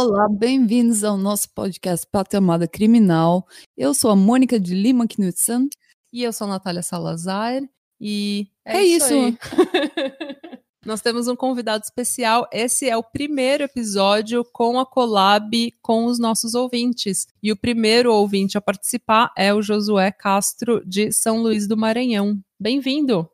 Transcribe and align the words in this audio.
Olá, 0.05 0.29
bem-vindos 0.29 1.05
ao 1.05 1.16
nosso 1.16 1.48
podcast 1.55 2.05
Patamada 2.11 2.66
Criminal. 2.66 3.46
Eu 3.77 3.95
sou 3.95 4.11
a 4.11 4.17
Mônica 4.17 4.59
de 4.59 4.75
Lima 4.75 5.07
Knudsen. 5.07 5.68
E 6.12 6.25
eu 6.25 6.32
sou 6.32 6.48
a 6.48 6.50
Natália 6.50 6.82
Salazar. 6.82 7.63
E 8.00 8.49
é, 8.64 8.79
É 8.79 8.82
isso. 8.82 9.14
isso. 9.14 9.39
Nós 10.85 11.00
temos 11.00 11.29
um 11.29 11.36
convidado 11.36 11.85
especial. 11.85 12.49
Esse 12.53 12.89
é 12.89 12.96
o 12.96 13.03
primeiro 13.04 13.63
episódio 13.63 14.44
com 14.53 14.77
a 14.80 14.85
collab 14.85 15.72
com 15.80 16.07
os 16.07 16.19
nossos 16.19 16.57
ouvintes. 16.57 17.29
E 17.41 17.53
o 17.53 17.57
primeiro 17.57 18.13
ouvinte 18.13 18.58
a 18.58 18.61
participar 18.61 19.32
é 19.39 19.55
o 19.55 19.63
Josué 19.63 20.11
Castro, 20.11 20.85
de 20.85 21.13
São 21.13 21.41
Luís 21.41 21.69
do 21.69 21.77
Maranhão. 21.77 22.36
Bem-vindo! 22.58 23.30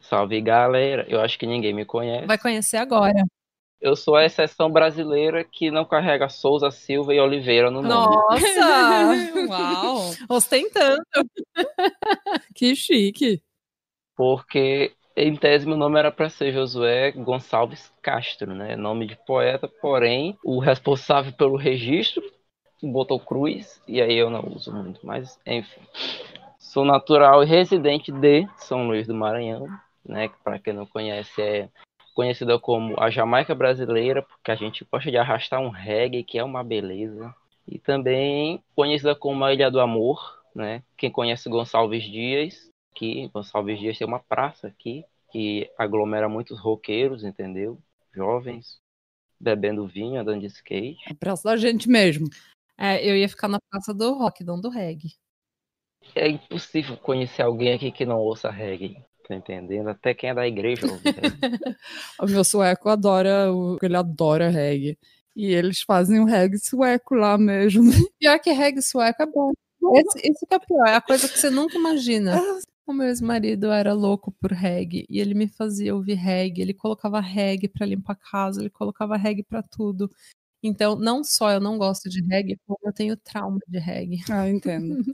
Salve 0.00 0.40
galera, 0.40 1.06
eu 1.08 1.20
acho 1.20 1.38
que 1.38 1.46
ninguém 1.46 1.72
me 1.72 1.84
conhece. 1.84 2.26
Vai 2.26 2.36
conhecer 2.36 2.78
agora. 2.78 3.22
Eu 3.80 3.96
sou 3.96 4.14
a 4.14 4.26
exceção 4.26 4.70
brasileira 4.70 5.42
que 5.42 5.70
não 5.70 5.86
carrega 5.86 6.28
Souza, 6.28 6.70
Silva 6.70 7.14
e 7.14 7.20
Oliveira 7.20 7.70
no 7.70 7.80
nome. 7.80 8.14
Nossa! 8.14 9.46
Uau! 9.48 10.10
Ostentando. 10.28 11.02
Que 12.54 12.76
chique! 12.76 13.42
Porque 14.14 14.92
em 15.16 15.34
tese 15.34 15.66
meu 15.66 15.78
nome 15.78 15.98
era 15.98 16.12
para 16.12 16.28
ser 16.28 16.52
Josué 16.52 17.10
Gonçalves 17.12 17.90
Castro, 18.02 18.54
né? 18.54 18.76
Nome 18.76 19.06
de 19.06 19.16
poeta, 19.26 19.66
porém 19.80 20.36
o 20.44 20.58
responsável 20.58 21.32
pelo 21.32 21.56
registro 21.56 22.22
botou 22.82 23.18
Cruz 23.18 23.82
e 23.88 24.00
aí 24.00 24.16
eu 24.16 24.28
não 24.28 24.52
uso 24.54 24.72
muito, 24.72 25.00
mas 25.04 25.38
enfim. 25.46 25.80
Sou 26.58 26.84
natural 26.84 27.42
e 27.42 27.46
residente 27.46 28.12
de 28.12 28.46
São 28.56 28.86
Luís 28.86 29.06
do 29.06 29.14
Maranhão, 29.14 29.66
né? 30.04 30.28
Que 30.28 30.36
para 30.44 30.58
quem 30.58 30.74
não 30.74 30.86
conhece 30.86 31.40
é 31.40 31.68
conhecida 32.14 32.58
como 32.58 32.98
a 33.00 33.10
Jamaica 33.10 33.54
brasileira, 33.54 34.22
porque 34.22 34.50
a 34.50 34.54
gente 34.54 34.86
gosta 34.90 35.10
de 35.10 35.16
arrastar 35.16 35.60
um 35.60 35.70
reggae, 35.70 36.24
que 36.24 36.38
é 36.38 36.44
uma 36.44 36.62
beleza. 36.62 37.34
E 37.66 37.78
também 37.78 38.62
conhecida 38.74 39.14
como 39.14 39.44
a 39.44 39.52
Ilha 39.52 39.70
do 39.70 39.80
Amor, 39.80 40.42
né? 40.54 40.82
Quem 40.96 41.10
conhece 41.10 41.48
Gonçalves 41.48 42.04
Dias, 42.04 42.70
que 42.94 43.28
Gonçalves 43.28 43.78
Dias 43.78 43.98
tem 43.98 44.06
uma 44.06 44.20
praça 44.20 44.68
aqui 44.68 45.04
que 45.30 45.70
aglomera 45.78 46.28
muitos 46.28 46.58
roqueiros, 46.58 47.22
entendeu? 47.22 47.78
Jovens 48.12 48.80
bebendo 49.38 49.86
vinho, 49.86 50.20
andando 50.20 50.40
de 50.40 50.46
skate. 50.46 50.98
É 51.08 51.14
praça 51.14 51.48
da 51.48 51.56
gente 51.56 51.88
mesmo. 51.88 52.28
É, 52.76 53.02
eu 53.08 53.16
ia 53.16 53.28
ficar 53.28 53.48
na 53.48 53.58
praça 53.70 53.94
do 53.94 54.14
rock, 54.14 54.44
não 54.44 54.60
do 54.60 54.68
reggae. 54.68 55.14
É 56.14 56.28
impossível 56.28 56.96
conhecer 56.96 57.42
alguém 57.42 57.74
aqui 57.74 57.90
que 57.92 58.04
não 58.04 58.18
ouça 58.18 58.50
reggae. 58.50 59.02
Tá 59.30 59.36
entendendo? 59.36 59.88
Até 59.90 60.12
quem 60.12 60.30
é 60.30 60.34
da 60.34 60.44
igreja 60.44 60.90
ouve 60.90 61.04
reggae. 61.04 61.20
O 62.20 62.26
meu 62.26 62.42
sueco 62.42 62.88
adora, 62.88 63.52
o- 63.52 63.78
ele 63.80 63.96
adora 63.96 64.48
reggae. 64.48 64.98
E 65.36 65.46
eles 65.54 65.82
fazem 65.82 66.18
um 66.18 66.24
reggae 66.24 66.58
sueco 66.58 67.14
lá 67.14 67.38
mesmo. 67.38 67.84
Pior 68.18 68.40
que 68.40 68.50
reggae 68.50 68.82
sueco 68.82 69.22
é 69.22 69.26
bom. 69.26 69.52
Esse, 69.94 70.18
isso 70.32 70.44
que 70.46 70.54
é 70.54 70.58
pior, 70.58 70.86
é 70.88 70.96
a 70.96 71.00
coisa 71.00 71.28
que 71.28 71.38
você 71.38 71.48
nunca 71.48 71.76
imagina. 71.78 72.32
O 72.86 72.92
meu 72.92 73.06
ex-marido 73.06 73.70
era 73.70 73.92
louco 73.92 74.32
por 74.40 74.50
reggae 74.50 75.06
e 75.08 75.20
ele 75.20 75.32
me 75.32 75.46
fazia 75.46 75.94
ouvir 75.94 76.14
reggae. 76.14 76.60
Ele 76.60 76.74
colocava 76.74 77.20
reggae 77.20 77.68
pra 77.68 77.86
limpar 77.86 78.14
a 78.14 78.16
casa, 78.16 78.60
ele 78.60 78.68
colocava 78.68 79.16
reggae 79.16 79.44
pra 79.44 79.62
tudo. 79.62 80.10
Então, 80.60 80.96
não 80.96 81.22
só 81.22 81.52
eu 81.52 81.60
não 81.60 81.78
gosto 81.78 82.10
de 82.10 82.20
reggae, 82.26 82.58
como 82.66 82.80
eu 82.84 82.92
tenho 82.92 83.16
trauma 83.16 83.60
de 83.68 83.78
reggae. 83.78 84.18
Ah, 84.28 84.48
entendo. 84.48 85.04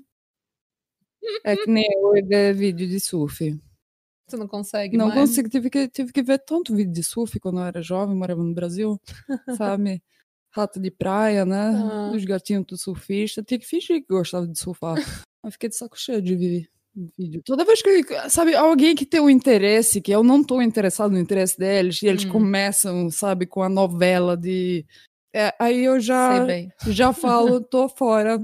É 1.44 1.54
que 1.54 1.68
nem 1.70 1.84
eu 1.92 2.26
ver 2.26 2.54
vídeo 2.54 2.88
de 2.88 2.98
surf. 2.98 3.60
Você 4.26 4.36
não 4.36 4.48
consegue 4.48 4.96
Não 4.96 5.06
mais? 5.08 5.20
consigo, 5.20 5.48
tive 5.48 5.70
que, 5.70 5.88
tive 5.88 6.12
que 6.12 6.22
ver 6.22 6.38
tanto 6.38 6.74
vídeo 6.74 6.92
de 6.92 7.02
surf 7.04 7.38
quando 7.38 7.60
eu 7.60 7.64
era 7.64 7.80
jovem, 7.80 8.16
morava 8.16 8.42
no 8.42 8.52
Brasil, 8.52 9.00
sabe? 9.56 10.02
Rato 10.50 10.80
de 10.80 10.90
praia, 10.90 11.44
né? 11.44 11.72
Ah. 11.76 12.10
Os 12.14 12.24
gatinhos 12.24 12.64
do 12.66 12.76
surfista. 12.76 13.42
Tinha 13.42 13.58
que 13.60 13.66
fingir 13.66 14.00
que 14.00 14.06
gostava 14.08 14.46
de 14.46 14.58
surfar. 14.58 14.96
Eu 15.44 15.52
fiquei 15.52 15.68
de 15.68 15.76
saco 15.76 15.96
cheio 15.96 16.20
de 16.20 16.34
ver 16.34 16.68
vídeo. 17.16 17.40
Toda 17.44 17.64
vez 17.64 17.80
que, 17.80 18.02
sabe, 18.28 18.56
alguém 18.56 18.96
que 18.96 19.06
tem 19.06 19.20
um 19.20 19.30
interesse, 19.30 20.00
que 20.00 20.10
eu 20.10 20.24
não 20.24 20.42
tô 20.42 20.60
interessado 20.60 21.12
no 21.12 21.20
interesse 21.20 21.56
deles, 21.56 22.02
e 22.02 22.06
eles 22.08 22.24
Hum. 22.24 22.30
começam, 22.30 23.08
sabe, 23.10 23.46
com 23.46 23.62
a 23.62 23.68
novela 23.68 24.36
de. 24.36 24.84
É, 25.32 25.54
aí 25.60 25.84
eu 25.84 26.00
já, 26.00 26.46
já 26.88 27.12
falo, 27.12 27.60
tô 27.62 27.88
fora, 27.88 28.40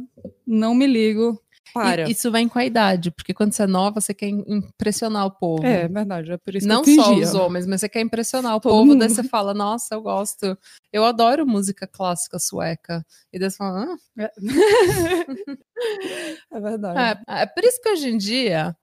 não 0.47 0.75
me 0.77 0.87
ligo, 0.87 1.43
para. 1.73 2.09
E 2.09 2.13
isso 2.13 2.31
vem 2.31 2.49
com 2.49 2.59
a 2.59 2.65
idade, 2.65 3.11
porque 3.11 3.33
quando 3.35 3.53
você 3.53 3.63
é 3.63 3.67
nova, 3.67 4.01
você 4.01 4.13
quer 4.15 4.29
im- 4.29 4.45
impressionar 4.47 5.27
o 5.27 5.31
povo. 5.31 5.65
É, 5.67 5.89
verdade, 5.89 6.33
é 6.33 6.37
por 6.39 6.55
isso 6.55 6.67
Não 6.67 6.83
que 6.83 6.91
eu 6.91 6.95
só 6.97 7.09
fingia. 7.11 7.27
os 7.27 7.35
homens, 7.35 7.67
mas 7.67 7.81
você 7.81 7.89
quer 7.89 8.01
impressionar 8.01 8.57
o 8.57 8.61
Todo 8.61 8.73
povo, 8.73 8.95
daí 8.97 9.09
mundo. 9.09 9.15
você 9.17 9.23
fala, 9.23 9.55
nossa, 9.55 9.95
eu 9.95 10.03
gosto. 10.03 10.57
Eu 10.93 11.05
adoro 11.05 11.47
música 11.47 11.87
clássica 11.87 12.39
sueca. 12.39 13.05
E 13.33 13.39
daí 13.39 13.51
você 13.51 13.57
fala, 13.57 13.87
ah, 14.19 14.31
É 16.51 16.61
verdade. 16.61 17.21
É, 17.29 17.43
é 17.43 17.47
por 17.47 17.65
isso 17.65 17.81
que 17.81 17.89
hoje 17.91 18.09
em 18.09 18.19
dia, 18.19 18.77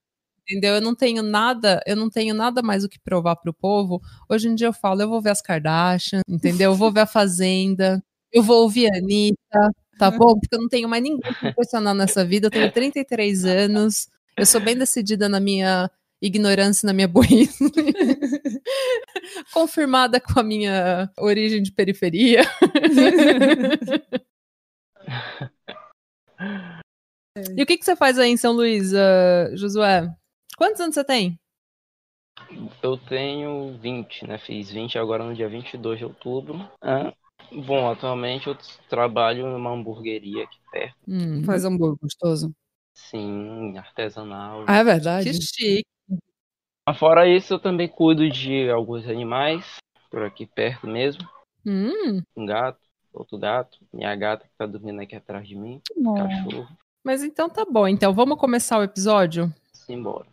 entendeu? 0.44 0.76
Eu 0.76 0.82
não 0.82 0.96
tenho 0.96 1.22
nada, 1.24 1.82
eu 1.86 1.96
não 1.96 2.10
tenho 2.10 2.34
nada 2.34 2.62
mais 2.62 2.84
o 2.84 2.90
que 2.90 3.00
provar 3.00 3.36
pro 3.36 3.54
povo. 3.54 4.02
Hoje 4.30 4.48
em 4.50 4.56
dia 4.56 4.68
eu 4.68 4.74
falo, 4.74 5.02
eu 5.02 5.10
vou 5.10 5.22
ver 5.22 5.30
as 5.32 5.42
Kardashian, 5.42 6.22
entendeu? 6.28 6.72
Eu 6.72 6.76
vou 6.76 6.92
ver 6.92 7.02
a 7.02 7.06
Fazenda, 7.06 8.04
eu 8.32 8.42
vou 8.44 8.64
ouvir 8.64 8.88
a 8.92 8.98
Anitta, 8.98 9.70
tá 10.00 10.10
bom? 10.10 10.40
Porque 10.40 10.56
eu 10.56 10.62
não 10.62 10.70
tenho 10.70 10.88
mais 10.88 11.04
ninguém 11.04 11.20
impressionar 11.44 11.94
nessa 11.94 12.24
vida. 12.24 12.48
Eu 12.48 12.52
tenho 12.52 12.72
33 12.72 13.46
anos, 13.46 14.08
eu 14.38 14.46
sou 14.46 14.62
bem 14.62 14.78
decidida 14.78 15.28
na 15.28 15.40
minha 15.40 15.92
ignorância, 16.22 16.88
na 16.88 16.94
minha 16.94 17.08
burrice. 17.08 17.60
Confirmada 19.54 20.20
com 20.20 20.40
a 20.40 20.44
minha 20.44 21.12
origem 21.18 21.62
de 21.62 21.72
periferia. 21.72 22.42
E 27.58 27.64
o 27.64 27.66
que, 27.66 27.78
que 27.78 27.86
você 27.86 27.96
faz 27.96 28.18
aí 28.20 28.32
em 28.32 28.38
São 28.38 28.54
Luís, 28.54 28.94
ah, 28.94 29.56
Josué? 29.56 30.14
Quantos 30.58 30.82
anos 30.82 30.96
você 30.96 31.04
tem? 31.04 31.40
Eu 32.82 32.98
tenho 32.98 33.78
20, 33.78 34.28
né? 34.28 34.38
Fiz 34.40 34.72
20 34.72 34.98
agora 34.98 35.24
no 35.24 35.34
dia 35.34 35.48
22 35.48 36.00
de 36.00 36.06
outubro. 36.06 36.70
Ah, 36.82 37.14
bom, 37.52 37.90
atualmente 37.90 38.48
eu 38.48 38.58
trabalho 38.90 39.48
numa 39.48 39.72
hamburgueria 39.72 40.44
aqui 40.44 40.58
perto. 40.72 40.96
Hum, 41.08 41.44
Faz 41.44 41.66
hambúrguer 41.66 41.98
gostoso. 42.02 42.54
Sim, 42.94 43.78
artesanal. 43.78 44.66
Ah, 44.68 44.78
é 44.78 44.84
verdade? 44.84 45.30
que 45.32 45.42
chique. 45.42 45.86
Mas 46.88 46.98
Fora 46.98 47.28
isso, 47.28 47.54
eu 47.54 47.60
também 47.60 47.88
cuido 47.88 48.30
de 48.30 48.70
alguns 48.70 49.08
animais 49.08 49.78
por 50.10 50.24
aqui 50.24 50.46
perto 50.46 50.88
mesmo. 50.88 51.22
Hum, 51.66 52.22
Um 52.36 52.46
gato, 52.46 52.80
outro 53.14 53.38
gato, 53.38 53.78
minha 53.94 54.16
gata 54.16 54.46
que 54.48 54.54
tá 54.58 54.66
dormindo 54.66 55.00
aqui 55.02 55.16
atrás 55.16 55.48
de 55.48 55.56
mim, 55.56 55.82
Não. 55.96 56.16
cachorro. 56.16 56.68
mas 57.04 57.22
então 57.24 57.50
tá 57.50 57.64
bom. 57.66 57.88
Então 57.88 58.14
vamos 58.14 58.40
começar 58.40 58.80
o 58.80 58.84
episódio? 58.84 59.54
Simbora. 59.74 60.28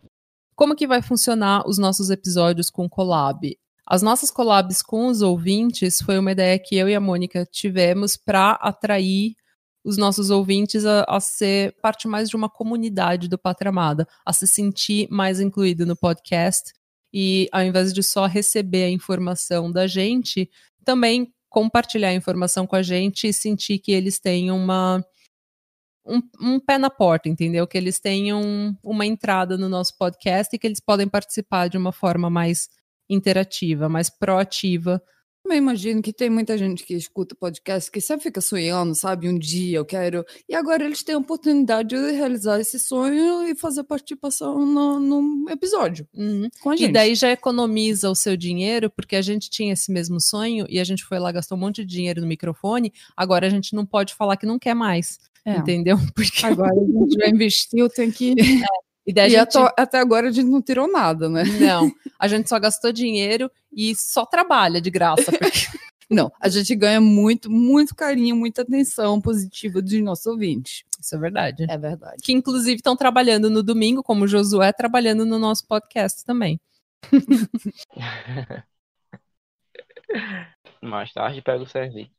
Como 0.55 0.75
que 0.75 0.87
vai 0.87 1.01
funcionar 1.03 1.67
os 1.67 1.77
nossos 1.77 2.09
episódios 2.09 2.69
com 2.71 2.89
collab? 2.89 3.55
As 3.89 4.01
nossas 4.01 4.29
collabs 4.29 4.81
com 4.81 5.07
os 5.07 5.21
ouvintes 5.21 6.01
foi 6.01 6.19
uma 6.19 6.33
ideia 6.33 6.59
que 6.59 6.75
eu 6.75 6.89
e 6.89 6.95
a 6.95 6.99
Mônica 6.99 7.47
tivemos 7.49 8.17
para 8.17 8.51
atrair 8.51 9.33
os 9.81 9.95
nossos 9.95 10.29
ouvintes 10.29 10.85
a, 10.85 11.05
a 11.07 11.21
ser 11.21 11.73
parte 11.81 12.05
mais 12.05 12.29
de 12.29 12.35
uma 12.35 12.49
comunidade 12.49 13.29
do 13.29 13.37
Pátria 13.37 13.69
Amada, 13.69 14.05
a 14.25 14.33
se 14.33 14.45
sentir 14.45 15.07
mais 15.09 15.39
incluído 15.39 15.85
no 15.85 15.95
podcast 15.95 16.73
e 17.13 17.47
ao 17.49 17.63
invés 17.63 17.93
de 17.93 18.03
só 18.03 18.25
receber 18.25 18.83
a 18.83 18.89
informação 18.89 19.71
da 19.71 19.87
gente, 19.87 20.49
também 20.83 21.33
compartilhar 21.47 22.09
a 22.09 22.13
informação 22.13 22.67
com 22.67 22.75
a 22.75 22.83
gente 22.83 23.27
e 23.27 23.33
sentir 23.33 23.79
que 23.79 23.93
eles 23.93 24.19
têm 24.19 24.51
uma 24.51 25.01
um, 26.05 26.21
um 26.41 26.59
pé 26.59 26.77
na 26.77 26.89
porta, 26.89 27.29
entendeu? 27.29 27.65
Que 27.65 27.77
eles 27.77 27.99
tenham 28.01 28.77
uma 28.83 29.05
entrada 29.05 29.57
no 29.57 29.69
nosso 29.69 29.97
podcast 29.97 30.53
e 30.53 30.59
que 30.59 30.67
eles 30.67 30.81
podem 30.81 31.07
participar 31.07 31.69
de 31.69 31.77
uma 31.77 31.93
forma 31.93 32.29
mais 32.29 32.67
interativa, 33.09 33.87
mais 33.89 34.09
proativa. 34.09 35.01
também 35.43 35.59
imagino 35.59 36.01
que 36.01 36.11
tem 36.11 36.29
muita 36.29 36.57
gente 36.57 36.83
que 36.83 36.93
escuta 36.93 37.33
podcast 37.33 37.89
que 37.89 38.01
sempre 38.01 38.23
fica 38.23 38.41
sonhando, 38.41 38.93
sabe? 38.93 39.29
Um 39.29 39.39
dia 39.39 39.77
eu 39.77 39.85
quero. 39.85 40.25
E 40.49 40.53
agora 40.53 40.83
eles 40.83 41.03
têm 41.03 41.15
a 41.15 41.19
oportunidade 41.19 41.89
de 41.89 42.11
realizar 42.11 42.59
esse 42.59 42.77
sonho 42.77 43.47
e 43.47 43.55
fazer 43.55 43.83
participação 43.85 44.65
no, 44.65 44.99
no 44.99 45.49
episódio 45.49 46.05
Uhum. 46.13 46.49
com 46.61 46.71
a 46.71 46.75
gente. 46.75 46.89
E 46.89 46.91
daí 46.91 47.15
já 47.15 47.31
economiza 47.31 48.09
o 48.09 48.15
seu 48.15 48.35
dinheiro, 48.35 48.89
porque 48.89 49.15
a 49.15 49.21
gente 49.21 49.49
tinha 49.49 49.71
esse 49.71 49.89
mesmo 49.91 50.19
sonho 50.19 50.65
e 50.69 50.79
a 50.79 50.83
gente 50.83 51.05
foi 51.05 51.17
lá, 51.17 51.31
gastou 51.31 51.57
um 51.57 51.61
monte 51.61 51.85
de 51.85 51.95
dinheiro 51.95 52.19
no 52.19 52.27
microfone, 52.27 52.91
agora 53.15 53.47
a 53.47 53.49
gente 53.49 53.73
não 53.73 53.85
pode 53.85 54.13
falar 54.15 54.35
que 54.35 54.45
não 54.45 54.59
quer 54.59 54.73
mais. 54.73 55.17
É. 55.45 55.55
Entendeu? 55.55 55.95
Porque 56.13 56.45
Agora 56.45 56.73
a 56.73 56.83
gente 56.83 57.13
já 57.17 57.29
investiu, 57.29 57.87
tem 57.89 58.11
que. 58.11 58.35
e 59.07 59.13
daí 59.13 59.31
E 59.31 59.37
a 59.37 59.39
gente, 59.39 59.57
até, 59.57 59.81
até 59.81 59.99
agora 59.99 60.27
a 60.27 60.31
gente 60.31 60.49
não 60.49 60.61
tirou 60.61 60.91
nada, 60.91 61.29
né? 61.29 61.43
não, 61.59 61.89
a 62.19 62.27
gente 62.27 62.49
só 62.49 62.59
gastou 62.59 62.91
dinheiro 62.91 63.49
e 63.71 63.95
só 63.95 64.25
trabalha 64.25 64.81
de 64.81 64.89
graça. 64.89 65.31
Porque 65.31 65.67
Não, 66.09 66.31
a 66.39 66.47
gente 66.47 66.73
ganha 66.73 67.01
muito, 67.01 67.51
muito 67.51 67.93
carinho, 67.93 68.33
muita 68.33 68.61
atenção 68.61 69.19
positiva 69.19 69.81
dos 69.81 70.01
nossos 70.01 70.25
ouvintes. 70.25 70.83
isso 70.97 71.15
é 71.15 71.19
verdade. 71.19 71.65
É 71.69 71.77
verdade. 71.77 72.15
Que 72.23 72.31
inclusive 72.31 72.77
estão 72.77 72.95
trabalhando 72.95 73.49
no 73.49 73.61
domingo, 73.61 74.01
como 74.01 74.23
o 74.23 74.27
Josué 74.27 74.71
trabalhando 74.71 75.25
no 75.25 75.37
nosso 75.37 75.67
podcast 75.67 76.23
também. 76.23 76.61
Mais 80.81 81.11
tarde 81.11 81.41
pega 81.41 81.63
o 81.63 81.67
serviço. 81.67 82.09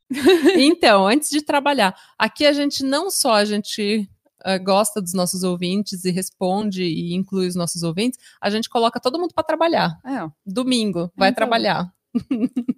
Então, 0.55 1.07
antes 1.07 1.31
de 1.31 1.41
trabalhar, 1.41 1.95
aqui 2.17 2.45
a 2.45 2.53
gente 2.53 2.83
não 2.83 3.09
só 3.09 3.33
a 3.33 3.45
gente 3.45 4.07
eh, 4.45 4.59
gosta 4.59 5.01
dos 5.01 5.13
nossos 5.13 5.43
ouvintes 5.43 6.05
e 6.05 6.11
responde 6.11 6.83
e 6.83 7.13
inclui 7.13 7.47
os 7.47 7.55
nossos 7.55 7.83
ouvintes, 7.83 8.19
a 8.41 8.49
gente 8.49 8.69
coloca 8.69 8.99
todo 8.99 9.19
mundo 9.19 9.33
para 9.33 9.43
trabalhar. 9.43 9.99
É, 10.05 10.29
Domingo, 10.45 11.11
vai 11.15 11.29
Então. 11.29 11.35
trabalhar. 11.35 11.93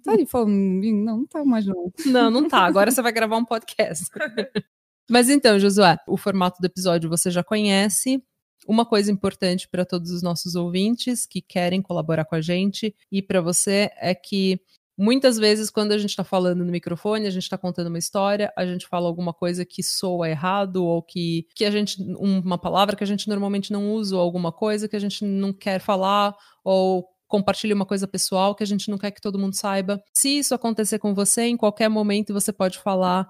tá 0.04 0.12
aí 0.12 0.26
falando, 0.26 0.50
não, 0.52 1.18
não 1.18 1.26
tá 1.26 1.44
mais 1.44 1.64
não. 1.66 1.92
Não, 2.06 2.30
não 2.30 2.48
tá. 2.48 2.60
Agora 2.66 2.90
você 2.90 3.00
vai 3.00 3.12
gravar 3.12 3.36
um 3.36 3.44
podcast. 3.44 4.04
Mas 5.10 5.28
então, 5.28 5.58
Josué, 5.58 5.98
o 6.06 6.16
formato 6.16 6.60
do 6.60 6.64
episódio 6.66 7.08
você 7.10 7.30
já 7.30 7.42
conhece. 7.42 8.22
Uma 8.66 8.86
coisa 8.86 9.10
importante 9.10 9.68
para 9.68 9.84
todos 9.84 10.10
os 10.12 10.22
nossos 10.22 10.54
ouvintes 10.54 11.26
que 11.26 11.42
querem 11.42 11.82
colaborar 11.82 12.24
com 12.24 12.36
a 12.36 12.40
gente 12.40 12.94
e 13.10 13.20
para 13.20 13.40
você 13.40 13.90
é 13.96 14.14
que 14.14 14.60
muitas 14.96 15.38
vezes, 15.38 15.70
quando 15.70 15.92
a 15.92 15.98
gente 15.98 16.10
está 16.10 16.24
falando 16.24 16.64
no 16.64 16.72
microfone, 16.72 17.26
a 17.26 17.30
gente 17.30 17.44
está 17.44 17.58
contando 17.58 17.88
uma 17.88 17.98
história, 17.98 18.52
a 18.56 18.64
gente 18.66 18.86
fala 18.86 19.06
alguma 19.06 19.32
coisa 19.32 19.64
que 19.64 19.82
soa 19.82 20.28
errado 20.28 20.84
ou 20.84 21.02
que, 21.02 21.46
que 21.54 21.64
a 21.64 21.70
gente. 21.70 22.00
uma 22.18 22.58
palavra 22.58 22.96
que 22.96 23.04
a 23.04 23.06
gente 23.06 23.28
normalmente 23.28 23.72
não 23.72 23.92
usa, 23.92 24.16
ou 24.16 24.22
alguma 24.22 24.52
coisa 24.52 24.88
que 24.88 24.96
a 24.96 25.00
gente 25.00 25.24
não 25.24 25.52
quer 25.52 25.80
falar, 25.80 26.34
ou 26.64 27.06
compartilha 27.26 27.74
uma 27.74 27.86
coisa 27.86 28.06
pessoal 28.06 28.54
que 28.54 28.62
a 28.62 28.66
gente 28.66 28.90
não 28.90 28.98
quer 28.98 29.10
que 29.10 29.20
todo 29.20 29.38
mundo 29.38 29.54
saiba. 29.56 30.02
Se 30.14 30.28
isso 30.28 30.54
acontecer 30.54 30.98
com 30.98 31.14
você, 31.14 31.44
em 31.44 31.56
qualquer 31.56 31.88
momento 31.88 32.34
você 32.34 32.52
pode 32.52 32.78
falar 32.78 33.26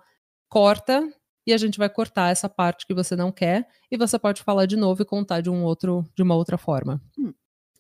corta 0.48 1.08
e 1.46 1.52
a 1.52 1.56
gente 1.56 1.78
vai 1.78 1.88
cortar 1.88 2.30
essa 2.30 2.48
parte 2.48 2.84
que 2.84 2.94
você 2.94 3.14
não 3.14 3.30
quer 3.30 3.66
e 3.90 3.96
você 3.96 4.18
pode 4.18 4.42
falar 4.42 4.66
de 4.66 4.76
novo 4.76 5.02
e 5.02 5.04
contar 5.04 5.40
de 5.40 5.48
um 5.48 5.62
outro 5.62 6.04
de 6.16 6.22
uma 6.22 6.34
outra 6.34 6.58
forma. 6.58 7.00
Hum. 7.16 7.32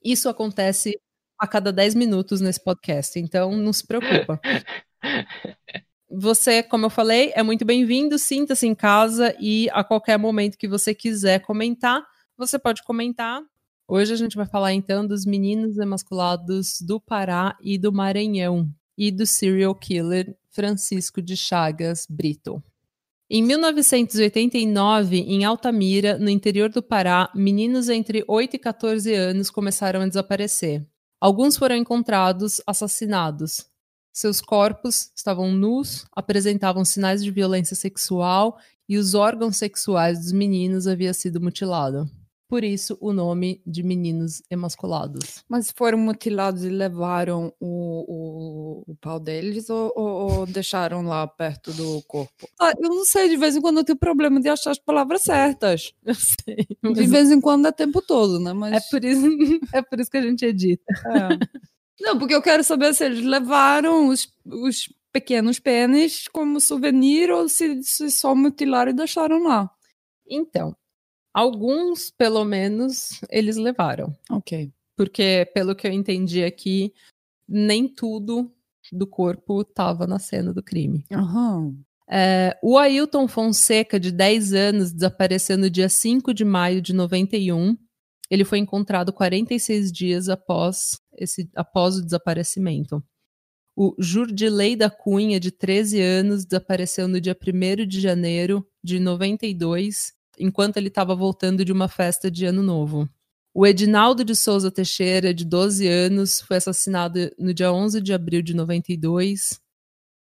Isso 0.04 0.28
acontece 0.28 0.96
a 1.42 1.46
cada 1.48 1.72
10 1.72 1.96
minutos 1.96 2.40
nesse 2.40 2.62
podcast, 2.62 3.18
então 3.18 3.56
não 3.56 3.72
se 3.72 3.84
preocupa. 3.84 4.40
Você, 6.08 6.62
como 6.62 6.86
eu 6.86 6.90
falei, 6.90 7.32
é 7.34 7.42
muito 7.42 7.64
bem-vindo, 7.64 8.16
sinta-se 8.16 8.64
em 8.64 8.76
casa 8.76 9.34
e 9.40 9.68
a 9.72 9.82
qualquer 9.82 10.16
momento 10.20 10.56
que 10.56 10.68
você 10.68 10.94
quiser 10.94 11.40
comentar, 11.40 12.06
você 12.38 12.60
pode 12.60 12.84
comentar. 12.84 13.42
Hoje 13.88 14.12
a 14.12 14.16
gente 14.16 14.36
vai 14.36 14.46
falar 14.46 14.72
então 14.72 15.04
dos 15.04 15.26
meninos 15.26 15.78
emasculados 15.78 16.80
do 16.80 17.00
Pará 17.00 17.56
e 17.60 17.76
do 17.76 17.92
Maranhão 17.92 18.70
e 18.96 19.10
do 19.10 19.26
serial 19.26 19.74
killer 19.74 20.36
Francisco 20.48 21.20
de 21.20 21.36
Chagas 21.36 22.06
Brito. 22.08 22.62
Em 23.28 23.42
1989, 23.42 25.16
em 25.16 25.44
Altamira, 25.44 26.18
no 26.18 26.30
interior 26.30 26.68
do 26.68 26.82
Pará, 26.82 27.32
meninos 27.34 27.88
entre 27.88 28.22
8 28.28 28.54
e 28.54 28.58
14 28.60 29.12
anos 29.12 29.50
começaram 29.50 30.02
a 30.02 30.06
desaparecer. 30.06 30.86
Alguns 31.22 31.56
foram 31.56 31.76
encontrados 31.76 32.60
assassinados. 32.66 33.64
Seus 34.12 34.40
corpos 34.40 35.12
estavam 35.14 35.52
nus, 35.52 36.04
apresentavam 36.10 36.84
sinais 36.84 37.22
de 37.22 37.30
violência 37.30 37.76
sexual 37.76 38.58
e 38.88 38.98
os 38.98 39.14
órgãos 39.14 39.56
sexuais 39.56 40.18
dos 40.18 40.32
meninos 40.32 40.88
haviam 40.88 41.14
sido 41.14 41.40
mutilados. 41.40 42.10
Por 42.52 42.64
isso, 42.64 42.98
o 43.00 43.14
nome 43.14 43.62
de 43.66 43.82
meninos 43.82 44.42
emasculados. 44.50 45.42
Mas 45.48 45.72
foram 45.74 45.96
mutilados 45.96 46.62
e 46.64 46.68
levaram 46.68 47.50
o, 47.58 48.84
o, 48.86 48.92
o 48.92 48.94
pau 48.96 49.18
deles 49.18 49.70
ou, 49.70 49.90
ou- 49.96 50.32
ou 50.40 50.46
deixaram 50.46 51.00
lá 51.00 51.26
perto 51.26 51.72
do 51.72 52.02
corpo? 52.02 52.46
Ah, 52.60 52.74
eu 52.78 52.90
não 52.90 53.06
sei, 53.06 53.30
de 53.30 53.38
vez 53.38 53.56
em 53.56 53.60
quando 53.62 53.78
eu 53.78 53.84
tenho 53.84 53.96
problema 53.98 54.38
de 54.38 54.50
achar 54.50 54.70
as 54.70 54.78
palavras 54.78 55.22
certas. 55.22 55.94
Eu 56.04 56.14
sei. 56.14 56.66
De 56.92 57.06
vez 57.06 57.30
em 57.30 57.40
quando 57.40 57.68
é 57.68 57.72
tempo 57.72 58.02
todo, 58.02 58.38
né? 58.38 58.52
Mas 58.52 58.74
É 58.74 58.80
por, 58.90 59.02
isso, 59.02 59.26
é 59.74 59.80
por 59.80 59.98
isso 59.98 60.10
que 60.10 60.18
a 60.18 60.22
gente 60.22 60.44
edita. 60.44 60.84
É. 61.06 61.38
Não, 62.02 62.18
porque 62.18 62.34
eu 62.34 62.42
quero 62.42 62.62
saber 62.62 62.92
se 62.94 63.02
eles 63.06 63.24
levaram 63.24 64.08
os, 64.08 64.28
os 64.44 64.92
pequenos 65.10 65.58
pênis 65.58 66.28
como 66.28 66.60
souvenir 66.60 67.30
ou 67.30 67.48
se, 67.48 67.82
se 67.82 68.10
só 68.10 68.34
mutilaram 68.34 68.90
e 68.90 68.94
deixaram 68.94 69.42
lá. 69.42 69.70
Então, 70.28 70.76
alguns, 71.32 72.10
pelo 72.10 72.44
menos, 72.44 73.20
eles 73.30 73.56
levaram. 73.56 74.14
Ok. 74.30 74.70
Porque, 74.96 75.50
pelo 75.54 75.74
que 75.74 75.86
eu 75.86 75.92
entendi 75.92 76.44
aqui, 76.44 76.92
nem 77.48 77.88
tudo 77.88 78.52
do 78.92 79.06
corpo 79.06 79.62
estava 79.62 80.06
na 80.06 80.18
cena 80.18 80.52
do 80.52 80.62
crime. 80.62 81.04
Aham. 81.12 81.74
É, 82.10 82.58
o 82.62 82.76
Ailton 82.76 83.26
Fonseca, 83.26 83.98
de 83.98 84.12
10 84.12 84.52
anos, 84.52 84.92
desapareceu 84.92 85.56
no 85.56 85.70
dia 85.70 85.88
5 85.88 86.34
de 86.34 86.44
maio 86.44 86.82
de 86.82 86.92
91. 86.92 87.76
Ele 88.30 88.44
foi 88.44 88.58
encontrado 88.58 89.12
46 89.12 89.90
dias 89.90 90.28
após, 90.28 91.00
esse, 91.16 91.48
após 91.54 91.96
o 91.96 92.04
desaparecimento. 92.04 93.02
O 93.74 93.94
Jurdilei 93.98 94.76
da 94.76 94.90
Cunha, 94.90 95.40
de 95.40 95.50
13 95.50 96.00
anos, 96.00 96.44
desapareceu 96.44 97.08
no 97.08 97.18
dia 97.18 97.34
1 97.34 97.86
de 97.86 98.00
janeiro 98.00 98.66
de 98.84 99.00
92, 99.00 100.12
enquanto 100.38 100.76
ele 100.76 100.88
estava 100.88 101.14
voltando 101.14 101.64
de 101.64 101.72
uma 101.72 101.88
festa 101.88 102.30
de 102.30 102.44
Ano 102.44 102.62
Novo. 102.62 103.08
O 103.54 103.66
Edinaldo 103.66 104.24
de 104.24 104.34
Souza 104.34 104.70
Teixeira, 104.70 105.34
de 105.34 105.44
12 105.44 105.86
anos, 105.86 106.40
foi 106.40 106.56
assassinado 106.56 107.30
no 107.38 107.52
dia 107.52 107.72
11 107.72 108.00
de 108.00 108.12
abril 108.12 108.40
de 108.40 108.54
92. 108.54 109.60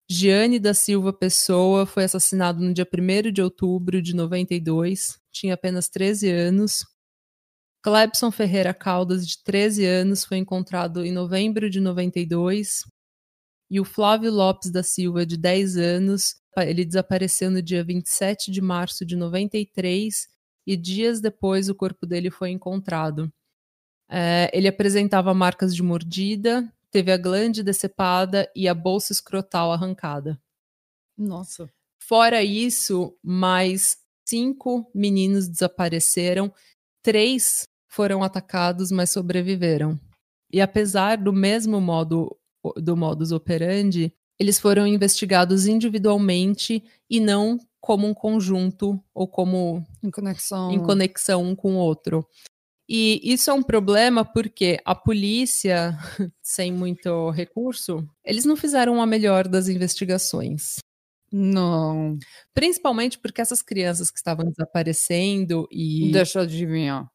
Giane 0.10 0.60
da 0.60 0.74
Silva 0.74 1.14
Pessoa 1.14 1.86
foi 1.86 2.04
assassinado 2.04 2.60
no 2.60 2.74
dia 2.74 2.86
1 2.86 3.32
de 3.32 3.42
outubro 3.42 4.02
de 4.02 4.14
92, 4.14 5.18
tinha 5.32 5.54
apenas 5.54 5.88
13 5.88 6.30
anos. 6.30 6.84
Clebson 7.82 8.30
Ferreira 8.30 8.74
Caldas, 8.74 9.26
de 9.26 9.42
13 9.44 9.86
anos, 9.86 10.26
foi 10.26 10.38
encontrado 10.38 11.06
em 11.06 11.12
novembro 11.12 11.70
de 11.70 11.80
92. 11.80 12.84
E 13.70 13.80
o 13.80 13.86
Flávio 13.86 14.32
Lopes 14.32 14.70
da 14.70 14.84
Silva, 14.84 15.26
de 15.26 15.38
10 15.38 15.78
anos, 15.78 16.41
ele 16.58 16.84
desapareceu 16.84 17.50
no 17.50 17.62
dia 17.62 17.84
27 17.84 18.52
de 18.52 18.62
março 18.62 19.06
de 19.06 19.16
93 19.16 20.28
e 20.68 20.76
dias 20.76 21.22
depois 21.22 21.70
o 21.70 21.76
corpo 21.76 22.06
dele 22.06 22.30
foi 22.30 22.50
encontrado. 22.50 23.32
É, 24.10 24.50
ele 24.54 24.68
apresentava 24.68 25.34
marcas 25.34 25.74
de 25.74 25.82
mordida, 25.82 26.72
teve 26.92 27.12
a 27.12 27.18
glande 27.18 27.64
decepada 27.64 28.52
e 28.54 28.68
a 28.68 28.74
bolsa 28.74 29.14
escrotal 29.14 29.72
arrancada. 29.72 30.40
Nossa. 31.18 31.70
Fora 32.00 32.44
isso, 32.44 33.18
mais 33.24 33.98
cinco 34.28 34.90
meninos 34.94 35.48
desapareceram, 35.48 36.54
três 37.02 37.68
foram 37.88 38.24
atacados, 38.24 38.92
mas 38.92 39.10
sobreviveram. 39.10 40.00
E 40.52 40.60
apesar 40.60 41.18
do 41.18 41.32
mesmo 41.32 41.80
modo 41.80 42.38
do 42.76 42.96
modus 42.98 43.32
operandi, 43.32 44.14
eles 44.42 44.60
foram 44.60 44.88
investigados 44.88 45.68
individualmente 45.68 46.84
e 47.08 47.20
não 47.20 47.60
como 47.80 48.08
um 48.08 48.14
conjunto 48.14 49.00
ou 49.14 49.28
como 49.28 49.86
Em 50.02 50.10
conexão. 50.10 50.72
em 50.72 50.80
conexão 50.82 51.44
um 51.44 51.56
com 51.56 51.76
o 51.76 51.78
outro. 51.78 52.28
E 52.90 53.22
isso 53.24 53.52
é 53.52 53.54
um 53.54 53.62
problema 53.62 54.26
porque 54.26 54.80
a 54.84 54.96
polícia, 54.96 55.96
sem 56.42 56.74
muito 56.74 57.30
recurso, 57.30 58.04
eles 58.26 58.44
não 58.44 58.56
fizeram 58.56 59.00
a 59.00 59.06
melhor 59.06 59.48
das 59.48 59.68
investigações. 59.68 60.78
Não. 61.32 62.18
Principalmente 62.52 63.20
porque 63.20 63.42
essas 63.42 63.62
crianças 63.62 64.10
que 64.10 64.18
estavam 64.18 64.50
desaparecendo 64.50 65.68
e. 65.72 66.12
Deixa 66.12 66.40
eu 66.40 66.44
adivinhar. 66.44 67.08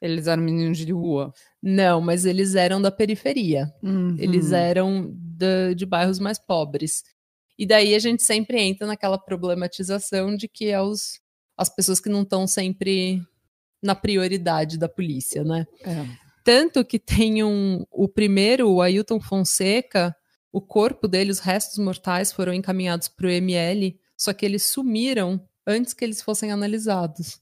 Eles 0.00 0.26
eram 0.26 0.42
meninos 0.42 0.78
de 0.78 0.92
rua. 0.92 1.32
Não, 1.62 2.00
mas 2.00 2.26
eles 2.26 2.54
eram 2.54 2.80
da 2.82 2.90
periferia. 2.90 3.72
Eles 4.18 4.50
Uhum. 4.50 4.56
eram 4.56 5.10
da- 5.16 5.72
de 5.74 5.86
bairros 5.86 6.18
mais 6.18 6.38
pobres. 6.38 7.02
E 7.58 7.66
daí 7.66 7.94
a 7.94 7.98
gente 7.98 8.22
sempre 8.22 8.60
entra 8.60 8.86
naquela 8.86 9.16
problematização 9.18 10.36
de 10.36 10.46
que 10.48 10.66
é 10.66 10.80
os, 10.80 11.20
as 11.56 11.68
pessoas 11.74 11.98
que 12.00 12.08
não 12.10 12.22
estão 12.22 12.46
sempre 12.46 13.22
na 13.82 13.94
prioridade 13.94 14.78
da 14.78 14.88
polícia, 14.88 15.42
né? 15.44 15.66
É. 15.82 16.04
Tanto 16.44 16.84
que 16.84 16.98
tem 16.98 17.42
um. 17.42 17.84
O 17.90 18.06
primeiro, 18.08 18.70
o 18.70 18.82
Ailton 18.82 19.20
Fonseca, 19.20 20.14
o 20.52 20.60
corpo 20.60 21.08
dele, 21.08 21.30
os 21.30 21.38
restos 21.40 21.78
mortais 21.78 22.30
foram 22.32 22.52
encaminhados 22.52 23.08
para 23.08 23.26
o 23.26 23.30
ML, 23.30 23.98
só 24.16 24.32
que 24.32 24.44
eles 24.46 24.62
sumiram 24.64 25.40
antes 25.66 25.92
que 25.94 26.04
eles 26.04 26.22
fossem 26.22 26.52
analisados. 26.52 27.40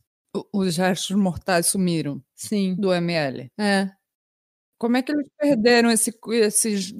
Os 0.52 0.76
restos 0.76 1.14
mortais 1.16 1.66
sumiram 1.66 2.22
Sim. 2.34 2.74
do 2.74 2.92
ML. 2.92 3.50
É. 3.58 3.90
Como 4.78 4.96
é 4.96 5.02
que 5.02 5.12
eles 5.12 5.28
perderam 5.38 5.90
esse, 5.90 6.12
esses 6.32 6.94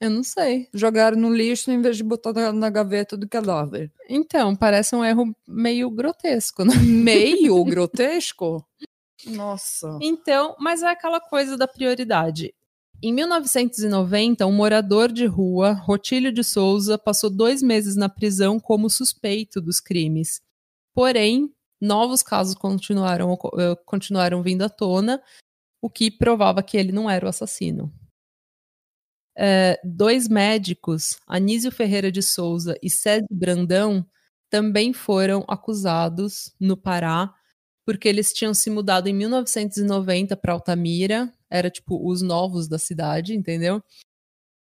Eu 0.00 0.10
não 0.10 0.22
sei. 0.22 0.68
Jogaram 0.74 1.16
no 1.16 1.32
lixo 1.32 1.70
em 1.70 1.80
vez 1.80 1.96
de 1.96 2.02
botar 2.02 2.32
na, 2.32 2.52
na 2.52 2.70
gaveta 2.70 3.16
do 3.16 3.28
cadáver. 3.28 3.90
Então, 4.08 4.56
parece 4.56 4.96
um 4.96 5.04
erro 5.04 5.34
meio 5.46 5.90
grotesco, 5.90 6.64
né? 6.64 6.74
Meio 6.82 7.62
grotesco? 7.64 8.66
Nossa. 9.26 9.98
Então, 10.02 10.56
mas 10.58 10.82
é 10.82 10.88
aquela 10.88 11.20
coisa 11.20 11.56
da 11.56 11.68
prioridade. 11.68 12.52
Em 13.04 13.12
1990, 13.12 14.46
um 14.46 14.52
morador 14.52 15.10
de 15.10 15.26
rua, 15.26 15.72
Rotílio 15.72 16.32
de 16.32 16.44
Souza, 16.44 16.96
passou 16.96 17.28
dois 17.28 17.60
meses 17.60 17.96
na 17.96 18.08
prisão 18.08 18.60
como 18.60 18.88
suspeito 18.88 19.60
dos 19.60 19.80
crimes. 19.80 20.40
Porém, 20.94 21.52
novos 21.82 22.22
casos 22.22 22.54
continuaram, 22.54 23.36
eh, 23.58 23.76
continuaram 23.84 24.42
vindo 24.42 24.62
à 24.62 24.68
tona, 24.68 25.22
o 25.82 25.90
que 25.90 26.10
provava 26.10 26.62
que 26.62 26.76
ele 26.76 26.92
não 26.92 27.10
era 27.10 27.26
o 27.26 27.28
assassino. 27.28 27.92
É, 29.36 29.80
dois 29.82 30.28
médicos, 30.28 31.18
Anísio 31.26 31.72
Ferreira 31.72 32.12
de 32.12 32.22
Souza 32.22 32.76
e 32.82 32.88
César 32.88 33.26
Brandão, 33.30 34.06
também 34.50 34.92
foram 34.92 35.44
acusados 35.48 36.54
no 36.60 36.76
Pará 36.76 37.34
porque 37.84 38.08
eles 38.08 38.32
tinham 38.32 38.54
se 38.54 38.70
mudado 38.70 39.08
em 39.08 39.12
1990 39.12 40.36
para 40.36 40.52
Altamira, 40.52 41.32
era 41.50 41.70
tipo 41.70 42.08
os 42.08 42.22
novos 42.22 42.68
da 42.68 42.78
cidade, 42.78 43.34
entendeu? 43.34 43.82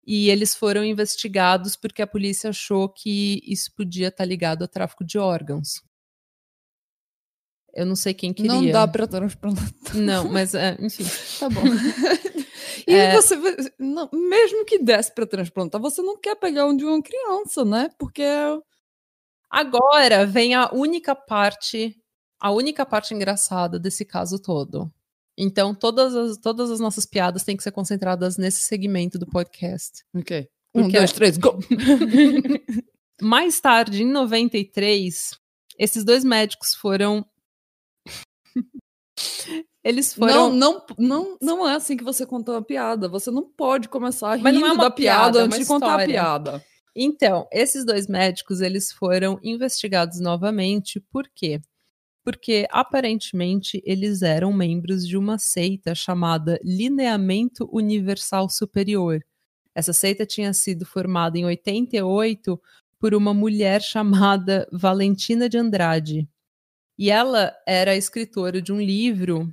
E 0.05 0.29
eles 0.29 0.55
foram 0.55 0.83
investigados 0.83 1.75
porque 1.75 2.01
a 2.01 2.07
polícia 2.07 2.49
achou 2.49 2.89
que 2.89 3.41
isso 3.45 3.71
podia 3.75 4.07
estar 4.07 4.23
tá 4.23 4.25
ligado 4.25 4.63
a 4.63 4.67
tráfico 4.67 5.05
de 5.05 5.19
órgãos. 5.19 5.83
Eu 7.73 7.85
não 7.85 7.95
sei 7.95 8.13
quem 8.13 8.33
queria. 8.33 8.51
Não 8.51 8.69
dá 8.69 8.87
para 8.87 9.07
transplantar. 9.07 9.71
Não, 9.93 10.29
mas 10.29 10.53
é, 10.53 10.77
enfim, 10.81 11.05
tá 11.39 11.49
bom. 11.49 11.61
e 12.87 12.93
é... 12.93 13.13
você, 13.13 13.35
não, 13.79 14.09
mesmo 14.11 14.65
que 14.65 14.79
desse 14.79 15.13
para 15.13 15.25
transplantar, 15.25 15.79
você 15.79 16.01
não 16.01 16.19
quer 16.19 16.35
pegar 16.35 16.65
um 16.65 16.75
de 16.75 16.83
uma 16.83 17.01
criança, 17.01 17.63
né? 17.63 17.89
Porque 17.97 18.23
agora 19.49 20.25
vem 20.25 20.53
a 20.53 20.69
única 20.73 21.15
parte 21.15 21.95
a 22.41 22.49
única 22.51 22.83
parte 22.83 23.13
engraçada 23.13 23.79
desse 23.79 24.03
caso 24.03 24.39
todo. 24.41 24.91
Então, 25.37 25.75
todas 25.75 26.15
as, 26.15 26.37
todas 26.37 26.71
as 26.71 26.79
nossas 26.79 27.05
piadas 27.05 27.43
têm 27.43 27.55
que 27.55 27.63
ser 27.63 27.71
concentradas 27.71 28.35
nesse 28.35 28.61
segmento 28.61 29.19
do 29.19 29.27
podcast. 29.27 30.03
Ok. 30.13 30.47
Um, 30.73 30.83
Porque 30.83 30.97
dois, 30.97 31.11
três, 31.11 31.37
go! 31.37 31.59
Mais 33.21 33.61
tarde, 33.61 34.01
em 34.01 34.07
93, 34.07 35.39
esses 35.77 36.03
dois 36.03 36.23
médicos 36.23 36.73
foram. 36.73 37.25
Eles 39.83 40.13
foram. 40.13 40.53
Não, 40.53 40.53
não, 40.53 40.85
não, 40.97 41.37
não 41.41 41.69
é 41.69 41.75
assim 41.75 41.97
que 41.97 42.03
você 42.03 42.25
contou 42.25 42.55
a 42.55 42.61
piada. 42.61 43.09
Você 43.09 43.31
não 43.31 43.43
pode 43.43 43.89
começar 43.89 44.31
a 44.31 44.35
rir 44.35 44.47
é 44.47 44.51
da 44.51 44.59
piada, 44.59 44.91
piada 44.91 45.39
é 45.39 45.41
antes 45.43 45.59
de 45.59 45.65
contar 45.65 46.01
a 46.01 46.05
piada. 46.05 46.63
Então, 46.95 47.47
esses 47.51 47.85
dois 47.85 48.07
médicos, 48.07 48.61
eles 48.61 48.91
foram 48.91 49.39
investigados 49.43 50.19
novamente. 50.19 50.99
Por 51.11 51.27
quê? 51.33 51.61
porque 52.23 52.67
aparentemente 52.69 53.81
eles 53.85 54.21
eram 54.21 54.53
membros 54.53 55.07
de 55.07 55.17
uma 55.17 55.37
seita 55.37 55.95
chamada 55.95 56.59
Lineamento 56.63 57.67
Universal 57.71 58.49
Superior. 58.49 59.19
Essa 59.73 59.93
seita 59.93 60.25
tinha 60.25 60.53
sido 60.53 60.85
formada 60.85 61.37
em 61.37 61.45
88 61.45 62.61
por 62.99 63.15
uma 63.15 63.33
mulher 63.33 63.81
chamada 63.81 64.67
Valentina 64.71 65.49
de 65.49 65.57
Andrade. 65.57 66.27
E 67.01 67.09
ela 67.09 67.51
era 67.65 67.95
escritora 67.95 68.61
de 68.61 68.71
um 68.71 68.79
livro 68.79 69.51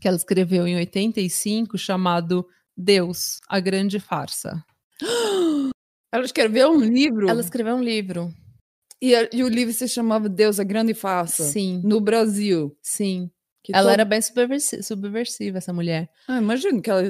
que 0.00 0.08
ela 0.08 0.16
escreveu 0.16 0.66
em 0.66 0.74
85 0.74 1.78
chamado 1.78 2.44
Deus, 2.76 3.38
a 3.48 3.60
Grande 3.60 4.00
Farsa. 4.00 4.64
Ela 6.10 6.24
escreveu 6.24 6.72
um 6.72 6.80
livro? 6.80 7.28
Ela 7.28 7.42
escreveu 7.42 7.76
um 7.76 7.82
livro. 7.82 8.34
E, 9.00 9.12
e, 9.32 9.44
o 9.44 9.48
livro 9.48 9.72
se 9.72 9.86
chamava 9.86 10.28
Deus, 10.28 10.58
a 10.58 10.64
Grande 10.64 10.94
Farsa. 10.94 11.44
Sim. 11.44 11.80
No 11.84 12.00
Brasil. 12.00 12.76
Sim. 12.82 13.30
Que 13.62 13.72
ela 13.72 13.84
todo... 13.84 13.92
era 13.92 14.04
bem 14.04 14.20
subversiva, 14.20 14.82
subversiva, 14.82 15.58
essa 15.58 15.72
mulher. 15.72 16.10
Ah, 16.26 16.38
imagino 16.38 16.82
que 16.82 16.90
ela. 16.90 17.04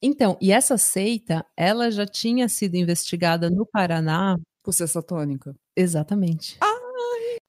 Então, 0.00 0.38
e 0.40 0.52
essa 0.52 0.78
seita, 0.78 1.44
ela 1.56 1.90
já 1.90 2.06
tinha 2.06 2.48
sido 2.48 2.76
investigada 2.76 3.50
no 3.50 3.66
Paraná. 3.66 4.36
Por 4.62 4.72
ser 4.72 4.86
satânica. 4.86 5.52
Exatamente. 5.74 6.58
Ai. 6.60 6.77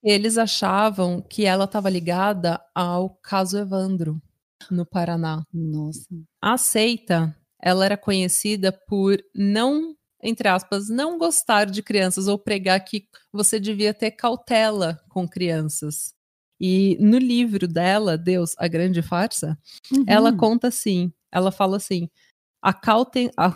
Eles 0.04 0.38
achavam 0.38 1.22
que 1.22 1.46
ela 1.46 1.66
estava 1.66 1.90
ligada 1.90 2.60
ao 2.74 3.10
caso 3.22 3.58
Evandro, 3.58 4.22
no 4.70 4.86
Paraná. 4.86 5.44
Nossa. 5.54 6.08
A 6.42 6.58
seita, 6.58 7.36
ela 7.62 7.86
era 7.86 7.98
conhecida 7.98 8.72
por 8.72 9.18
não 9.36 9.96
entre 10.22 10.48
aspas, 10.50 10.90
não 10.90 11.18
gostar 11.18 11.66
de 11.66 11.82
crianças 11.82 12.28
ou 12.28 12.38
pregar 12.38 12.84
que 12.84 13.08
você 13.32 13.60
devia 13.60 13.94
ter 13.94 14.12
cautela 14.12 15.02
com 15.10 15.28
crianças. 15.28 16.14
E 16.60 16.98
no 17.00 17.18
livro 17.18 17.68
dela, 17.68 18.18
Deus, 18.18 18.54
a 18.58 18.68
Grande 18.68 19.02
Farsa, 19.02 19.58
uhum. 19.92 20.04
ela 20.06 20.36
conta 20.36 20.68
assim: 20.68 21.12
ela 21.32 21.52
fala 21.52 21.78
assim, 21.78 22.10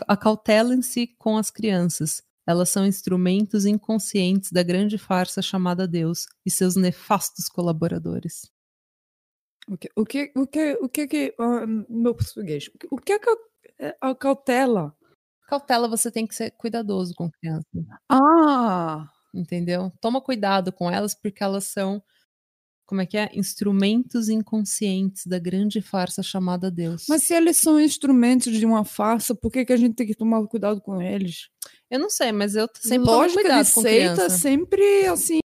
acautelem-se 0.08 1.08
com 1.18 1.38
as 1.38 1.52
crianças. 1.52 2.24
Elas 2.46 2.70
são 2.70 2.86
instrumentos 2.86 3.66
inconscientes 3.66 4.52
da 4.52 4.64
grande 4.64 4.98
farsa 4.98 5.42
chamada 5.42 5.88
Deus 5.88 6.26
e 6.46 6.52
seus 6.52 6.76
nefastos 6.76 7.48
colaboradores. 7.48 8.52
O 9.68 9.78
que, 9.78 9.90
o 9.96 10.06
que, 10.06 10.32
o 10.36 10.46
que, 10.46 10.74
o 10.82 10.90
que, 10.90 11.08
que 11.08 11.36
uh, 11.40 11.66
meu 11.90 12.14
português? 12.14 12.70
O 12.92 12.98
que 12.98 13.14
é 13.14 13.20
a 14.02 14.14
cautela? 14.14 14.94
Cautela, 15.48 15.88
você 15.88 16.12
tem 16.12 16.28
que 16.28 16.36
ser 16.36 16.52
cuidadoso 16.52 17.14
com 17.16 17.32
criança. 17.32 17.66
Ah! 18.10 19.10
Entendeu? 19.34 19.92
Toma 20.02 20.22
cuidado 20.22 20.72
com 20.72 20.92
elas, 20.92 21.16
porque 21.16 21.44
elas 21.44 21.66
são, 21.66 22.04
como 22.86 23.02
é 23.02 23.06
que 23.06 23.18
é? 23.18 23.30
Instrumentos 23.34 24.30
inconscientes 24.30 25.26
da 25.26 25.40
grande 25.40 25.82
farsa 25.82 26.22
chamada 26.22 26.70
Deus. 26.70 27.06
Mas 27.08 27.24
se 27.24 27.34
eles 27.34 27.58
são 27.58 27.80
instrumentos 27.80 28.54
de 28.54 28.66
uma 28.66 28.84
farsa, 28.84 29.34
por 29.34 29.52
que, 29.52 29.66
que 29.66 29.74
a 29.74 29.78
gente 29.78 29.96
tem 29.96 30.08
que 30.08 30.16
tomar 30.16 30.46
cuidado 30.48 30.82
com 30.82 31.02
eles? 31.02 31.50
Eu 31.90 32.00
não 32.00 32.10
sei, 32.10 32.32
mas 32.32 32.56
eu 32.56 32.68
sempre 32.80 33.08
Lógica 33.08 33.42
tomo 33.42 33.44
cuidado 33.44 33.74
com 33.74 33.82
criança. 33.82 34.30
sempre 34.30 35.06
assim, 35.06 35.40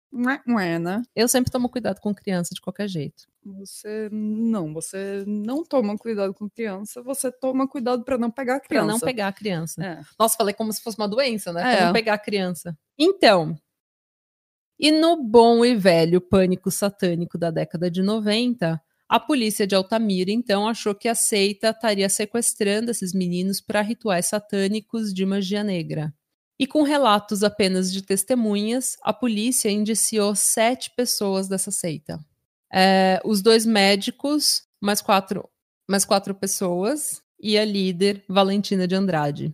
não 0.46 0.60
é, 0.60 0.80
né? 0.80 1.02
Eu 1.16 1.28
sempre 1.28 1.52
tomo 1.52 1.70
cuidado 1.70 2.00
com 2.00 2.16
criança 2.16 2.54
de 2.54 2.62
qualquer 2.62 2.88
jeito. 2.88 3.26
Você 3.44 4.10
não, 4.12 4.74
você 4.74 5.24
não 5.28 5.64
toma 5.64 5.98
cuidado 5.98 6.34
com 6.34 6.50
criança, 6.50 7.04
você 7.04 7.32
toma 7.32 7.68
cuidado 7.68 8.04
para 8.04 8.18
não 8.18 8.32
pegar 8.32 8.56
a 8.56 8.60
criança. 8.60 8.86
Para 8.86 8.94
não 8.94 9.00
pegar 9.00 9.28
a 9.28 9.34
criança. 9.34 9.84
É. 9.84 10.02
Nossa, 10.18 10.38
falei 10.38 10.54
como 10.54 10.72
se 10.72 10.82
fosse 10.82 10.98
uma 10.98 11.08
doença, 11.08 11.52
né? 11.52 11.62
É. 11.62 11.78
Pra 11.78 11.86
não 11.88 11.94
pegar 11.94 12.14
a 12.14 12.20
criança. 12.20 12.78
Então, 12.98 13.56
e 14.80 14.92
no 14.92 15.24
bom 15.24 15.64
e 15.64 15.76
velho 15.76 16.20
pânico 16.20 16.70
satânico 16.70 17.38
da 17.38 17.50
década 17.50 17.90
de 17.90 18.02
90, 18.02 18.82
a 19.08 19.20
polícia 19.20 19.68
de 19.68 19.76
Altamira 19.76 20.32
então 20.32 20.68
achou 20.68 20.96
que 20.96 21.08
a 21.08 21.16
seita 21.16 21.70
estaria 21.70 22.10
sequestrando 22.10 22.90
esses 22.90 23.14
meninos 23.14 23.62
para 23.62 23.82
rituais 23.82 24.26
satânicos 24.26 25.14
de 25.14 25.26
magia 25.26 25.64
negra. 25.64 26.14
E 26.58 26.66
com 26.66 26.84
relatos 26.84 27.44
apenas 27.44 27.92
de 27.92 28.02
testemunhas, 28.02 28.96
a 29.04 29.14
polícia 29.14 29.70
indiciou 29.70 30.34
sete 30.36 30.92
pessoas 30.96 31.48
dessa 31.48 31.70
seita. 31.70 32.20
É, 32.74 33.22
os 33.24 33.42
dois 33.42 33.66
médicos, 33.66 34.64
mais 34.82 35.02
quatro, 35.02 35.48
mais 35.88 36.06
quatro 36.06 36.34
pessoas, 36.34 37.22
e 37.40 37.58
a 37.58 37.66
líder, 37.66 38.24
Valentina 38.28 38.88
de 38.88 38.96
Andrade. 38.96 39.54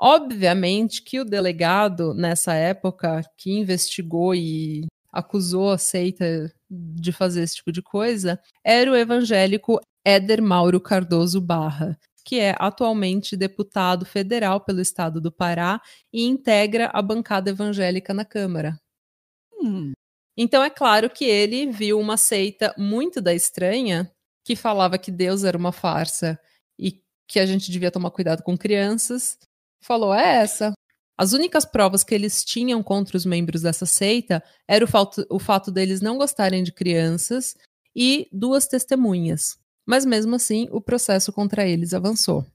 Obviamente 0.00 1.02
que 1.02 1.20
o 1.20 1.24
delegado, 1.24 2.14
nessa 2.14 2.54
época, 2.54 3.22
que 3.36 3.52
investigou 3.52 4.34
e 4.34 4.86
acusou 5.12 5.70
a 5.70 5.78
seita 5.78 6.50
de 6.70 7.12
fazer 7.12 7.42
esse 7.42 7.56
tipo 7.56 7.70
de 7.70 7.82
coisa, 7.82 8.40
era 8.64 8.90
o 8.90 8.96
evangélico 8.96 9.78
Éder 10.04 10.40
Mauro 10.40 10.80
Cardoso 10.80 11.40
Barra, 11.40 11.98
que 12.24 12.38
é 12.38 12.54
atualmente 12.58 13.36
deputado 13.36 14.06
federal 14.06 14.60
pelo 14.60 14.80
estado 14.80 15.20
do 15.20 15.30
Pará 15.30 15.80
e 16.12 16.24
integra 16.24 16.90
a 16.94 17.02
bancada 17.02 17.50
evangélica 17.50 18.14
na 18.14 18.24
Câmara. 18.24 18.80
Hum. 19.60 19.92
Então 20.36 20.62
é 20.62 20.70
claro 20.70 21.10
que 21.10 21.24
ele 21.26 21.70
viu 21.70 21.98
uma 21.98 22.16
seita 22.16 22.74
muito 22.78 23.20
da 23.20 23.34
estranha 23.34 24.10
que 24.44 24.56
falava 24.56 24.96
que 24.96 25.10
Deus 25.10 25.44
era 25.44 25.58
uma 25.58 25.72
farsa 25.72 26.40
e 26.78 27.02
que 27.28 27.38
a 27.38 27.44
gente 27.44 27.70
devia 27.70 27.90
tomar 27.90 28.10
cuidado 28.10 28.42
com 28.42 28.56
crianças. 28.56 29.36
Falou: 29.82 30.14
é 30.14 30.36
essa. 30.42 30.72
As 31.18 31.32
únicas 31.32 31.64
provas 31.66 32.02
que 32.02 32.14
eles 32.14 32.44
tinham 32.44 32.82
contra 32.82 33.16
os 33.16 33.26
membros 33.26 33.62
dessa 33.62 33.84
seita 33.84 34.42
era 34.66 34.84
o 34.84 34.88
fato, 34.88 35.26
o 35.28 35.38
fato 35.38 35.70
deles 35.70 36.00
não 36.00 36.16
gostarem 36.16 36.62
de 36.62 36.72
crianças 36.72 37.54
e 37.94 38.26
duas 38.32 38.66
testemunhas. 38.66 39.58
Mas 39.86 40.06
mesmo 40.06 40.36
assim, 40.36 40.66
o 40.70 40.80
processo 40.80 41.32
contra 41.32 41.66
eles 41.66 41.92
avançou. 41.92 42.46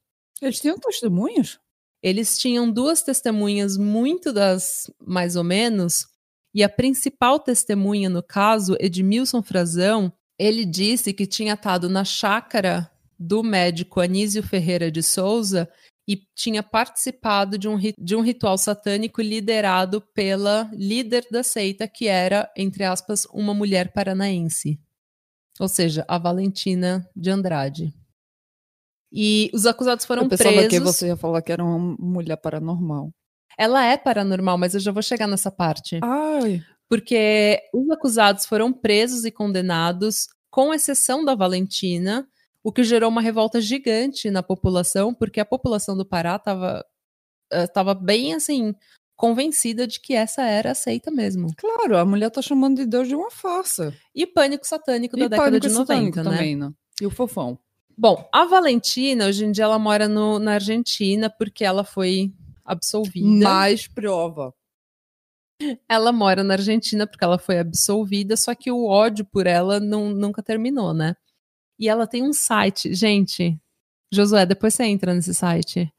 Eles 0.41 0.60
tinham 0.60 0.79
testemunhas? 0.79 1.60
Eles 2.01 2.38
tinham 2.38 2.72
duas 2.72 3.01
testemunhas 3.01 3.77
muito 3.77 4.34
das 4.34 4.89
mais 5.00 5.36
ou 5.36 5.44
menos, 5.44 6.08
e 6.55 6.63
a 6.63 6.70
principal 6.70 7.38
testemunha 7.38 8.10
no 8.10 8.24
caso, 8.24 8.77
Edmilson 8.79 9.44
Frazão, 9.44 10.12
ele 10.39 10.65
disse 10.65 11.13
que 11.13 11.27
tinha 11.27 11.53
estado 11.53 11.89
na 11.89 12.05
chácara 12.05 12.89
do 13.20 13.44
médico 13.44 14.00
Anísio 14.00 14.41
Ferreira 14.41 14.89
de 14.89 15.03
Souza 15.03 15.70
e 16.08 16.18
tinha 16.36 16.62
participado 16.62 17.58
de 17.58 17.68
um, 17.68 17.78
de 17.98 18.16
um 18.16 18.22
ritual 18.22 18.58
satânico 18.58 19.22
liderado 19.22 20.02
pela 20.14 20.70
líder 20.74 21.26
da 21.32 21.42
seita, 21.42 21.88
que 21.88 22.08
era, 22.08 22.52
entre 22.56 22.84
aspas, 22.84 23.26
uma 23.34 23.54
mulher 23.54 23.92
paranaense. 23.92 24.80
Ou 25.60 25.68
seja, 25.68 26.06
a 26.08 26.18
Valentina 26.18 27.10
de 27.16 27.30
Andrade. 27.32 27.94
E 29.12 29.50
os 29.54 29.66
acusados 29.66 30.06
foram 30.06 30.24
eu 30.24 30.30
pensava 30.30 30.52
presos. 30.52 30.70
que 30.70 30.80
você 30.80 31.08
ia 31.08 31.16
falar 31.16 31.42
que 31.42 31.52
era 31.52 31.64
uma 31.64 31.96
mulher 31.98 32.36
paranormal. 32.36 33.12
Ela 33.58 33.86
é 33.86 33.98
paranormal, 33.98 34.58
mas 34.58 34.74
eu 34.74 34.80
já 34.80 34.92
vou 34.92 35.02
chegar 35.02 35.28
nessa 35.28 35.50
parte. 35.50 36.00
Ai. 36.04 36.62
Porque 36.90 37.60
os 37.74 37.90
acusados 37.90 38.46
foram 38.46 38.72
presos 38.72 39.24
e 39.24 39.32
condenados, 39.32 40.28
com 40.52 40.74
exceção 40.74 41.24
da 41.24 41.34
Valentina, 41.34 42.28
o 42.65 42.72
que 42.72 42.84
gerou 42.84 43.12
uma 43.12 43.22
revolta 43.22 43.62
gigante 43.62 44.31
na 44.31 44.41
população, 44.41 45.13
porque 45.13 45.39
a 45.39 45.45
população 45.45 45.95
do 45.95 46.03
Pará 46.03 46.38
estava 46.38 46.84
tava 47.72 47.93
bem 47.93 48.34
assim 48.34 48.74
convencida 49.15 49.86
de 49.86 50.00
que 50.00 50.15
essa 50.15 50.41
era 50.41 50.72
a 50.72 50.75
seita 50.75 51.12
mesmo. 51.12 51.53
Claro, 51.55 51.95
a 51.95 52.03
mulher 52.03 52.31
tá 52.31 52.41
chamando 52.41 52.77
de 52.77 52.88
Deus 52.88 53.07
de 53.07 53.15
uma 53.15 53.29
farsa. 53.29 53.93
E 54.15 54.25
pânico 54.25 54.65
satânico 54.65 55.15
da 55.15 55.25
e 55.25 55.29
década 55.29 55.60
de 55.60 55.69
90, 55.69 56.24
né? 56.24 56.31
também, 56.31 56.55
né? 56.55 56.72
E 57.00 57.05
o 57.05 57.12
fofão. 57.12 57.60
Bom, 57.95 58.27
a 58.34 58.45
Valentina, 58.45 59.27
hoje 59.27 59.45
em 59.45 59.51
dia, 59.51 59.65
ela 59.65 59.77
mora 59.77 60.07
no, 60.07 60.39
na 60.39 60.53
Argentina 60.53 61.29
porque 61.29 61.63
ela 61.63 61.84
foi 61.84 62.34
absolvida. 62.65 63.48
Mais 63.48 63.88
prova. 63.88 64.51
Ela 65.88 66.12
mora 66.12 66.43
na 66.43 66.55
Argentina 66.55 67.05
porque 67.05 67.24
ela 67.24 67.38
foi 67.38 67.60
absolvida, 67.60 68.36
só 68.36 68.55
que 68.55 68.72
o 68.72 68.88
ódio 68.88 69.24
por 69.24 69.45
ela 69.45 69.79
não, 69.79 70.10
nunca 70.10 70.41
terminou, 70.41 70.95
né? 70.95 71.15
E 71.79 71.89
ela 71.89 72.08
tem 72.08 72.24
um 72.24 72.34
site, 72.34 72.94
gente. 72.94 73.60
Josué, 74.12 74.46
depois 74.46 74.74
você 74.74 74.86
entra 74.86 75.13
nesse 75.13 75.34
site. 75.34 75.91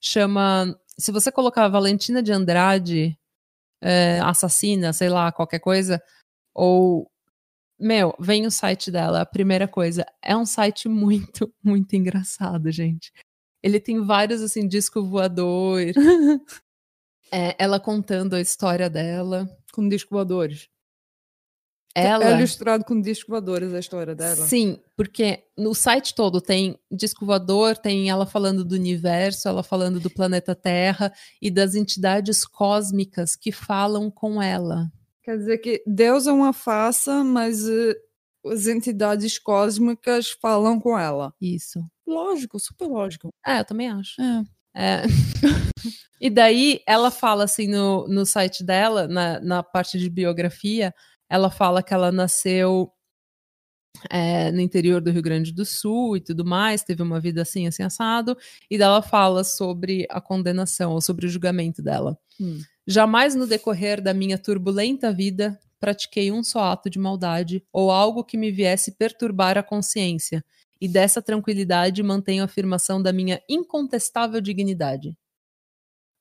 Chama. 0.00 0.78
Se 0.96 1.10
você 1.10 1.32
colocar 1.32 1.68
Valentina 1.68 2.22
de 2.22 2.32
Andrade, 2.32 3.18
é, 3.82 4.20
assassina, 4.20 4.92
sei 4.92 5.08
lá, 5.08 5.32
qualquer 5.32 5.60
coisa, 5.60 6.02
ou. 6.54 7.10
Meu, 7.78 8.14
vem 8.20 8.46
o 8.46 8.50
site 8.50 8.90
dela, 8.90 9.22
a 9.22 9.26
primeira 9.26 9.66
coisa. 9.66 10.06
É 10.22 10.36
um 10.36 10.46
site 10.46 10.88
muito, 10.88 11.52
muito 11.62 11.94
engraçado, 11.94 12.70
gente. 12.70 13.12
Ele 13.62 13.80
tem 13.80 14.00
vários, 14.00 14.42
assim, 14.42 14.68
disco 14.68 15.02
voador. 15.04 15.80
é, 17.32 17.56
ela 17.58 17.80
contando 17.80 18.34
a 18.34 18.40
história 18.40 18.88
dela. 18.88 19.48
Com 19.72 19.88
disco 19.88 20.14
voadores. 20.14 20.68
Ela... 21.94 22.24
É 22.24 22.38
ilustrado 22.38 22.84
com 22.84 23.00
disco 23.00 23.30
voadores 23.30 23.72
a 23.72 23.78
história 23.78 24.14
dela. 24.16 24.34
Sim, 24.34 24.80
porque 24.96 25.44
no 25.56 25.74
site 25.74 26.12
todo 26.14 26.40
tem 26.40 26.76
disco 26.90 27.24
voador, 27.24 27.76
tem 27.76 28.10
ela 28.10 28.26
falando 28.26 28.64
do 28.64 28.74
universo, 28.74 29.48
ela 29.48 29.62
falando 29.62 30.00
do 30.00 30.10
planeta 30.10 30.56
Terra 30.56 31.12
e 31.40 31.50
das 31.50 31.76
entidades 31.76 32.44
cósmicas 32.44 33.36
que 33.36 33.52
falam 33.52 34.10
com 34.10 34.42
ela. 34.42 34.90
Quer 35.22 35.38
dizer 35.38 35.58
que 35.58 35.82
Deus 35.86 36.26
é 36.26 36.32
uma 36.32 36.52
farsa, 36.52 37.22
mas 37.22 37.64
uh, 37.68 37.94
as 38.46 38.66
entidades 38.66 39.38
cósmicas 39.38 40.30
falam 40.30 40.80
com 40.80 40.98
ela. 40.98 41.32
Isso. 41.40 41.80
Lógico, 42.06 42.58
super 42.58 42.88
lógico. 42.88 43.30
É, 43.46 43.60
eu 43.60 43.64
também 43.64 43.88
acho. 43.88 44.20
É. 44.20 44.44
É. 44.76 45.02
e 46.20 46.28
daí 46.28 46.80
ela 46.86 47.10
fala 47.10 47.44
assim 47.44 47.68
no, 47.68 48.08
no 48.08 48.26
site 48.26 48.64
dela, 48.64 49.06
na, 49.06 49.40
na 49.40 49.62
parte 49.62 49.98
de 49.98 50.10
biografia, 50.10 50.92
ela 51.28 51.50
fala 51.50 51.82
que 51.82 51.94
ela 51.94 52.12
nasceu 52.12 52.92
é, 54.10 54.50
no 54.50 54.60
interior 54.60 55.00
do 55.00 55.10
Rio 55.10 55.22
Grande 55.22 55.52
do 55.52 55.64
Sul 55.64 56.16
e 56.16 56.20
tudo 56.20 56.44
mais, 56.44 56.82
teve 56.82 57.02
uma 57.02 57.20
vida 57.20 57.42
assim, 57.42 57.66
assim, 57.66 57.82
assado, 57.82 58.36
e 58.70 58.76
dela 58.76 59.02
fala 59.02 59.44
sobre 59.44 60.06
a 60.10 60.20
condenação 60.20 60.92
ou 60.92 61.00
sobre 61.00 61.26
o 61.26 61.28
julgamento 61.28 61.82
dela. 61.82 62.18
Hum. 62.40 62.60
Jamais 62.86 63.34
no 63.34 63.46
decorrer 63.46 64.02
da 64.02 64.12
minha 64.12 64.38
turbulenta 64.38 65.12
vida 65.12 65.58
pratiquei 65.80 66.32
um 66.32 66.42
só 66.42 66.72
ato 66.72 66.88
de 66.88 66.98
maldade 66.98 67.62
ou 67.72 67.90
algo 67.90 68.24
que 68.24 68.36
me 68.36 68.50
viesse 68.50 68.92
perturbar 68.92 69.58
a 69.58 69.62
consciência, 69.62 70.44
e 70.80 70.88
dessa 70.88 71.22
tranquilidade 71.22 72.02
mantenho 72.02 72.42
a 72.42 72.46
afirmação 72.46 73.00
da 73.00 73.12
minha 73.12 73.40
incontestável 73.48 74.40
dignidade. 74.40 75.16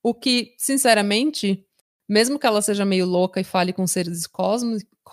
O 0.01 0.13
que, 0.13 0.53
sinceramente, 0.57 1.65
mesmo 2.07 2.37
que 2.37 2.45
ela 2.45 2.61
seja 2.61 2.85
meio 2.85 3.05
louca 3.05 3.41
e 3.41 3.43
fale 3.43 3.73
com 3.73 3.87
seres 3.87 4.27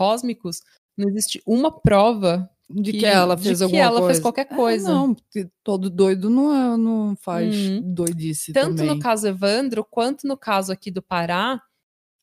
cósmicos, 0.01 0.63
não 0.97 1.11
existe 1.11 1.43
uma 1.47 1.71
prova 1.71 2.49
de 2.71 2.93
que, 2.93 3.01
que 3.01 3.05
ela 3.05 3.37
fez 3.37 3.59
de 3.59 3.65
alguma 3.65 3.79
que 3.79 3.85
ela 3.85 3.99
coisa. 3.99 4.07
fez 4.07 4.21
qualquer 4.21 4.45
coisa. 4.47 4.89
É, 4.89 4.95
não, 4.95 5.17
todo 5.63 5.91
doido 5.91 6.31
não, 6.31 6.55
é, 6.55 6.77
não 6.79 7.15
faz 7.17 7.55
uhum. 7.55 7.83
doidice 7.95 8.55
Tanto 8.55 8.77
também. 8.77 8.95
no 8.95 8.99
caso 8.99 9.29
Evandro, 9.29 9.85
quanto 9.85 10.27
no 10.27 10.39
caso 10.39 10.73
aqui 10.73 10.91
do 10.91 11.03
Pará, 11.03 11.61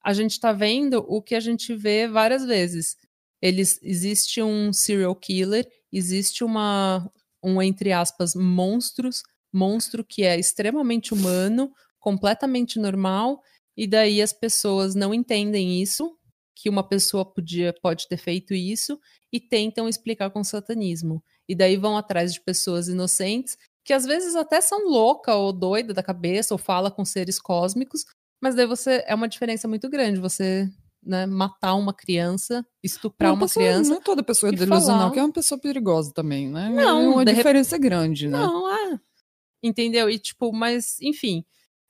a 0.04 0.12
gente 0.12 0.32
está 0.32 0.52
vendo 0.52 1.06
o 1.08 1.22
que 1.22 1.36
a 1.36 1.40
gente 1.40 1.76
vê 1.76 2.08
várias 2.08 2.44
vezes. 2.44 2.96
Eles, 3.40 3.80
existe 3.84 4.42
um 4.42 4.74
serial 4.74 5.16
killer, 5.16 5.68
existe 5.94 6.44
uma, 6.44 7.08
um, 7.44 7.62
entre 7.62 7.94
aspas, 7.94 8.34
monstros, 8.34 9.22
monstro 9.54 10.04
que 10.04 10.24
é 10.24 10.40
extremamente 10.40 11.14
humano, 11.14 11.72
completamente 12.00 12.80
normal, 12.80 13.40
e 13.76 13.86
daí 13.86 14.20
as 14.20 14.34
pessoas 14.34 14.96
não 14.96 15.14
entendem 15.14 15.80
isso, 15.80 16.17
que 16.60 16.70
uma 16.70 16.84
pessoa 16.84 17.24
podia, 17.24 17.74
pode 17.82 18.08
ter 18.08 18.18
feito 18.18 18.54
isso, 18.54 19.00
e 19.32 19.40
tentam 19.40 19.88
explicar 19.88 20.32
com 20.32 20.44
satanismo. 20.44 21.24
E 21.48 21.54
daí 21.54 21.78
vão 21.78 21.96
atrás 21.96 22.34
de 22.34 22.42
pessoas 22.42 22.88
inocentes, 22.88 23.58
que 23.86 23.94
às 23.94 24.06
vezes 24.06 24.36
até 24.36 24.60
são 24.60 24.90
louca 24.90 25.36
ou 25.36 25.54
doida 25.54 25.94
da 25.94 26.02
cabeça, 26.02 26.54
ou 26.54 26.58
fala 26.58 26.90
com 26.90 27.06
seres 27.06 27.40
cósmicos, 27.40 28.06
mas 28.42 28.56
daí 28.56 28.66
você 28.66 29.04
é 29.06 29.14
uma 29.14 29.28
diferença 29.28 29.68
muito 29.68 29.88
grande. 29.88 30.20
Você 30.20 30.68
né, 31.04 31.26
matar 31.28 31.76
uma 31.76 31.94
criança, 31.94 32.66
estuprar 32.84 33.32
uma, 33.32 33.36
uma 33.36 33.46
pessoa, 33.46 33.64
criança. 33.66 33.90
Não 33.92 33.98
é 33.98 34.02
toda 34.02 34.24
pessoa 34.24 34.52
é 34.52 34.56
delusional, 34.56 35.00
falar... 35.00 35.12
que 35.12 35.20
é 35.20 35.24
uma 35.24 35.32
pessoa 35.32 35.62
perigosa 35.62 36.12
também, 36.14 36.50
né? 36.50 36.70
Não, 36.70 37.02
é 37.02 37.08
uma 37.08 37.26
diferença 37.26 37.76
rep... 37.76 37.84
grande, 37.84 38.28
né? 38.28 38.38
Não, 38.38 38.68
é. 38.70 39.00
Entendeu? 39.64 40.10
E 40.10 40.18
tipo, 40.18 40.52
mas, 40.52 41.00
enfim. 41.02 41.46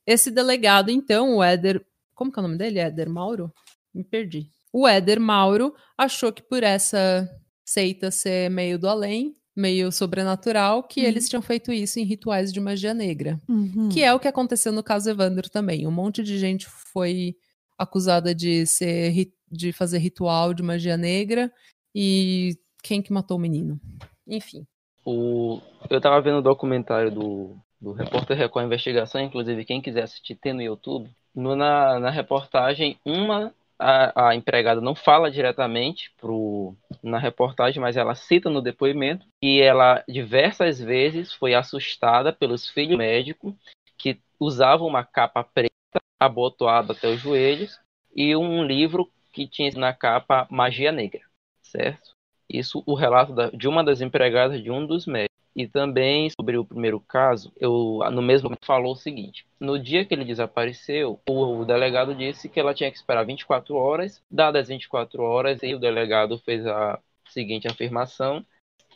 Esse 0.05 0.29
delegado, 0.29 0.89
então, 0.89 1.37
o 1.37 1.43
Éder. 1.43 1.85
Como 2.13 2.31
que 2.31 2.39
é 2.39 2.41
o 2.41 2.43
nome 2.43 2.57
dele? 2.57 2.79
Éder 2.79 3.09
Mauro? 3.09 3.51
Me 3.93 4.03
perdi. 4.03 4.51
O 4.71 4.87
Éder 4.87 5.19
Mauro 5.19 5.73
achou 5.97 6.31
que 6.31 6.41
por 6.41 6.63
essa 6.63 7.29
seita 7.65 8.11
ser 8.11 8.49
meio 8.49 8.77
do 8.77 8.87
além, 8.87 9.35
meio 9.55 9.91
sobrenatural, 9.91 10.83
que 10.83 11.01
uhum. 11.01 11.07
eles 11.07 11.27
tinham 11.27 11.41
feito 11.41 11.71
isso 11.71 11.99
em 11.99 12.03
rituais 12.03 12.53
de 12.53 12.59
magia 12.59 12.93
negra. 12.93 13.41
Uhum. 13.49 13.89
Que 13.89 14.03
é 14.03 14.13
o 14.13 14.19
que 14.19 14.27
aconteceu 14.27 14.71
no 14.71 14.83
caso 14.83 15.09
Evandro 15.09 15.49
também. 15.49 15.87
Um 15.87 15.91
monte 15.91 16.23
de 16.23 16.37
gente 16.37 16.67
foi 16.93 17.35
acusada 17.77 18.33
de 18.33 18.65
ser 18.65 19.31
de 19.49 19.71
fazer 19.71 19.99
ritual 19.99 20.53
de 20.53 20.61
magia 20.61 20.97
negra 20.97 21.51
e 21.95 22.57
quem 22.83 23.01
que 23.01 23.13
matou 23.13 23.37
o 23.37 23.39
menino. 23.39 23.79
Enfim. 24.27 24.67
O... 25.05 25.61
Eu 25.89 26.01
tava 26.01 26.21
vendo 26.21 26.39
o 26.39 26.41
documentário 26.41 27.09
do 27.09 27.57
do 27.79 27.93
Repórter 27.93 28.37
Record 28.37 28.65
Investigação, 28.65 29.21
inclusive 29.21 29.65
quem 29.65 29.81
quiser 29.81 30.03
assistir 30.03 30.35
tem 30.35 30.53
no 30.53 30.61
YouTube. 30.61 31.09
No, 31.33 31.55
na, 31.55 31.99
na 31.99 32.09
reportagem, 32.09 32.97
uma 33.05 33.53
a, 33.79 34.29
a, 34.29 34.35
empregada 34.35 34.81
não 34.81 34.95
fala 34.95 35.29
diretamente 35.29 36.11
pro, 36.17 36.75
na 37.03 37.17
reportagem, 37.17 37.81
mas 37.81 37.95
ela 37.95 38.15
cita 38.15 38.49
no 38.49 38.61
depoimento 38.61 39.25
que 39.41 39.61
ela 39.61 40.03
diversas 40.07 40.79
vezes 40.79 41.33
foi 41.33 41.53
assustada 41.53 42.33
pelos 42.33 42.67
filhos 42.69 42.97
médicos 42.97 43.53
que 43.97 44.19
usavam 44.39 44.87
uma 44.87 45.03
capa 45.03 45.43
preta 45.43 45.71
abotoada 46.19 46.93
até 46.93 47.07
os 47.07 47.19
joelhos 47.19 47.79
e 48.15 48.35
um 48.35 48.63
livro 48.63 49.11
que 49.31 49.47
tinha 49.47 49.71
na 49.75 49.93
capa 49.93 50.47
Magia 50.49 50.91
Negra, 50.91 51.21
certo? 51.61 52.11
Isso 52.49 52.81
o 52.85 52.95
relato 52.95 53.33
da, 53.33 53.49
de 53.49 53.67
uma 53.67 53.83
das 53.83 54.01
empregadas 54.01 54.63
de 54.63 54.71
um 54.71 54.85
dos 54.85 55.05
médicos. 55.05 55.36
E 55.57 55.67
também 55.67 56.29
sobre 56.29 56.55
o 56.55 56.63
primeiro 56.63 56.99
caso, 56.99 57.51
eu 57.59 57.99
no 58.11 58.21
mesmo 58.21 58.55
falou 58.61 58.93
o 58.93 58.95
seguinte: 58.95 59.43
no 59.59 59.79
dia 59.79 60.05
que 60.05 60.13
ele 60.13 60.23
desapareceu, 60.23 61.19
o, 61.27 61.61
o 61.61 61.65
delegado 61.65 62.13
disse 62.13 62.47
que 62.47 62.59
ela 62.59 62.75
tinha 62.75 62.91
que 62.91 62.97
esperar 62.97 63.25
24 63.25 63.73
horas. 63.75 64.21
Dadas 64.29 64.61
as 64.61 64.67
24 64.67 65.23
horas, 65.23 65.63
e 65.63 65.73
o 65.73 65.79
delegado 65.79 66.37
fez 66.37 66.63
a 66.67 66.99
seguinte 67.29 67.67
afirmação: 67.67 68.45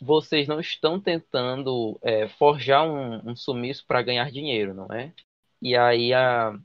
vocês 0.00 0.46
não 0.46 0.60
estão 0.60 1.00
tentando 1.00 1.98
é, 2.00 2.28
forjar 2.28 2.86
um, 2.88 3.30
um 3.30 3.34
sumiço 3.34 3.84
para 3.84 4.00
ganhar 4.00 4.30
dinheiro, 4.30 4.72
não 4.72 4.86
é? 4.94 5.12
E 5.60 5.76
aí 5.76 6.14
a, 6.14 6.56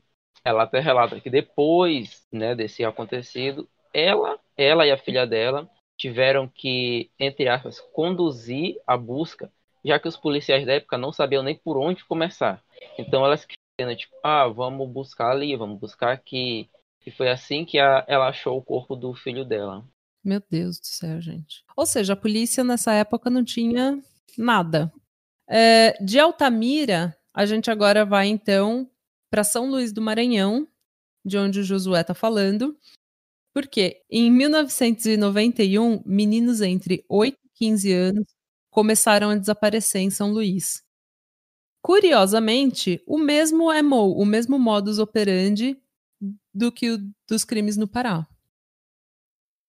ela 0.44 0.62
até 0.62 0.78
relata 0.78 1.20
que 1.20 1.28
depois 1.28 2.24
né, 2.32 2.54
desse 2.54 2.84
acontecido, 2.84 3.68
ela, 3.92 4.38
ela 4.56 4.86
e 4.86 4.92
a 4.92 4.96
filha 4.96 5.26
dela 5.26 5.68
tiveram 5.96 6.46
que, 6.46 7.10
entre 7.18 7.48
aspas, 7.48 7.80
conduzir 7.80 8.80
a 8.86 8.96
busca 8.96 9.50
já 9.84 9.98
que 9.98 10.08
os 10.08 10.16
policiais 10.16 10.66
da 10.66 10.74
época 10.74 10.98
não 10.98 11.12
sabiam 11.12 11.42
nem 11.42 11.56
por 11.56 11.76
onde 11.76 12.04
começar. 12.04 12.62
Então 12.98 13.24
elas 13.24 13.46
queriam, 13.46 13.94
tipo, 13.96 14.14
ah, 14.22 14.46
vamos 14.48 14.88
buscar 14.90 15.30
ali, 15.30 15.56
vamos 15.56 15.78
buscar 15.78 16.12
aqui. 16.12 16.68
E 17.06 17.10
foi 17.10 17.30
assim 17.30 17.64
que 17.64 17.78
a, 17.78 18.04
ela 18.06 18.28
achou 18.28 18.58
o 18.58 18.62
corpo 18.62 18.94
do 18.94 19.14
filho 19.14 19.44
dela. 19.44 19.84
Meu 20.22 20.42
Deus 20.50 20.78
do 20.78 20.86
céu, 20.86 21.20
gente. 21.20 21.64
Ou 21.76 21.86
seja, 21.86 22.12
a 22.12 22.16
polícia 22.16 22.62
nessa 22.62 22.92
época 22.92 23.30
não 23.30 23.44
tinha 23.44 24.02
nada. 24.36 24.92
É, 25.48 25.92
de 26.02 26.18
Altamira, 26.18 27.16
a 27.32 27.46
gente 27.46 27.70
agora 27.70 28.04
vai 28.04 28.26
então 28.26 28.90
para 29.30 29.44
São 29.44 29.70
Luís 29.70 29.92
do 29.92 30.02
Maranhão, 30.02 30.66
de 31.24 31.38
onde 31.38 31.60
o 31.60 31.64
Josué 31.64 32.00
está 32.00 32.14
falando, 32.14 32.76
porque 33.54 34.02
em 34.10 34.30
1991, 34.30 36.02
meninos 36.04 36.60
entre 36.60 37.04
8 37.08 37.34
e 37.34 37.48
15 37.58 37.92
anos 37.92 38.37
começaram 38.70 39.30
a 39.30 39.36
desaparecer 39.36 40.00
em 40.00 40.10
São 40.10 40.32
Luís. 40.32 40.82
Curiosamente, 41.82 43.02
o 43.06 43.18
mesmo 43.18 43.72
MO, 43.82 44.20
o 44.20 44.24
mesmo 44.26 44.58
modus 44.58 44.98
operandi 44.98 45.80
do 46.52 46.72
que 46.72 46.90
o 46.90 46.98
dos 47.28 47.44
crimes 47.44 47.76
no 47.76 47.86
Pará. 47.86 48.26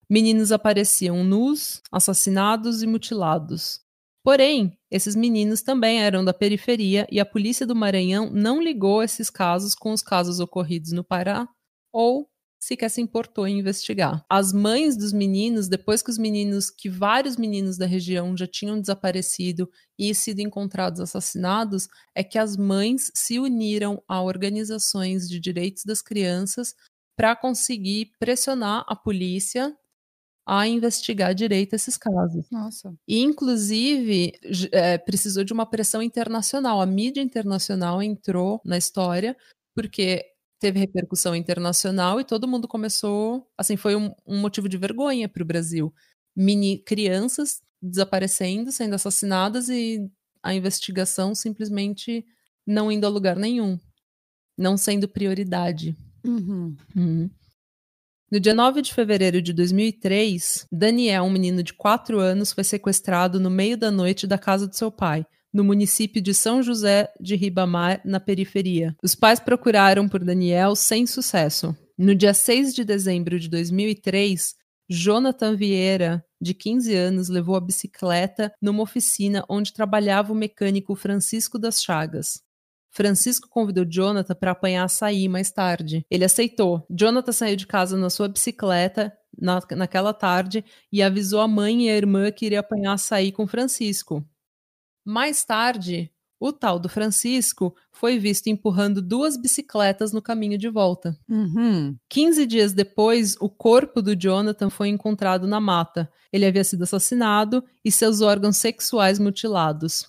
Meninos 0.10 0.52
apareciam 0.52 1.24
nus, 1.24 1.82
assassinados 1.92 2.82
e 2.82 2.88
mutilados. 2.88 3.80
Porém, 4.24 4.78
esses 4.90 5.16
meninos 5.16 5.62
também 5.62 6.02
eram 6.02 6.26
da 6.26 6.34
periferia 6.34 7.08
e 7.12 7.20
a 7.20 7.26
polícia 7.26 7.66
do 7.66 7.76
Maranhão 7.76 8.30
não 8.32 8.62
ligou 8.62 9.04
esses 9.04 9.30
casos 9.30 9.76
com 9.76 9.92
os 9.94 10.02
casos 10.02 10.40
ocorridos 10.40 10.92
no 10.92 11.04
Pará 11.04 11.48
ou 11.92 12.28
sequer 12.60 12.90
se 12.90 13.02
importou 13.02 13.48
em 13.48 13.60
investigar. 13.60 14.24
As 14.30 14.52
mães 14.52 14.98
dos 14.98 15.14
meninos, 15.14 15.68
depois 15.68 16.02
que 16.02 16.12
os 16.12 16.18
meninos, 16.18 16.70
que 16.70 16.90
vários 16.90 17.38
meninos 17.38 17.78
da 17.78 17.86
região 17.86 18.36
já 18.36 18.46
tinham 18.46 18.80
desaparecido 18.80 19.70
e 19.98 20.14
sido 20.14 20.40
encontrados 20.42 21.00
assassinados, 21.00 21.88
é 22.14 22.24
que 22.24 22.38
as 22.38 22.58
mães 22.58 23.12
se 23.16 23.40
uniram 23.40 24.04
a 24.08 24.22
organizações 24.22 25.30
de 25.30 25.40
direitos 25.40 25.84
das 25.86 26.02
crianças 26.02 26.76
para 27.16 27.36
conseguir 27.36 28.12
pressionar 28.20 28.86
a 28.88 28.96
polícia 28.96 29.76
a 30.52 30.68
investigar 30.68 31.36
direito 31.36 31.76
esses 31.76 31.96
casos. 31.96 32.50
Nossa. 32.50 32.92
E, 33.08 33.20
inclusive, 33.20 34.34
é, 34.72 34.98
precisou 34.98 35.44
de 35.44 35.54
uma 35.54 35.66
pressão 35.66 36.02
internacional. 36.02 36.82
A 36.82 36.88
mídia 36.88 37.22
internacional 37.22 38.02
entrou 38.02 38.60
na 38.66 38.76
história, 38.76 39.38
porque 39.76 40.26
teve 40.60 40.80
repercussão 40.80 41.36
internacional 41.36 42.20
e 42.20 42.24
todo 42.24 42.48
mundo 42.48 42.68
começou. 42.68 43.48
Assim, 43.58 43.78
foi 43.78 43.96
um, 43.96 44.14
um 44.28 44.40
motivo 44.40 44.68
de 44.68 44.78
vergonha 44.78 45.30
para 45.30 45.42
o 45.42 45.46
Brasil. 45.46 45.94
Mini 46.36 46.78
crianças 46.84 47.62
desaparecendo, 47.82 48.72
sendo 48.72 48.96
assassinadas 48.96 49.70
e 49.70 50.10
a 50.44 50.54
investigação 50.54 51.34
simplesmente 51.34 52.26
não 52.68 52.92
indo 52.92 53.06
a 53.06 53.10
lugar 53.10 53.36
nenhum, 53.36 53.80
não 54.58 54.78
sendo 54.78 55.08
prioridade. 55.08 55.96
Uhum. 56.26 56.76
Uhum. 56.96 57.30
No 58.32 58.40
dia 58.40 58.54
9 58.54 58.82
de 58.82 58.94
fevereiro 58.94 59.42
de 59.42 59.52
2003, 59.54 60.68
Daniel, 60.72 61.24
um 61.24 61.32
menino 61.32 61.64
de 61.64 61.74
4 61.74 62.20
anos, 62.20 62.52
foi 62.52 62.64
sequestrado 62.64 63.40
no 63.40 63.50
meio 63.50 63.76
da 63.76 63.90
noite 63.90 64.28
da 64.28 64.38
casa 64.38 64.68
de 64.68 64.78
seu 64.78 64.92
pai, 64.92 65.26
no 65.54 65.64
município 65.64 66.22
de 66.22 66.34
São 66.34 66.62
José 66.62 67.12
de 67.20 67.36
Ribamar, 67.36 68.02
na 68.06 68.20
periferia. 68.20 68.96
Os 69.04 69.16
pais 69.16 69.40
procuraram 69.40 70.08
por 70.08 70.24
Daniel 70.24 70.76
sem 70.76 71.06
sucesso. 71.06 71.76
No 71.98 72.16
dia 72.16 72.34
6 72.34 72.74
de 72.74 72.84
dezembro 72.84 73.40
de 73.40 73.50
2003, 73.50 74.56
Jonathan 74.90 75.56
Vieira, 75.56 76.24
de 76.42 76.54
15 76.54 76.96
anos, 76.96 77.30
levou 77.30 77.56
a 77.56 77.62
bicicleta 77.62 78.52
numa 78.62 78.82
oficina 78.82 79.44
onde 79.50 79.74
trabalhava 79.74 80.32
o 80.32 80.36
mecânico 80.36 80.96
Francisco 80.96 81.60
das 81.60 81.84
Chagas. 81.84 82.42
Francisco 82.92 83.48
convidou 83.50 83.86
Jonathan 83.86 84.34
para 84.34 84.52
apanhar 84.52 84.84
açaí 84.84 85.30
mais 85.30 85.52
tarde. 85.52 86.04
Ele 86.10 86.26
aceitou. 86.26 86.86
Jonathan 86.90 87.32
saiu 87.32 87.56
de 87.56 87.68
casa 87.68 87.96
na 87.98 88.10
sua 88.10 88.28
bicicleta 88.28 89.14
na, 89.38 89.60
naquela 89.76 90.14
tarde 90.14 90.66
e 90.92 91.02
avisou 91.04 91.42
a 91.42 91.48
mãe 91.48 91.86
e 91.86 91.90
a 91.90 91.96
irmã 91.96 92.32
que 92.32 92.46
iria 92.46 92.60
apanhar 92.60 92.94
açaí 92.94 93.32
com 93.32 93.48
Francisco. 93.48 94.26
Mais 95.10 95.44
tarde, 95.44 96.12
o 96.40 96.54
tal 96.54 96.78
do 96.78 96.88
Francisco 96.88 97.76
foi 97.92 98.20
visto 98.20 98.46
empurrando 98.46 99.02
duas 99.02 99.36
bicicletas 99.36 100.14
no 100.14 100.22
caminho 100.22 100.56
de 100.56 100.70
volta. 100.70 101.18
Uhum. 101.28 101.98
15 102.08 102.46
dias 102.46 102.74
depois, 102.74 103.36
o 103.40 103.50
corpo 103.50 104.04
do 104.04 104.16
Jonathan 104.16 104.70
foi 104.70 104.90
encontrado 104.90 105.48
na 105.48 105.60
mata. 105.60 106.08
Ele 106.32 106.46
havia 106.46 106.64
sido 106.64 106.84
assassinado 106.84 107.64
e 107.84 107.92
seus 107.92 108.22
órgãos 108.22 108.58
sexuais 108.58 109.18
mutilados. 109.18 110.08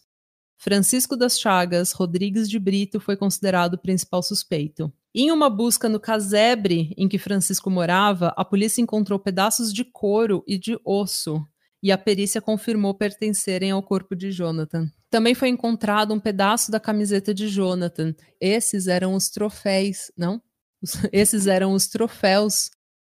Francisco 0.59 1.17
das 1.17 1.41
Chagas 1.41 1.93
Rodrigues 1.93 2.47
de 2.47 2.59
Brito 2.59 3.01
foi 3.01 3.17
considerado 3.17 3.75
o 3.75 3.79
principal 3.79 4.23
suspeito. 4.23 4.93
Em 5.15 5.33
uma 5.33 5.49
busca 5.49 5.89
no 5.89 5.99
casebre 5.99 6.93
em 6.95 7.09
que 7.09 7.17
Francisco 7.17 7.71
morava, 7.71 8.35
a 8.37 8.45
polícia 8.45 8.83
encontrou 8.83 9.19
pedaços 9.19 9.73
de 9.73 9.83
couro 9.83 10.45
e 10.47 10.59
de 10.59 10.79
osso, 10.85 11.43
e 11.83 11.90
a 11.90 11.99
perícia 11.99 12.40
confirmou 12.40 12.95
pertencerem 12.95 13.71
ao 13.71 13.83
corpo 13.83 14.14
de 14.14 14.31
Jonathan. 14.31 14.90
Também 15.09 15.35
foi 15.35 15.49
encontrado 15.49 16.14
um 16.14 16.21
pedaço 16.21 16.71
da 16.71 16.79
camiseta 16.79 17.35
de 17.35 17.49
Jonathan. 17.49 18.14
Esses 18.40 18.87
eram 18.87 19.14
os 19.14 19.29
troféus, 19.29 20.11
não? 20.16 20.43
Esses 21.12 21.47
eram 21.47 21.73
os 21.73 21.88
troféus 21.88 22.71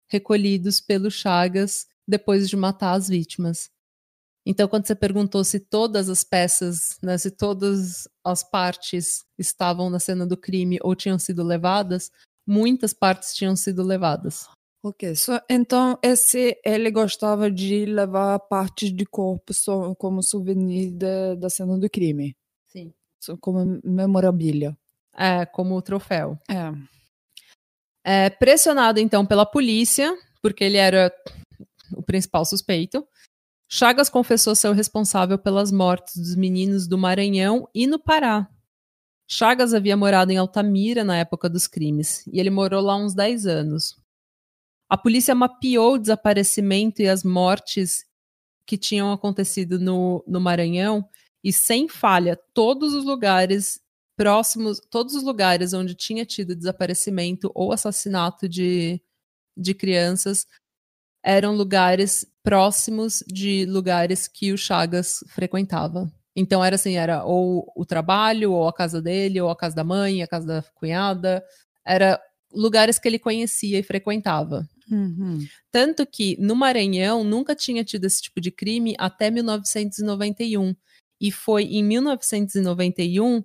recolhidos 0.07 0.79
pelo 0.79 1.09
Chagas 1.09 1.87
depois 2.07 2.49
de 2.49 2.55
matar 2.55 2.93
as 2.93 3.09
vítimas. 3.09 3.69
Então, 4.45 4.67
quando 4.69 4.87
você 4.87 4.95
perguntou 4.95 5.43
se 5.43 5.59
todas 5.59 6.07
as 6.07 6.23
peças, 6.23 6.97
né, 7.03 7.17
se 7.17 7.29
todas 7.29 8.07
as 8.23 8.49
partes 8.49 9.25
estavam 9.37 9.89
na 9.89 9.99
cena 9.99 10.25
do 10.25 10.37
crime 10.37 10.79
ou 10.81 10.95
tinham 10.95 11.19
sido 11.19 11.43
levadas, 11.43 12.09
muitas 12.47 12.93
partes 12.93 13.35
tinham 13.35 13.57
sido 13.57 13.83
levadas. 13.83 14.47
Ok, 14.83 15.15
so, 15.15 15.31
então 15.49 15.97
esse 16.03 16.57
ele 16.63 16.91
gostava 16.91 17.49
de 17.49 17.85
levar 17.85 18.39
partes 18.39 18.93
de 18.93 19.05
corpo 19.05 19.53
so, 19.53 19.95
como 19.95 20.21
souvenir 20.23 20.91
da, 20.91 21.35
da 21.35 21.49
cena 21.49 21.77
do 21.77 21.89
crime. 21.89 22.35
Sim. 22.67 22.93
So, 23.19 23.37
como 23.37 23.79
memorabilia. 23.83 24.77
É, 25.15 25.45
como 25.45 25.81
troféu. 25.81 26.37
É. 26.47 28.25
é. 28.25 28.29
Pressionado 28.29 28.99
então 28.99 29.25
pela 29.25 29.45
polícia, 29.45 30.15
porque 30.41 30.63
ele 30.63 30.77
era 30.77 31.11
o 31.95 32.03
principal 32.03 32.45
suspeito, 32.45 33.05
Chagas 33.69 34.09
confessou 34.09 34.55
ser 34.55 34.69
o 34.69 34.73
responsável 34.73 35.37
pelas 35.37 35.71
mortes 35.71 36.15
dos 36.15 36.35
meninos 36.35 36.87
do 36.87 36.97
Maranhão 36.97 37.67
e 37.75 37.85
no 37.85 37.99
Pará. 37.99 38.49
Chagas 39.29 39.73
havia 39.73 39.97
morado 39.97 40.31
em 40.31 40.37
Altamira 40.37 41.03
na 41.03 41.17
época 41.17 41.49
dos 41.49 41.67
crimes, 41.67 42.25
e 42.27 42.39
ele 42.39 42.49
morou 42.49 42.81
lá 42.81 42.95
uns 42.95 43.13
10 43.13 43.45
anos. 43.45 43.97
A 44.89 44.97
polícia 44.97 45.35
mapeou 45.35 45.95
o 45.95 45.97
desaparecimento 45.97 47.01
e 47.01 47.09
as 47.09 47.23
mortes 47.23 48.05
que 48.65 48.77
tinham 48.77 49.11
acontecido 49.11 49.79
no, 49.79 50.23
no 50.27 50.39
Maranhão, 50.39 51.07
e 51.43 51.53
sem 51.53 51.87
falha, 51.87 52.37
todos 52.53 52.93
os 52.93 53.05
lugares 53.05 53.79
próximos, 54.15 54.81
todos 54.89 55.15
os 55.15 55.23
lugares 55.23 55.73
onde 55.73 55.95
tinha 55.95 56.25
tido 56.25 56.55
desaparecimento 56.55 57.51
ou 57.53 57.71
assassinato 57.71 58.49
de, 58.49 59.01
de 59.55 59.73
crianças 59.73 60.45
eram 61.23 61.55
lugares 61.55 62.25
próximos 62.43 63.23
de 63.27 63.65
lugares 63.65 64.27
que 64.27 64.53
o 64.53 64.57
Chagas 64.57 65.23
frequentava. 65.27 66.11
Então 66.35 66.63
era 66.63 66.75
assim, 66.75 66.95
era 66.95 67.23
ou 67.25 67.71
o 67.75 67.85
trabalho, 67.85 68.53
ou 68.53 68.67
a 68.67 68.73
casa 68.73 69.01
dele, 69.01 69.41
ou 69.41 69.49
a 69.49 69.55
casa 69.55 69.75
da 69.75 69.83
mãe, 69.83 70.23
a 70.23 70.27
casa 70.27 70.47
da 70.47 70.63
cunhada. 70.75 71.43
Era 71.85 72.21
lugares 72.53 72.99
que 72.99 73.07
ele 73.07 73.19
conhecia 73.19 73.79
e 73.79 73.83
frequentava. 73.83 74.67
Uhum. 74.89 75.45
Tanto 75.71 76.05
que 76.05 76.37
no 76.39 76.55
Maranhão 76.55 77.23
nunca 77.23 77.55
tinha 77.55 77.83
tido 77.83 78.05
esse 78.05 78.21
tipo 78.21 78.39
de 78.39 78.51
crime 78.51 78.95
até 78.97 79.29
1991. 79.29 80.75
E 81.19 81.31
foi 81.31 81.63
em 81.63 81.83
1991 81.83 83.43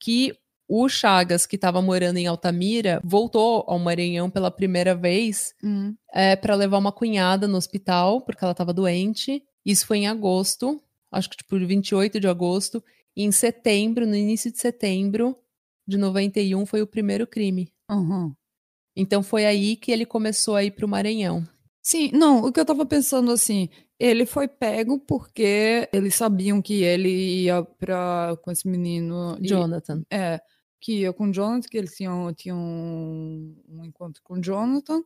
que 0.00 0.34
o 0.68 0.88
Chagas, 0.88 1.46
que 1.46 1.56
estava 1.56 1.80
morando 1.80 2.18
em 2.18 2.26
Altamira, 2.26 3.00
voltou 3.02 3.64
ao 3.66 3.78
Maranhão 3.78 4.30
pela 4.30 4.50
primeira 4.50 4.94
vez 4.94 5.54
uhum. 5.62 5.96
é, 6.12 6.36
para 6.36 6.54
levar 6.54 6.76
uma 6.76 6.92
cunhada 6.92 7.48
no 7.48 7.56
hospital, 7.56 8.20
porque 8.20 8.44
ela 8.44 8.52
estava 8.52 8.72
doente. 8.72 9.42
Isso 9.64 9.86
foi 9.86 9.98
em 9.98 10.08
agosto, 10.08 10.80
acho 11.10 11.30
que 11.30 11.38
tipo 11.38 11.58
28 11.58 12.20
de 12.20 12.28
agosto. 12.28 12.84
E 13.16 13.24
em 13.24 13.32
setembro, 13.32 14.06
no 14.06 14.14
início 14.14 14.52
de 14.52 14.58
setembro 14.58 15.36
de 15.86 15.96
91, 15.96 16.66
foi 16.66 16.82
o 16.82 16.86
primeiro 16.86 17.26
crime. 17.26 17.72
Uhum. 17.90 18.34
Então 18.98 19.22
foi 19.22 19.46
aí 19.46 19.76
que 19.76 19.92
ele 19.92 20.04
começou 20.04 20.56
a 20.56 20.64
ir 20.64 20.72
para 20.72 20.84
o 20.84 20.88
Maranhão. 20.88 21.46
Sim, 21.80 22.10
não, 22.12 22.44
o 22.44 22.52
que 22.52 22.58
eu 22.58 22.66
tava 22.66 22.84
pensando 22.84 23.30
assim, 23.30 23.68
ele 23.96 24.26
foi 24.26 24.48
pego 24.48 24.98
porque 24.98 25.88
eles 25.92 26.16
sabiam 26.16 26.60
que 26.60 26.82
ele 26.82 27.44
ia 27.44 27.62
pra, 27.62 28.36
com 28.42 28.50
esse 28.50 28.68
menino. 28.68 29.38
Jonathan. 29.40 30.02
E, 30.10 30.14
é, 30.14 30.40
que 30.80 31.00
ia 31.00 31.12
com 31.12 31.32
Jonathan, 31.32 31.68
que 31.68 31.78
eles 31.78 31.94
tinham, 31.94 32.34
tinham 32.34 32.58
um, 32.58 33.56
um 33.68 33.84
encontro 33.84 34.20
com 34.24 34.42
Jonathan, 34.42 35.00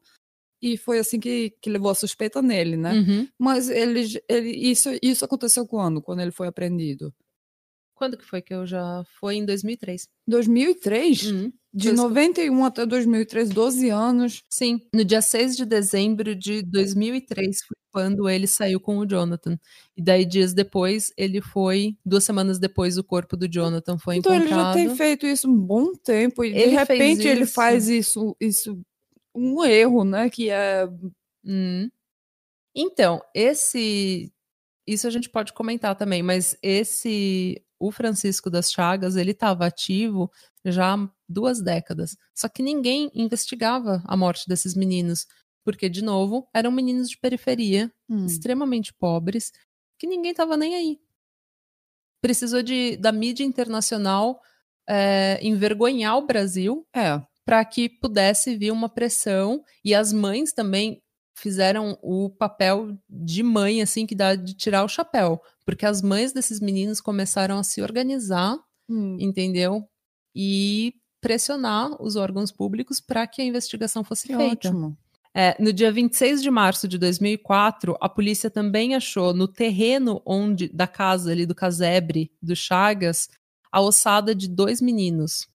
e 0.60 0.78
foi 0.78 0.98
assim 0.98 1.20
que, 1.20 1.50
que 1.60 1.68
levou 1.68 1.90
a 1.90 1.94
suspeita 1.94 2.40
nele, 2.40 2.76
né? 2.76 2.94
Uhum. 2.94 3.28
Mas 3.38 3.68
ele, 3.68 4.04
ele, 4.26 4.50
isso, 4.50 4.88
isso 5.02 5.24
aconteceu 5.24 5.66
quando? 5.66 6.00
Quando 6.00 6.20
ele 6.20 6.30
foi 6.30 6.46
apreendido? 6.46 7.12
Quando 8.02 8.16
que 8.16 8.24
foi 8.24 8.42
que 8.42 8.52
eu 8.52 8.66
já. 8.66 9.04
Foi 9.20 9.36
em 9.36 9.46
2003. 9.46 10.08
2003? 10.26 11.22
Uhum. 11.30 11.52
De 11.72 11.88
Foi- 11.90 11.96
91 11.96 12.64
até 12.64 12.84
2003, 12.84 13.48
12 13.50 13.88
anos. 13.90 14.42
Sim, 14.50 14.80
no 14.92 15.04
dia 15.04 15.22
6 15.22 15.56
de 15.56 15.64
dezembro 15.64 16.34
de 16.34 16.62
2003 16.62 17.60
foi 17.62 17.76
quando 17.92 18.28
ele 18.28 18.48
saiu 18.48 18.80
com 18.80 18.98
o 18.98 19.06
Jonathan. 19.06 19.56
E 19.96 20.02
daí, 20.02 20.24
dias 20.24 20.52
depois, 20.52 21.12
ele 21.16 21.40
foi. 21.40 21.96
Duas 22.04 22.24
semanas 22.24 22.58
depois, 22.58 22.98
o 22.98 23.04
corpo 23.04 23.36
do 23.36 23.46
Jonathan 23.48 23.96
foi 23.96 24.16
Então 24.16 24.34
ele 24.34 24.46
encontrado. 24.46 24.66
já 24.66 24.74
tem 24.74 24.96
feito 24.96 25.26
isso 25.26 25.48
um 25.48 25.56
bom 25.56 25.92
tempo. 25.94 26.44
E 26.44 26.50
de 26.52 26.58
Ele 26.58 26.64
fez 26.76 26.88
repente 26.88 27.28
ele 27.28 27.46
faz 27.46 27.88
isso, 27.88 28.36
isso. 28.40 28.78
Um 29.32 29.64
erro, 29.64 30.02
né? 30.04 30.28
Que 30.28 30.50
é. 30.50 30.88
Hum. 31.44 31.88
Então, 32.74 33.22
esse. 33.32 34.32
Isso 34.86 35.06
a 35.06 35.10
gente 35.10 35.30
pode 35.30 35.52
comentar 35.52 35.94
também, 35.96 36.22
mas 36.22 36.56
esse. 36.62 37.62
O 37.84 37.90
Francisco 37.90 38.48
das 38.48 38.70
Chagas, 38.70 39.16
ele 39.16 39.32
estava 39.32 39.66
ativo 39.66 40.30
já 40.64 40.94
há 40.94 41.08
duas 41.28 41.60
décadas. 41.60 42.16
Só 42.32 42.48
que 42.48 42.62
ninguém 42.62 43.10
investigava 43.12 44.00
a 44.06 44.16
morte 44.16 44.46
desses 44.46 44.74
meninos. 44.76 45.26
Porque, 45.64 45.88
de 45.88 46.02
novo, 46.02 46.48
eram 46.54 46.70
meninos 46.70 47.08
de 47.08 47.18
periferia, 47.18 47.92
hum, 48.08 48.26
extremamente 48.26 48.92
pobres, 48.94 49.50
que 49.98 50.06
ninguém 50.06 50.30
estava 50.30 50.56
nem 50.56 50.74
aí. 50.76 50.98
Precisou 52.20 52.62
de, 52.62 52.96
da 52.98 53.10
mídia 53.10 53.44
internacional 53.44 54.40
é, 54.88 55.38
envergonhar 55.42 56.16
o 56.18 56.26
Brasil 56.26 56.86
É. 56.94 57.20
para 57.44 57.64
que 57.64 57.88
pudesse 57.88 58.56
vir 58.56 58.70
uma 58.72 58.88
pressão 58.88 59.62
e 59.84 59.94
as 59.94 60.12
mães 60.12 60.52
também 60.52 61.02
fizeram 61.42 61.98
o 62.00 62.30
papel 62.30 62.96
de 63.10 63.42
mãe 63.42 63.82
assim 63.82 64.06
que 64.06 64.14
dá 64.14 64.36
de 64.36 64.54
tirar 64.54 64.84
o 64.84 64.88
chapéu, 64.88 65.42
porque 65.66 65.84
as 65.84 66.00
mães 66.00 66.32
desses 66.32 66.60
meninos 66.60 67.00
começaram 67.00 67.58
a 67.58 67.64
se 67.64 67.82
organizar, 67.82 68.56
hum, 68.88 69.16
entendeu? 69.18 69.84
E 70.34 70.94
pressionar 71.20 72.00
os 72.00 72.14
órgãos 72.14 72.52
públicos 72.52 73.00
para 73.00 73.26
que 73.26 73.42
a 73.42 73.44
investigação 73.44 74.04
fosse 74.04 74.28
que 74.28 74.36
feita. 74.36 74.68
ótimo. 74.68 74.96
É, 75.34 75.60
no 75.60 75.72
dia 75.72 75.90
26 75.90 76.42
de 76.42 76.50
março 76.50 76.86
de 76.86 76.98
2004, 76.98 77.96
a 78.00 78.08
polícia 78.08 78.50
também 78.50 78.94
achou 78.94 79.34
no 79.34 79.48
terreno 79.48 80.22
onde 80.24 80.68
da 80.68 80.86
casa 80.86 81.32
ali 81.32 81.44
do 81.44 81.54
casebre 81.54 82.30
do 82.40 82.54
Chagas 82.54 83.28
a 83.72 83.80
ossada 83.80 84.34
de 84.34 84.46
dois 84.46 84.80
meninos, 84.80 85.48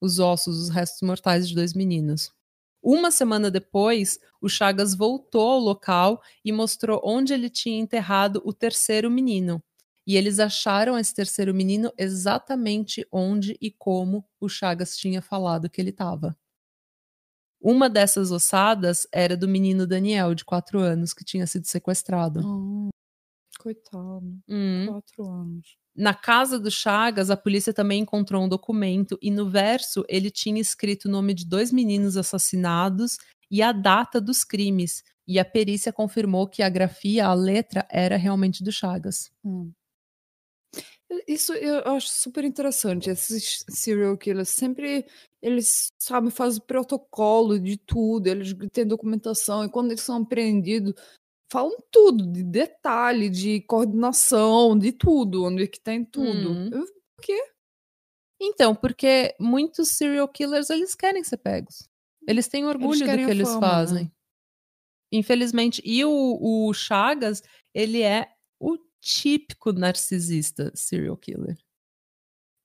os 0.00 0.20
ossos, 0.20 0.56
os 0.58 0.68
restos 0.70 1.02
mortais 1.02 1.48
de 1.48 1.54
dois 1.54 1.74
meninos. 1.74 2.30
Uma 2.84 3.10
semana 3.10 3.50
depois, 3.50 4.20
o 4.42 4.46
Chagas 4.46 4.94
voltou 4.94 5.52
ao 5.52 5.58
local 5.58 6.20
e 6.44 6.52
mostrou 6.52 7.00
onde 7.02 7.32
ele 7.32 7.48
tinha 7.48 7.80
enterrado 7.80 8.42
o 8.44 8.52
terceiro 8.52 9.10
menino. 9.10 9.62
E 10.06 10.16
eles 10.18 10.38
acharam 10.38 10.98
esse 10.98 11.14
terceiro 11.14 11.54
menino 11.54 11.90
exatamente 11.96 13.06
onde 13.10 13.56
e 13.58 13.70
como 13.70 14.22
o 14.38 14.50
Chagas 14.50 14.98
tinha 14.98 15.22
falado 15.22 15.70
que 15.70 15.80
ele 15.80 15.88
estava. 15.88 16.36
Uma 17.58 17.88
dessas 17.88 18.30
ossadas 18.30 19.06
era 19.10 19.34
do 19.34 19.48
menino 19.48 19.86
Daniel, 19.86 20.34
de 20.34 20.44
quatro 20.44 20.78
anos, 20.78 21.14
que 21.14 21.24
tinha 21.24 21.46
sido 21.46 21.66
sequestrado. 21.66 22.40
Ah, 22.40 22.90
coitado. 23.58 24.38
Hum. 24.46 24.86
Quatro 24.88 25.24
anos. 25.26 25.78
Na 25.96 26.12
casa 26.12 26.58
do 26.58 26.70
Chagas, 26.70 27.30
a 27.30 27.36
polícia 27.36 27.72
também 27.72 28.00
encontrou 28.00 28.42
um 28.44 28.48
documento 28.48 29.16
e 29.22 29.30
no 29.30 29.48
verso 29.48 30.04
ele 30.08 30.30
tinha 30.30 30.60
escrito 30.60 31.04
o 31.06 31.10
nome 31.10 31.32
de 31.34 31.46
dois 31.46 31.70
meninos 31.70 32.16
assassinados 32.16 33.16
e 33.50 33.62
a 33.62 33.70
data 33.70 34.20
dos 34.20 34.42
crimes. 34.42 35.04
E 35.26 35.38
a 35.38 35.44
perícia 35.44 35.92
confirmou 35.92 36.48
que 36.48 36.62
a 36.62 36.68
grafia, 36.68 37.26
a 37.26 37.34
letra, 37.34 37.86
era 37.90 38.16
realmente 38.16 38.62
do 38.64 38.72
Chagas. 38.72 39.30
Hum. 39.44 39.70
Isso 41.28 41.52
eu 41.54 41.78
acho 41.92 42.08
super 42.08 42.44
interessante. 42.44 43.10
Esses 43.10 43.64
serial 43.68 44.16
killers 44.16 44.48
sempre 44.48 45.06
eles 45.40 45.92
sabem 45.98 46.30
fazem 46.30 46.62
protocolo 46.66 47.58
de 47.60 47.76
tudo, 47.76 48.26
eles 48.26 48.54
têm 48.72 48.86
documentação 48.86 49.64
e 49.64 49.68
quando 49.70 49.90
eles 49.90 50.02
são 50.02 50.22
apreendidos 50.22 50.94
falam 51.50 51.76
tudo, 51.90 52.26
de 52.32 52.42
detalhe, 52.42 53.28
de 53.30 53.60
coordenação, 53.62 54.78
de 54.78 54.92
tudo, 54.92 55.44
onde 55.44 55.64
é 55.64 55.66
que 55.66 55.80
tem 55.80 56.04
tudo. 56.04 56.52
Hum. 56.52 56.70
Eu- 56.72 56.86
Por 57.16 57.22
quê? 57.24 57.38
Então, 58.40 58.74
porque 58.74 59.34
muitos 59.40 59.90
serial 59.90 60.28
killers, 60.28 60.70
eles 60.70 60.94
querem 60.94 61.24
ser 61.24 61.38
pegos. 61.38 61.88
Eles 62.28 62.48
têm 62.48 62.66
orgulho 62.66 63.00
do 63.00 63.04
querem 63.06 63.24
que 63.26 63.30
eles 63.30 63.48
fama, 63.48 63.60
né? 63.60 63.66
fazem. 63.74 64.12
Infelizmente. 65.12 65.82
E 65.84 66.04
o, 66.04 66.68
o 66.68 66.72
Chagas, 66.74 67.42
ele 67.74 68.02
é 68.02 68.28
o 68.60 68.76
típico 69.00 69.72
narcisista 69.72 70.72
serial 70.74 71.16
killer. 71.16 71.56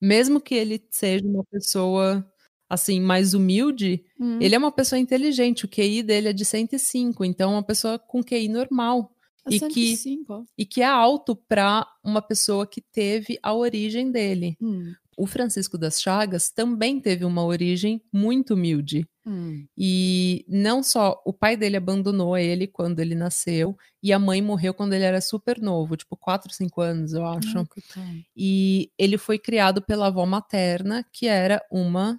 Mesmo 0.00 0.40
que 0.40 0.54
ele 0.54 0.86
seja 0.90 1.26
uma 1.26 1.44
pessoa, 1.44 2.26
assim, 2.70 3.00
mais 3.00 3.34
humilde, 3.34 4.02
Hum. 4.18 4.38
ele 4.40 4.54
é 4.54 4.58
uma 4.58 4.70
pessoa 4.72 4.98
inteligente. 4.98 5.64
O 5.64 5.68
QI 5.68 6.02
dele 6.02 6.28
é 6.28 6.32
de 6.32 6.44
105, 6.44 7.24
então 7.24 7.50
é 7.50 7.54
uma 7.56 7.62
pessoa 7.62 7.98
com 7.98 8.22
QI 8.22 8.48
normal. 8.48 9.12
É 9.46 9.54
e 9.56 9.60
que- 9.60 9.96
105, 9.96 10.32
ó. 10.34 10.42
E 10.56 10.64
que 10.64 10.80
é 10.80 10.86
alto 10.86 11.34
para 11.34 11.86
uma 12.04 12.22
pessoa 12.22 12.66
que 12.66 12.80
teve 12.80 13.38
a 13.42 13.52
origem 13.52 14.10
dele. 14.12 14.56
Hum, 14.60 14.92
O 15.16 15.26
Francisco 15.26 15.76
das 15.76 16.00
Chagas 16.00 16.50
também 16.50 16.98
teve 16.98 17.26
uma 17.26 17.44
origem 17.44 18.00
muito 18.10 18.54
humilde. 18.54 19.06
hum. 19.26 19.66
E 19.76 20.46
não 20.48 20.82
só 20.82 21.20
o 21.26 21.32
pai 21.32 21.54
dele 21.56 21.76
abandonou 21.76 22.38
ele 22.38 22.66
quando 22.66 23.00
ele 23.00 23.14
nasceu, 23.14 23.76
e 24.02 24.14
a 24.14 24.18
mãe 24.18 24.40
morreu 24.40 24.72
quando 24.72 24.94
ele 24.94 25.04
era 25.04 25.20
super 25.20 25.60
novo, 25.60 25.94
tipo 25.94 26.16
4, 26.16 26.52
5 26.54 26.80
anos, 26.80 27.12
eu 27.12 27.26
acho. 27.26 27.52
Coitado. 27.66 28.24
E 28.34 28.90
ele 28.98 29.18
foi 29.18 29.38
criado 29.38 29.82
pela 29.82 30.06
avó 30.06 30.24
materna, 30.24 31.04
que 31.12 31.26
era 31.26 31.60
uma 31.70 32.18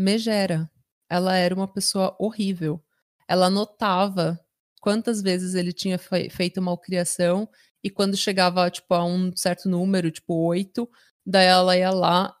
megera. 0.00 0.70
Ela 1.08 1.36
era 1.36 1.54
uma 1.54 1.68
pessoa 1.68 2.16
horrível. 2.18 2.82
Ela 3.28 3.46
anotava 3.46 4.38
quantas 4.80 5.20
vezes 5.22 5.54
ele 5.54 5.72
tinha 5.72 5.98
fe- 5.98 6.30
feito 6.30 6.62
malcriação 6.62 7.48
e 7.82 7.90
quando 7.90 8.16
chegava 8.16 8.70
tipo 8.70 8.92
a 8.94 9.04
um 9.04 9.34
certo 9.36 9.68
número, 9.68 10.10
tipo 10.10 10.34
oito, 10.46 10.88
daí 11.24 11.46
ela 11.46 11.76
ia 11.76 11.90
lá, 11.90 12.34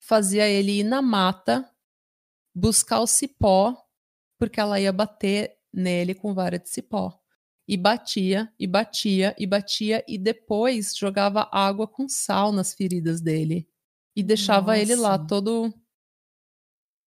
fazia 0.00 0.48
ele 0.48 0.80
ir 0.80 0.84
na 0.84 1.00
mata 1.02 1.68
buscar 2.54 3.00
o 3.00 3.06
cipó, 3.06 3.76
porque 4.38 4.60
ela 4.60 4.80
ia 4.80 4.92
bater 4.92 5.56
nele 5.72 6.14
com 6.14 6.32
vara 6.34 6.58
de 6.58 6.68
cipó. 6.68 7.18
E 7.66 7.76
batia, 7.76 8.52
e 8.58 8.66
batia, 8.66 9.34
e 9.38 9.46
batia, 9.46 10.04
e 10.06 10.18
depois 10.18 10.94
jogava 10.94 11.48
água 11.50 11.88
com 11.88 12.08
sal 12.08 12.52
nas 12.52 12.74
feridas 12.74 13.20
dele. 13.20 13.66
E 14.14 14.22
deixava 14.22 14.78
ele 14.78 14.94
lá 14.94 15.16
Nossa. 15.16 15.26
todo. 15.26 15.74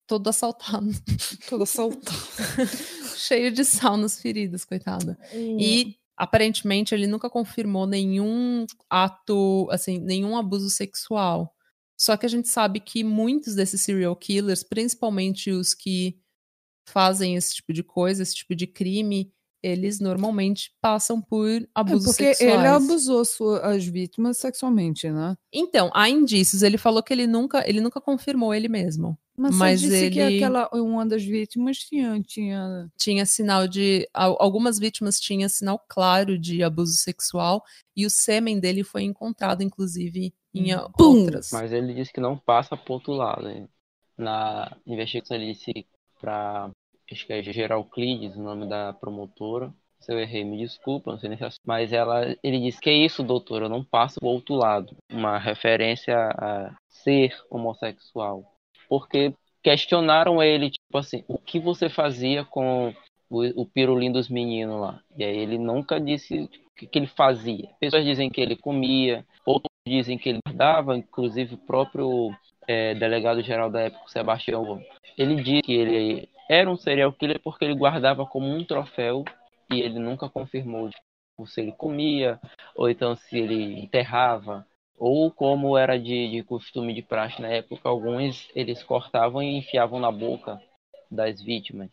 Todo 0.07 0.27
assaltado. 0.29 0.87
Toda 1.49 1.65
solta. 1.65 2.11
cheio 3.15 3.51
de 3.51 3.63
sal 3.65 3.97
nas 3.97 4.19
feridas, 4.21 4.63
coitada. 4.65 5.17
E 5.33 5.95
aparentemente 6.15 6.93
ele 6.95 7.07
nunca 7.07 7.29
confirmou 7.29 7.85
nenhum 7.85 8.65
ato, 8.89 9.67
assim, 9.71 9.99
nenhum 9.99 10.35
abuso 10.37 10.69
sexual. 10.69 11.53
Só 11.99 12.15
que 12.15 12.25
a 12.25 12.29
gente 12.29 12.47
sabe 12.47 12.79
que 12.79 13.03
muitos 13.03 13.55
desses 13.55 13.81
serial 13.81 14.15
killers, 14.15 14.63
principalmente 14.63 15.49
os 15.51 15.73
que 15.73 16.17
fazem 16.87 17.35
esse 17.35 17.55
tipo 17.55 17.73
de 17.73 17.83
coisa, 17.83 18.23
esse 18.23 18.35
tipo 18.35 18.55
de 18.55 18.67
crime, 18.67 19.31
eles 19.63 19.99
normalmente 19.99 20.71
passam 20.79 21.19
por 21.19 21.49
É 21.49 21.65
abusos 21.73 22.05
porque 22.05 22.35
sexuais. 22.35 22.53
ele 22.59 22.67
abusou 22.67 23.25
sua- 23.25 23.59
as 23.73 23.83
vítimas 23.85 24.37
sexualmente, 24.37 25.09
né? 25.09 25.35
Então, 25.51 25.89
há 25.93 26.07
indícios. 26.07 26.61
Ele 26.61 26.77
falou 26.77 27.01
que 27.01 27.11
ele 27.11 27.25
nunca, 27.27 27.67
ele 27.67 27.81
nunca 27.81 27.99
confirmou 27.99 28.53
ele 28.53 28.69
mesmo. 28.69 29.17
Mas, 29.39 29.55
Mas 29.55 29.81
você 29.81 29.87
disse 29.87 30.09
que 30.09 30.19
ele- 30.19 30.37
aquela, 30.37 30.67
uma 30.73 31.05
das 31.05 31.23
vítimas 31.23 31.77
tinha, 31.77 32.19
tinha 32.23 32.89
tinha 32.97 33.23
sinal 33.25 33.67
de. 33.67 34.09
al- 34.13 34.35
Algumas 34.39 34.79
vítimas 34.79 35.19
tinham 35.19 35.47
sinal 35.47 35.79
claro 35.87 36.39
de 36.39 36.63
abuso 36.63 36.93
sexual 36.93 37.63
e 37.95 38.03
o 38.05 38.09
sêmen 38.09 38.59
dele 38.59 38.83
foi 38.83 39.03
encontrado, 39.03 39.61
inclusive, 39.61 40.33
em 40.55 40.71
a- 40.71 40.89
Pum! 40.89 41.21
outras. 41.21 41.51
Mas 41.53 41.71
ele 41.71 41.93
disse 41.93 42.11
que 42.11 42.19
não 42.19 42.35
passa 42.35 42.75
pro 42.75 42.93
outro 42.93 43.13
lado. 43.13 43.47
hein? 43.47 43.67
Na 44.17 44.75
investigação 44.87 45.37
ele 45.37 45.53
disse 45.53 45.85
pra. 46.19 46.71
Acho 47.11 47.25
que 47.27 47.31
é 47.33 47.43
Geralclides, 47.43 48.35
o 48.35 48.41
nome 48.43 48.67
da 48.67 48.91
promotora. 48.93 49.71
Se 49.99 50.11
eu 50.11 50.19
errei, 50.19 50.43
me 50.43 50.57
desculpa, 50.57 51.11
não 51.11 51.19
sei 51.19 51.29
nem 51.29 51.37
se 51.37 51.43
é 51.43 51.47
assim. 51.47 51.57
Mas 51.65 51.93
ela, 51.93 52.35
ele 52.43 52.59
disse 52.59 52.79
que 52.81 52.89
é 52.89 52.93
isso, 53.05 53.21
doutora, 53.23 53.65
eu 53.65 53.69
não 53.69 53.83
passo 53.83 54.19
pro 54.19 54.27
outro 54.29 54.55
lado. 54.55 54.95
Uma 55.11 55.37
referência 55.37 56.15
a 56.37 56.75
ser 56.89 57.33
homossexual. 57.49 58.56
Porque 58.89 59.33
questionaram 59.61 60.41
ele, 60.41 60.69
tipo 60.69 60.97
assim, 60.97 61.23
o 61.27 61.37
que 61.37 61.59
você 61.59 61.89
fazia 61.89 62.45
com 62.45 62.93
o, 63.29 63.61
o 63.61 63.65
pirulim 63.65 64.11
dos 64.11 64.29
meninos 64.29 64.79
lá? 64.79 65.01
E 65.17 65.23
aí 65.23 65.37
ele 65.37 65.57
nunca 65.57 65.99
disse 65.99 66.41
o 66.43 66.49
que, 66.75 66.87
que 66.87 66.99
ele 66.99 67.07
fazia. 67.07 67.69
Pessoas 67.79 68.05
dizem 68.05 68.29
que 68.29 68.39
ele 68.39 68.55
comia, 68.55 69.25
outros 69.45 69.67
dizem 69.87 70.17
que 70.17 70.29
ele 70.29 70.39
guardava, 70.45 70.97
inclusive 70.97 71.55
o 71.55 71.57
próprio 71.57 72.31
é, 72.67 72.93
delegado-geral 72.95 73.69
da 73.69 73.81
época, 73.81 74.07
Sebastião, 74.07 74.81
ele 75.17 75.35
disse 75.41 75.61
que 75.61 75.73
ele 75.73 76.29
era 76.49 76.69
um 76.69 76.77
serial 76.77 77.11
killer 77.13 77.39
porque 77.41 77.65
ele 77.65 77.75
guardava 77.75 78.25
como 78.25 78.47
um 78.47 78.63
troféu 78.63 79.23
e 79.71 79.81
ele 79.81 79.99
nunca 79.99 80.29
confirmou 80.29 80.89
tipo, 80.89 81.47
se 81.47 81.61
ele 81.61 81.71
comia 81.71 82.39
ou 82.75 82.89
então 82.89 83.15
se 83.15 83.37
ele 83.37 83.79
enterrava. 83.79 84.65
Ou 84.97 85.31
como 85.31 85.77
era 85.77 85.97
de, 85.97 86.31
de 86.31 86.43
costume 86.43 86.93
de 86.93 87.03
praxe 87.03 87.41
na 87.41 87.49
época, 87.49 87.87
alguns 87.87 88.49
eles 88.55 88.81
cortavam 88.81 89.43
e 89.43 89.57
enfiavam 89.57 89.99
na 89.99 90.11
boca 90.11 90.59
das 91.09 91.41
vítimas, 91.41 91.91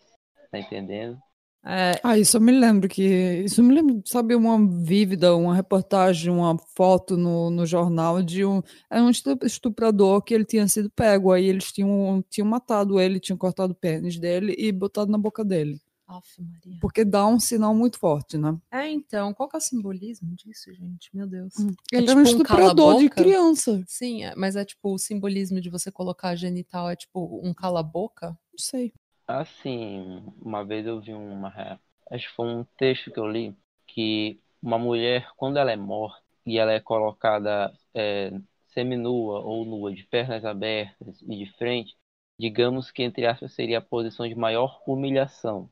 tá 0.51 0.59
entendendo? 0.59 1.19
É... 1.67 1.99
Ah, 2.03 2.19
isso 2.19 2.37
eu 2.37 2.41
me 2.43 2.53
lembro 2.53 2.89
que. 2.89 3.03
Isso 3.45 3.63
me 3.63 3.75
lembro, 3.75 4.03
sabe, 4.05 4.35
uma 4.35 4.59
vívida, 4.85 5.35
uma 5.35 5.55
reportagem, 5.55 6.31
uma 6.31 6.59
foto 6.77 7.17
no, 7.17 7.51
no 7.51 7.65
jornal 7.65 8.23
de 8.23 8.45
um. 8.45 8.63
Era 8.91 9.03
um 9.03 9.11
estuprador 9.11 10.21
que 10.23 10.35
ele 10.35 10.45
tinha 10.45 10.69
sido 10.69 10.91
pego. 10.91 11.33
Aí 11.33 11.47
eles 11.47 11.73
tinham, 11.73 12.23
tinham 12.29 12.47
matado 12.47 13.01
ele, 13.01 13.19
tinham 13.19 13.39
cortado 13.39 13.73
o 13.73 13.77
pênis 13.77 14.19
dele 14.19 14.55
e 14.59 14.71
botado 14.71 15.11
na 15.11 15.17
boca 15.17 15.43
dele. 15.43 15.81
Aff, 16.17 16.41
Maria. 16.41 16.79
Porque 16.81 17.05
dá 17.05 17.27
um 17.27 17.41
sinal 17.41 17.75
muito 17.75 17.99
forte, 17.99 18.37
né? 18.39 18.57
É, 18.71 18.89
então, 18.89 19.33
qual 19.35 19.49
que 19.49 19.57
é 19.57 19.59
o 19.59 19.63
simbolismo 19.63 20.35
disso, 20.35 20.73
gente? 20.75 21.15
Meu 21.15 21.27
Deus. 21.27 21.55
Hum. 21.59 21.75
É 21.93 21.97
ele 21.97 22.05
é, 22.05 22.09
tipo 22.09 22.19
um 22.19 22.23
estuprador 22.23 22.99
de 22.99 23.11
criança. 23.11 23.83
Sim, 23.87 24.25
é, 24.25 24.35
mas 24.37 24.57
é 24.57 24.65
tipo 24.65 24.95
o 24.95 24.99
simbolismo 24.99 25.61
de 25.61 25.71
você 25.71 25.91
colocar 25.91 26.31
a 26.31 26.37
genital 26.37 26.89
é 26.91 26.97
tipo 26.97 27.41
um 27.43 27.53
cala-boca? 27.53 28.29
Não 28.29 28.59
sei. 28.59 28.93
Assim, 29.27 30.23
uma 30.41 30.65
vez 30.65 30.87
eu 30.87 31.01
vi 31.01 31.13
uma. 31.13 31.81
Acho 32.11 32.29
que 32.29 32.35
foi 32.35 32.47
um 32.47 32.65
texto 32.77 33.11
que 33.11 33.19
eu 33.19 33.27
li 33.27 33.57
que 33.87 34.41
uma 34.63 34.79
mulher, 34.79 35.29
quando 35.37 35.59
ela 35.59 35.71
é 35.73 35.77
morta 35.77 36.23
e 36.47 36.59
ela 36.59 36.73
é 36.73 36.81
colocada 36.81 37.73
é, 37.95 38.33
seminua 38.69 39.41
ou 39.41 39.65
nua, 39.65 39.95
de 39.95 40.05
pernas 40.05 40.45
abertas 40.45 41.23
e 41.23 41.45
de 41.45 41.47
frente, 41.57 41.95
digamos 42.39 42.91
que, 42.91 43.03
entre 43.03 43.27
aspas, 43.27 43.53
seria 43.53 43.79
a 43.79 43.83
posição 43.83 44.27
de 44.29 44.35
maior 44.35 44.83
humilhação. 44.87 45.71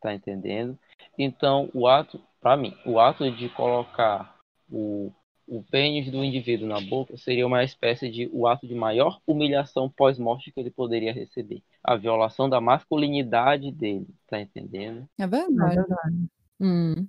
Tá 0.00 0.14
entendendo? 0.14 0.78
Então, 1.18 1.70
o 1.74 1.86
ato, 1.86 2.20
para 2.40 2.56
mim, 2.56 2.74
o 2.86 2.98
ato 2.98 3.30
de 3.30 3.48
colocar 3.50 4.38
o 4.70 5.12
o 5.50 5.64
pênis 5.64 6.08
do 6.08 6.22
indivíduo 6.24 6.68
na 6.68 6.80
boca 6.80 7.16
seria 7.16 7.44
uma 7.44 7.64
espécie 7.64 8.08
de 8.08 8.30
o 8.32 8.46
ato 8.46 8.68
de 8.68 8.74
maior 8.74 9.20
humilhação 9.26 9.90
pós-morte 9.90 10.52
que 10.52 10.60
ele 10.60 10.70
poderia 10.70 11.12
receber. 11.12 11.60
A 11.82 11.96
violação 11.96 12.48
da 12.48 12.60
masculinidade 12.60 13.72
dele, 13.72 14.06
tá 14.28 14.40
entendendo? 14.40 15.08
É 15.18 15.26
verdade. 15.26 15.72
É 15.72 15.74
verdade. 15.74 16.30
Hum. 16.60 17.08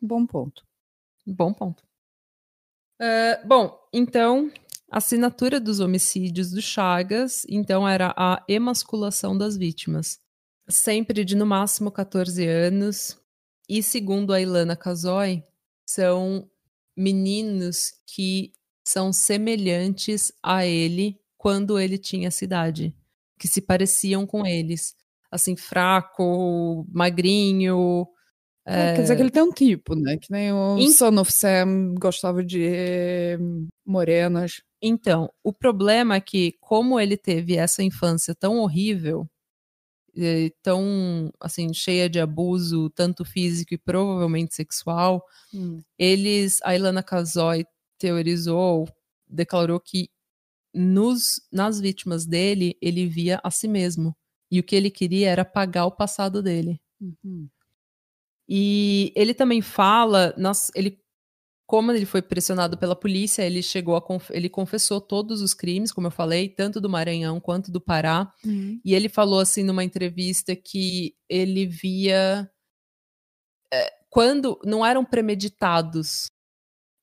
Bom 0.00 0.24
ponto. 0.24 0.64
Bom 1.26 1.52
ponto. 1.52 1.82
Uh, 3.00 3.48
bom, 3.48 3.76
então, 3.92 4.48
a 4.88 4.98
assinatura 4.98 5.58
dos 5.58 5.80
homicídios 5.80 6.52
do 6.52 6.62
Chagas, 6.62 7.44
então, 7.48 7.88
era 7.88 8.14
a 8.16 8.44
emasculação 8.46 9.36
das 9.36 9.56
vítimas. 9.56 10.20
Sempre 10.70 11.24
de 11.24 11.36
no 11.36 11.46
máximo 11.46 11.90
14 11.90 12.46
anos. 12.46 13.18
E 13.68 13.82
segundo 13.82 14.32
a 14.32 14.40
Ilana 14.40 14.76
Casoy, 14.76 15.44
são 15.88 16.48
meninos 16.96 17.92
que 18.06 18.52
são 18.84 19.12
semelhantes 19.12 20.32
a 20.42 20.66
ele 20.66 21.18
quando 21.38 21.78
ele 21.78 21.96
tinha 21.96 22.30
cidade, 22.30 22.94
que 23.38 23.48
se 23.48 23.60
pareciam 23.60 24.26
com 24.26 24.44
eles. 24.44 24.94
Assim, 25.30 25.56
fraco, 25.56 26.84
magrinho. 26.92 28.06
É, 28.66 28.90
é... 28.90 28.94
Quer 28.94 29.02
dizer 29.02 29.16
que 29.16 29.22
ele 29.22 29.30
tem 29.30 29.42
um 29.42 29.52
tipo, 29.52 29.94
né? 29.94 30.16
Que 30.16 30.30
nem 30.30 30.52
o 30.52 30.76
In... 30.78 30.92
Son 30.92 31.18
of 31.18 31.32
Sam 31.32 31.94
gostava 31.94 32.44
de 32.44 33.38
morenas. 33.86 34.62
Então, 34.82 35.30
o 35.44 35.52
problema 35.52 36.16
é 36.16 36.20
que, 36.20 36.56
como 36.60 36.98
ele 36.98 37.16
teve 37.16 37.56
essa 37.56 37.82
infância 37.82 38.34
tão 38.34 38.58
horrível, 38.58 39.26
tão 40.62 41.32
assim 41.40 41.72
cheia 41.72 42.08
de 42.08 42.20
abuso 42.20 42.90
tanto 42.90 43.24
físico 43.24 43.74
e 43.74 43.78
provavelmente 43.78 44.54
sexual 44.54 45.24
hum. 45.54 45.80
eles 45.98 46.60
a 46.62 46.74
Ilana 46.74 47.02
Kazoy 47.02 47.64
teorizou 47.98 48.88
declarou 49.28 49.78
que 49.80 50.10
nos 50.74 51.40
nas 51.50 51.80
vítimas 51.80 52.26
dele 52.26 52.76
ele 52.80 53.06
via 53.06 53.40
a 53.42 53.50
si 53.50 53.68
mesmo 53.68 54.16
e 54.50 54.58
o 54.58 54.62
que 54.62 54.74
ele 54.74 54.90
queria 54.90 55.30
era 55.30 55.42
apagar 55.42 55.86
o 55.86 55.92
passado 55.92 56.42
dele 56.42 56.80
uhum. 57.00 57.48
e 58.48 59.12
ele 59.14 59.34
também 59.34 59.62
fala 59.62 60.34
nas, 60.36 60.70
ele 60.74 61.00
como 61.70 61.92
ele 61.92 62.04
foi 62.04 62.20
pressionado 62.20 62.76
pela 62.76 62.96
polícia, 62.96 63.42
ele 63.42 63.62
chegou 63.62 63.94
a 63.94 64.02
conf 64.02 64.28
ele 64.30 64.48
confessou 64.48 65.00
todos 65.00 65.40
os 65.40 65.54
crimes, 65.54 65.92
como 65.92 66.08
eu 66.08 66.10
falei, 66.10 66.48
tanto 66.48 66.80
do 66.80 66.90
Maranhão 66.90 67.38
quanto 67.38 67.70
do 67.70 67.80
Pará. 67.80 68.28
Uhum. 68.44 68.80
E 68.84 68.92
ele 68.92 69.08
falou 69.08 69.38
assim 69.38 69.62
numa 69.62 69.84
entrevista 69.84 70.56
que 70.56 71.14
ele 71.28 71.66
via 71.66 72.50
é, 73.72 73.92
quando 74.08 74.58
não 74.64 74.84
eram 74.84 75.04
premeditados 75.04 76.26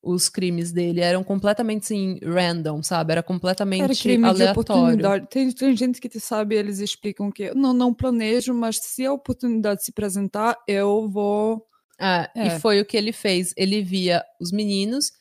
os 0.02 0.28
crimes 0.28 0.70
dele, 0.70 1.00
eram 1.00 1.24
completamente 1.24 1.84
assim 1.84 2.20
random, 2.22 2.82
sabe? 2.82 3.12
Era 3.12 3.22
completamente 3.22 3.84
Era 3.84 3.94
crime 3.94 4.26
aleatório. 4.26 5.26
Tem, 5.28 5.50
tem 5.50 5.74
gente 5.74 5.98
que 5.98 6.20
sabe, 6.20 6.56
eles 6.56 6.78
explicam 6.78 7.32
que 7.32 7.54
não 7.54 7.72
não 7.72 7.94
planejo, 7.94 8.52
mas 8.52 8.76
se 8.76 9.06
a 9.06 9.14
oportunidade 9.14 9.82
se 9.82 9.92
apresentar, 9.92 10.58
eu 10.68 11.08
vou 11.08 11.66
ah, 11.98 12.30
é. 12.34 12.46
E 12.46 12.60
foi 12.60 12.80
o 12.80 12.86
que 12.86 12.96
ele 12.96 13.12
fez. 13.12 13.52
Ele 13.56 13.82
via 13.82 14.24
os 14.40 14.52
meninos 14.52 15.12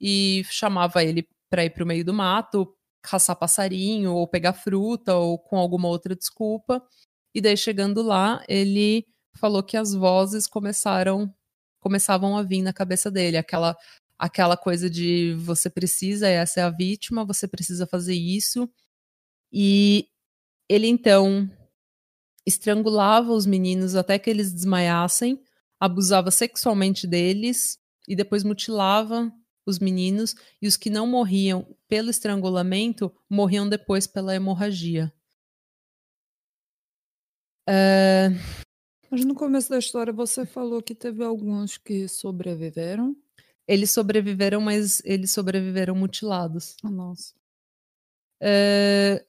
e 0.00 0.44
chamava 0.50 1.02
ele 1.02 1.26
para 1.50 1.64
ir 1.64 1.70
para 1.70 1.84
o 1.84 1.86
meio 1.86 2.04
do 2.04 2.12
mato, 2.12 2.74
caçar 3.02 3.36
passarinho, 3.36 4.12
ou 4.12 4.28
pegar 4.28 4.52
fruta, 4.52 5.14
ou 5.14 5.38
com 5.38 5.56
alguma 5.56 5.88
outra 5.88 6.14
desculpa. 6.14 6.82
E 7.34 7.40
daí, 7.40 7.56
chegando 7.56 8.02
lá, 8.02 8.44
ele 8.48 9.06
falou 9.36 9.62
que 9.62 9.76
as 9.76 9.94
vozes 9.94 10.46
começaram 10.46 11.32
começavam 11.80 12.36
a 12.36 12.42
vir 12.42 12.62
na 12.62 12.72
cabeça 12.72 13.10
dele, 13.10 13.36
aquela 13.36 13.76
aquela 14.18 14.56
coisa 14.56 14.90
de 14.90 15.34
você 15.38 15.70
precisa, 15.70 16.26
essa 16.28 16.60
é 16.60 16.62
a 16.64 16.70
vítima, 16.70 17.24
você 17.24 17.46
precisa 17.46 17.86
fazer 17.86 18.14
isso. 18.14 18.68
E 19.52 20.08
ele 20.68 20.88
então 20.88 21.48
estrangulava 22.46 23.32
os 23.32 23.46
meninos 23.46 23.94
até 23.94 24.18
que 24.18 24.30
eles 24.30 24.52
desmaiassem 24.52 25.40
abusava 25.80 26.30
sexualmente 26.30 27.06
deles 27.06 27.78
e 28.08 28.16
depois 28.16 28.42
mutilava 28.42 29.32
os 29.66 29.78
meninos 29.78 30.34
e 30.62 30.66
os 30.66 30.76
que 30.76 30.88
não 30.88 31.06
morriam 31.06 31.76
pelo 31.88 32.08
estrangulamento 32.08 33.12
morriam 33.28 33.68
depois 33.68 34.06
pela 34.06 34.34
hemorragia. 34.34 35.12
É... 37.68 38.28
Mas 39.10 39.24
no 39.24 39.34
começo 39.34 39.70
da 39.70 39.78
história 39.78 40.12
você 40.12 40.46
falou 40.46 40.80
que 40.82 40.94
teve 40.94 41.24
alguns 41.24 41.76
que 41.76 42.06
sobreviveram. 42.08 43.16
Eles 43.66 43.90
sobreviveram, 43.90 44.60
mas 44.60 45.02
eles 45.04 45.32
sobreviveram 45.32 45.94
mutilados. 45.96 46.76
Oh, 46.84 46.88
nossa. 46.88 47.34
É... 48.40 49.26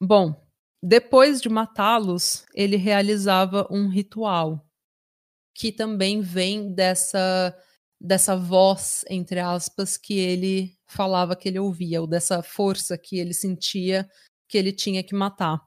Bom, 0.00 0.48
depois 0.80 1.40
de 1.40 1.48
matá-los, 1.48 2.46
ele 2.54 2.76
realizava 2.76 3.66
um 3.68 3.88
ritual 3.88 4.67
que 5.58 5.72
também 5.72 6.20
vem 6.20 6.72
dessa 6.72 7.52
dessa 8.00 8.36
voz 8.36 9.04
entre 9.10 9.40
aspas 9.40 9.96
que 9.96 10.16
ele 10.16 10.72
falava 10.86 11.34
que 11.34 11.48
ele 11.48 11.58
ouvia 11.58 12.00
ou 12.00 12.06
dessa 12.06 12.44
força 12.44 12.96
que 12.96 13.18
ele 13.18 13.34
sentia 13.34 14.08
que 14.48 14.56
ele 14.56 14.70
tinha 14.70 15.02
que 15.02 15.16
matar. 15.16 15.60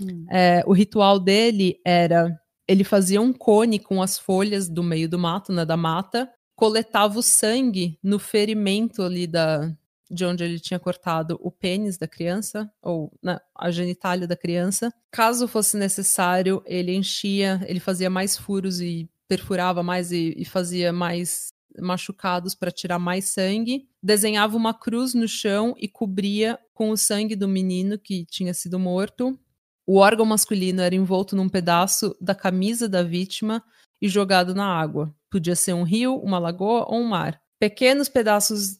Hum. 0.00 0.26
É, 0.28 0.64
o 0.66 0.72
ritual 0.72 1.20
dele 1.20 1.80
era 1.84 2.36
ele 2.66 2.82
fazia 2.82 3.20
um 3.20 3.32
cone 3.32 3.78
com 3.78 4.02
as 4.02 4.18
folhas 4.18 4.68
do 4.68 4.82
meio 4.82 5.08
do 5.08 5.16
mato, 5.16 5.52
né, 5.52 5.64
da 5.64 5.76
mata, 5.76 6.28
coletava 6.56 7.16
o 7.16 7.22
sangue 7.22 7.96
no 8.02 8.18
ferimento 8.18 9.00
ali 9.02 9.28
da 9.28 9.72
de 10.10 10.24
onde 10.24 10.42
ele 10.42 10.58
tinha 10.58 10.78
cortado 10.78 11.38
o 11.40 11.50
pênis 11.50 11.96
da 11.96 12.06
criança 12.06 12.70
ou 12.82 13.12
né, 13.22 13.38
a 13.54 13.70
genitália 13.70 14.26
da 14.26 14.36
criança. 14.36 14.92
Caso 15.10 15.48
fosse 15.48 15.76
necessário, 15.76 16.62
ele 16.66 16.94
enchia, 16.94 17.64
ele 17.66 17.80
fazia 17.80 18.10
mais 18.10 18.36
furos 18.36 18.80
e 18.80 19.08
perfurava 19.28 19.82
mais 19.82 20.12
e, 20.12 20.34
e 20.36 20.44
fazia 20.44 20.92
mais 20.92 21.52
machucados 21.78 22.54
para 22.54 22.70
tirar 22.70 22.98
mais 22.98 23.26
sangue, 23.26 23.88
desenhava 24.02 24.56
uma 24.56 24.72
cruz 24.72 25.14
no 25.14 25.28
chão 25.28 25.74
e 25.78 25.88
cobria 25.88 26.58
com 26.72 26.90
o 26.90 26.96
sangue 26.96 27.36
do 27.36 27.46
menino 27.46 27.98
que 27.98 28.24
tinha 28.26 28.54
sido 28.54 28.78
morto. 28.78 29.38
O 29.86 29.98
órgão 29.98 30.24
masculino 30.24 30.80
era 30.80 30.94
envolto 30.94 31.36
num 31.36 31.48
pedaço 31.48 32.16
da 32.20 32.34
camisa 32.34 32.88
da 32.88 33.02
vítima 33.02 33.62
e 34.00 34.08
jogado 34.08 34.54
na 34.54 34.66
água. 34.66 35.14
Podia 35.30 35.54
ser 35.54 35.74
um 35.74 35.82
rio, 35.82 36.16
uma 36.16 36.38
lagoa 36.38 36.86
ou 36.88 37.00
um 37.00 37.08
mar. 37.08 37.40
Pequenos 37.58 38.08
pedaços 38.08 38.78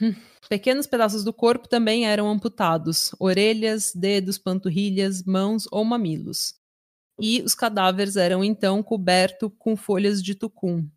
Pequenos 0.48 0.86
pedaços 0.86 1.24
do 1.24 1.32
corpo 1.32 1.68
também 1.68 2.06
eram 2.06 2.28
amputados: 2.28 3.14
orelhas, 3.18 3.92
dedos, 3.94 4.38
panturrilhas, 4.38 5.22
mãos 5.22 5.66
ou 5.70 5.84
mamilos 5.84 6.54
e 7.20 7.42
os 7.42 7.54
cadáveres 7.54 8.16
eram 8.16 8.42
então 8.44 8.82
cobertos 8.82 9.50
com 9.58 9.76
folhas 9.76 10.22
de 10.22 10.34
tucum. 10.34 10.88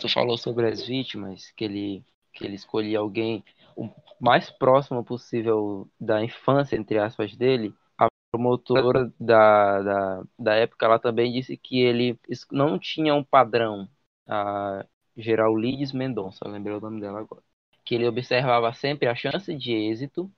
Tu 0.00 0.08
falou 0.08 0.36
sobre 0.38 0.66
as 0.68 0.86
vítimas, 0.86 1.50
que 1.52 1.64
ele, 1.64 2.04
que 2.32 2.44
ele 2.44 2.54
escolhia 2.56 2.98
alguém 2.98 3.44
o 3.76 3.90
mais 4.20 4.50
próximo 4.50 5.04
possível 5.04 5.88
da 6.00 6.22
infância, 6.22 6.76
entre 6.76 6.98
aspas, 6.98 7.34
dele. 7.36 7.74
A 7.98 8.08
promotora 8.30 9.12
da, 9.18 9.82
da, 9.82 10.24
da 10.38 10.54
época, 10.54 10.86
ela 10.86 10.98
também 10.98 11.32
disse 11.32 11.56
que 11.56 11.80
ele 11.80 12.18
não 12.52 12.78
tinha 12.78 13.14
um 13.14 13.24
padrão. 13.24 13.88
A 14.26 14.84
Geraldides 15.16 15.92
Mendonça, 15.92 16.46
lembrei 16.48 16.76
o 16.76 16.80
nome 16.80 17.00
dela 17.00 17.20
agora. 17.20 17.42
que 17.84 17.94
ele 17.94 18.06
observava 18.06 18.72
sempre 18.74 19.08
a 19.08 19.14
chance 19.14 19.54
de 19.54 19.72
êxito 19.72 20.30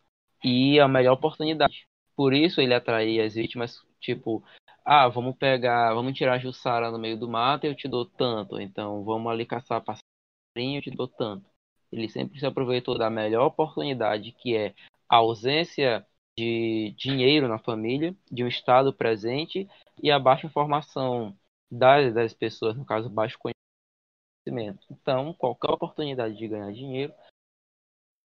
e 0.44 0.78
a 0.80 0.88
melhor 0.88 1.14
oportunidade. 1.14 1.86
Por 2.16 2.32
isso 2.32 2.60
ele 2.60 2.74
atraía 2.74 3.24
as 3.24 3.34
vítimas, 3.34 3.82
tipo, 4.00 4.44
ah, 4.92 5.06
vamos 5.06 5.36
pegar, 5.36 5.94
vamos 5.94 6.14
tirar 6.18 6.34
a 6.34 6.38
Jussara 6.40 6.90
no 6.90 6.98
meio 6.98 7.16
do 7.16 7.28
mato 7.28 7.64
e 7.64 7.68
eu 7.68 7.76
te 7.76 7.86
dou 7.86 8.04
tanto. 8.04 8.60
Então, 8.60 9.04
vamos 9.04 9.30
ali 9.30 9.46
caçar 9.46 9.80
passarinho, 9.84 10.78
eu 10.78 10.82
te 10.82 10.90
dou 10.90 11.06
tanto. 11.06 11.48
Ele 11.92 12.08
sempre 12.08 12.40
se 12.40 12.44
aproveitou 12.44 12.98
da 12.98 13.08
melhor 13.08 13.46
oportunidade, 13.46 14.32
que 14.32 14.56
é 14.56 14.74
a 15.08 15.18
ausência 15.18 16.04
de 16.36 16.92
dinheiro 16.98 17.46
na 17.46 17.56
família, 17.56 18.16
de 18.32 18.42
um 18.42 18.48
estado 18.48 18.92
presente 18.92 19.68
e 20.02 20.10
a 20.10 20.18
baixa 20.18 20.48
informação 20.48 21.38
das, 21.70 22.12
das 22.12 22.34
pessoas, 22.34 22.76
no 22.76 22.84
caso, 22.84 23.08
baixo 23.08 23.38
conhecimento. 23.38 24.84
Então, 24.90 25.32
qualquer 25.34 25.70
oportunidade 25.70 26.36
de 26.36 26.48
ganhar 26.48 26.72
dinheiro, 26.72 27.14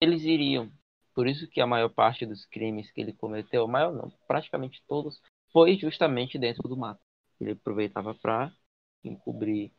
eles 0.01 0.23
iriam. 0.23 0.71
Por 1.13 1.27
isso 1.27 1.47
que 1.47 1.61
a 1.61 1.67
maior 1.67 1.89
parte 1.89 2.25
dos 2.25 2.43
crimes 2.43 2.91
que 2.91 3.01
ele 3.01 3.13
cometeu, 3.13 3.67
maior 3.67 3.93
não, 3.93 4.09
praticamente 4.27 4.83
todos, 4.87 5.21
foi 5.55 5.77
justamente 5.77 6.37
dentro 6.37 6.67
do 6.67 6.75
mato. 6.75 6.99
Ele 7.39 7.51
aproveitava 7.51 8.13
para 8.13 8.51
encobrir. 9.01 9.71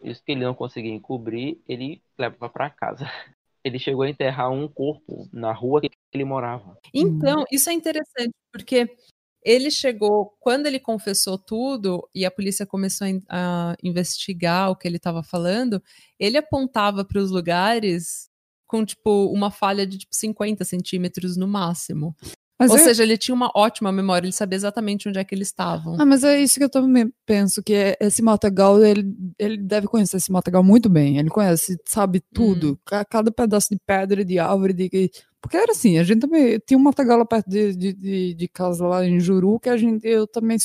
Isso 0.00 0.22
que 0.22 0.30
ele 0.30 0.44
não 0.44 0.54
conseguia 0.54 0.92
encobrir, 0.92 1.60
ele 1.66 2.00
levava 2.16 2.48
para 2.48 2.70
casa. 2.70 3.04
Ele 3.64 3.78
chegou 3.78 4.02
a 4.02 4.10
enterrar 4.10 4.50
um 4.50 4.68
corpo 4.68 5.26
na 5.32 5.50
rua 5.50 5.80
que 5.80 5.88
ele 6.12 6.22
morava. 6.22 6.78
Então, 6.92 7.46
isso 7.50 7.70
é 7.70 7.72
interessante, 7.72 8.34
porque 8.52 8.94
ele 9.42 9.70
chegou, 9.70 10.36
quando 10.38 10.66
ele 10.66 10.78
confessou 10.78 11.38
tudo 11.38 12.06
e 12.14 12.26
a 12.26 12.30
polícia 12.30 12.66
começou 12.66 13.06
a 13.26 13.74
investigar 13.82 14.70
o 14.70 14.76
que 14.76 14.86
ele 14.86 14.98
estava 14.98 15.22
falando, 15.22 15.82
ele 16.20 16.36
apontava 16.36 17.06
para 17.06 17.18
os 17.18 17.30
lugares 17.30 18.28
com, 18.66 18.84
tipo, 18.84 19.32
uma 19.32 19.50
falha 19.50 19.86
de, 19.86 19.96
tipo, 19.96 20.14
50 20.14 20.62
centímetros 20.66 21.34
no 21.34 21.48
máximo. 21.48 22.14
Mas 22.58 22.70
Ou 22.70 22.78
seja, 22.78 23.02
ele 23.02 23.18
tinha 23.18 23.34
uma 23.34 23.50
ótima 23.54 23.90
memória, 23.90 24.26
ele 24.26 24.32
sabia 24.32 24.56
exatamente 24.56 25.08
onde 25.08 25.18
é 25.18 25.24
que 25.24 25.34
eles 25.34 25.48
estavam. 25.48 25.96
Ah, 26.00 26.06
mas 26.06 26.22
é 26.22 26.40
isso 26.40 26.56
que 26.56 26.64
eu 26.64 26.70
também 26.70 27.12
penso, 27.26 27.62
que 27.62 27.74
é, 27.74 27.96
esse 28.00 28.22
Matagal, 28.22 28.82
ele, 28.84 29.12
ele 29.38 29.58
deve 29.58 29.88
conhecer 29.88 30.18
esse 30.18 30.30
Matagal 30.30 30.62
muito 30.62 30.88
bem. 30.88 31.18
Ele 31.18 31.30
conhece, 31.30 31.76
sabe 31.84 32.22
tudo. 32.32 32.72
Hum. 32.72 33.04
Cada 33.10 33.32
pedaço 33.32 33.68
de 33.70 33.78
pedra, 33.84 34.24
de 34.24 34.38
árvore, 34.38 34.72
de... 34.72 35.10
Porque 35.40 35.56
era 35.56 35.72
assim, 35.72 35.98
a 35.98 36.04
gente 36.04 36.20
também 36.20 36.58
tinha 36.64 36.78
um 36.78 36.82
Matagal 36.82 37.26
perto 37.26 37.50
de, 37.50 37.74
de, 37.74 37.92
de, 37.92 38.34
de, 38.34 38.48
casa 38.48 38.86
lá 38.86 39.04
em 39.04 39.18
Juru, 39.18 39.58
que 39.58 39.68
a 39.68 39.76
gente, 39.76 40.06
eu 40.06 40.26
também 40.26 40.56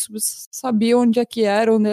sabia 0.52 0.98
onde 0.98 1.20
é 1.20 1.26
que 1.26 1.44
era, 1.44 1.74
onde, 1.74 1.90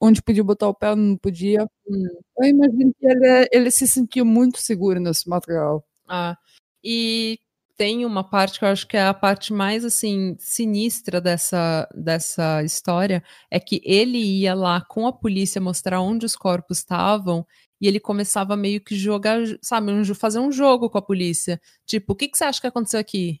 onde 0.00 0.22
podia 0.22 0.42
botar 0.42 0.68
o 0.68 0.74
pé, 0.74 0.96
não 0.96 1.16
podia. 1.18 1.64
Hum. 1.86 2.08
Eu 2.40 2.48
imagino 2.48 2.92
que 2.98 3.06
ele, 3.06 3.48
ele 3.52 3.70
se 3.70 3.86
sentia 3.86 4.24
muito 4.24 4.58
seguro 4.58 4.98
nesse 4.98 5.28
Matagal. 5.28 5.84
Ah, 6.08 6.36
e 6.82 7.38
tem 7.76 8.04
uma 8.04 8.22
parte 8.22 8.58
que 8.58 8.64
eu 8.64 8.68
acho 8.68 8.86
que 8.86 8.96
é 8.96 9.02
a 9.06 9.14
parte 9.14 9.52
mais 9.52 9.84
assim 9.84 10.36
sinistra 10.38 11.20
dessa, 11.20 11.88
dessa 11.94 12.62
história 12.62 13.22
é 13.50 13.58
que 13.58 13.80
ele 13.84 14.18
ia 14.18 14.54
lá 14.54 14.80
com 14.80 15.06
a 15.06 15.12
polícia 15.12 15.60
mostrar 15.60 16.00
onde 16.00 16.24
os 16.24 16.36
corpos 16.36 16.78
estavam 16.78 17.46
e 17.80 17.88
ele 17.88 18.00
começava 18.00 18.56
meio 18.56 18.80
que 18.80 18.96
jogar, 18.96 19.40
sabe, 19.60 19.92
um, 19.92 20.04
fazer 20.14 20.38
um 20.38 20.50
jogo 20.50 20.88
com 20.88 20.98
a 20.98 21.02
polícia. 21.02 21.60
Tipo, 21.84 22.12
o 22.12 22.16
que, 22.16 22.28
que 22.28 22.38
você 22.38 22.44
acha 22.44 22.60
que 22.60 22.66
aconteceu 22.66 23.00
aqui? 23.00 23.40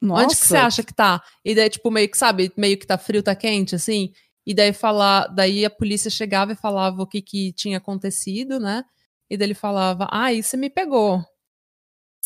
Nossa. 0.00 0.24
Onde 0.24 0.36
que 0.36 0.46
você 0.46 0.56
acha 0.56 0.82
que 0.82 0.92
tá? 0.92 1.22
E 1.44 1.54
daí, 1.54 1.70
tipo, 1.70 1.90
meio 1.90 2.10
que, 2.10 2.18
sabe, 2.18 2.52
meio 2.56 2.78
que 2.78 2.86
tá 2.86 2.98
frio, 2.98 3.22
tá 3.22 3.34
quente, 3.34 3.74
assim. 3.74 4.12
E 4.44 4.52
daí 4.54 4.72
falar, 4.72 5.28
daí 5.28 5.64
a 5.64 5.70
polícia 5.70 6.10
chegava 6.10 6.52
e 6.52 6.56
falava 6.56 7.02
o 7.02 7.06
que 7.06 7.22
que 7.22 7.52
tinha 7.52 7.78
acontecido, 7.78 8.60
né? 8.60 8.84
E 9.30 9.36
daí 9.36 9.46
ele 9.46 9.54
falava, 9.54 10.06
ah, 10.10 10.32
isso 10.32 10.50
você 10.50 10.56
me 10.56 10.68
pegou. 10.68 11.24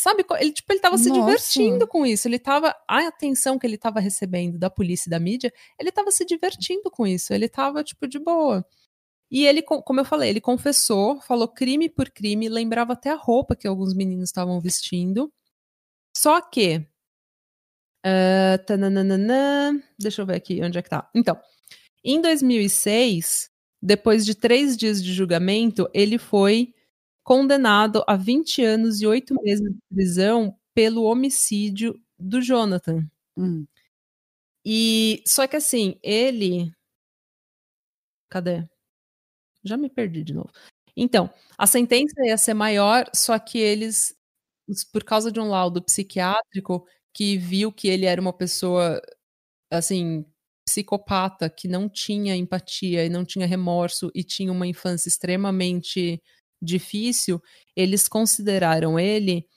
Sabe, 0.00 0.24
ele, 0.40 0.50
tipo, 0.50 0.72
ele 0.72 0.80
tava 0.80 0.96
se 0.96 1.10
Nossa. 1.10 1.20
divertindo 1.20 1.86
com 1.86 2.06
isso. 2.06 2.26
Ele 2.26 2.38
tava. 2.38 2.74
A 2.88 3.06
atenção 3.06 3.58
que 3.58 3.66
ele 3.66 3.76
tava 3.76 4.00
recebendo 4.00 4.58
da 4.58 4.70
polícia 4.70 5.08
e 5.08 5.10
da 5.10 5.20
mídia, 5.20 5.52
ele 5.78 5.92
tava 5.92 6.10
se 6.10 6.24
divertindo 6.24 6.90
com 6.90 7.06
isso. 7.06 7.34
Ele 7.34 7.46
tava, 7.50 7.84
tipo, 7.84 8.08
de 8.08 8.18
boa. 8.18 8.64
E 9.30 9.46
ele, 9.46 9.60
como 9.60 10.00
eu 10.00 10.04
falei, 10.06 10.30
ele 10.30 10.40
confessou, 10.40 11.20
falou 11.20 11.46
crime 11.46 11.86
por 11.90 12.08
crime, 12.08 12.48
lembrava 12.48 12.94
até 12.94 13.10
a 13.10 13.14
roupa 13.14 13.54
que 13.54 13.68
alguns 13.68 13.92
meninos 13.92 14.30
estavam 14.30 14.58
vestindo. 14.58 15.30
Só 16.16 16.40
que. 16.40 16.78
Uh, 17.98 19.82
deixa 19.98 20.22
eu 20.22 20.26
ver 20.26 20.36
aqui 20.36 20.62
onde 20.62 20.78
é 20.78 20.82
que 20.82 20.88
tá. 20.88 21.10
Então, 21.14 21.38
em 22.02 22.22
2006, 22.22 23.50
depois 23.82 24.24
de 24.24 24.34
três 24.34 24.78
dias 24.78 25.04
de 25.04 25.12
julgamento, 25.12 25.90
ele 25.92 26.16
foi 26.16 26.72
condenado 27.30 28.02
a 28.08 28.16
20 28.16 28.60
anos 28.64 29.00
e 29.00 29.06
8 29.06 29.40
meses 29.40 29.62
de 29.62 29.78
prisão 29.88 30.58
pelo 30.74 31.04
homicídio 31.04 31.94
do 32.18 32.42
Jonathan. 32.42 33.08
Hum. 33.36 33.64
E 34.66 35.22
só 35.24 35.46
que 35.46 35.54
assim, 35.54 35.96
ele 36.02 36.72
Cadê? 38.28 38.64
Já 39.64 39.76
me 39.76 39.88
perdi 39.88 40.24
de 40.24 40.34
novo. 40.34 40.50
Então, 40.96 41.30
a 41.56 41.66
sentença 41.68 42.14
ia 42.26 42.36
ser 42.36 42.54
maior, 42.54 43.08
só 43.14 43.38
que 43.38 43.58
eles 43.58 44.14
por 44.92 45.04
causa 45.04 45.30
de 45.30 45.38
um 45.40 45.48
laudo 45.48 45.82
psiquiátrico 45.82 46.84
que 47.14 47.38
viu 47.38 47.72
que 47.72 47.88
ele 47.88 48.06
era 48.06 48.20
uma 48.20 48.32
pessoa 48.32 49.00
assim, 49.70 50.26
psicopata, 50.66 51.48
que 51.48 51.68
não 51.68 51.88
tinha 51.88 52.36
empatia 52.36 53.04
e 53.06 53.08
não 53.08 53.24
tinha 53.24 53.46
remorso 53.46 54.10
e 54.14 54.24
tinha 54.24 54.50
uma 54.52 54.66
infância 54.66 55.08
extremamente 55.08 56.20
difícil, 56.60 57.42
eles 57.74 58.08
consideraram 58.08 58.98
ele. 58.98 59.48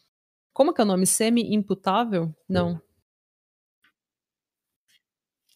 Como 0.53 0.73
que 0.73 0.81
é 0.81 0.83
o 0.83 0.87
nome? 0.87 1.05
Semi-imputável? 1.05 2.33
Não. 2.47 2.81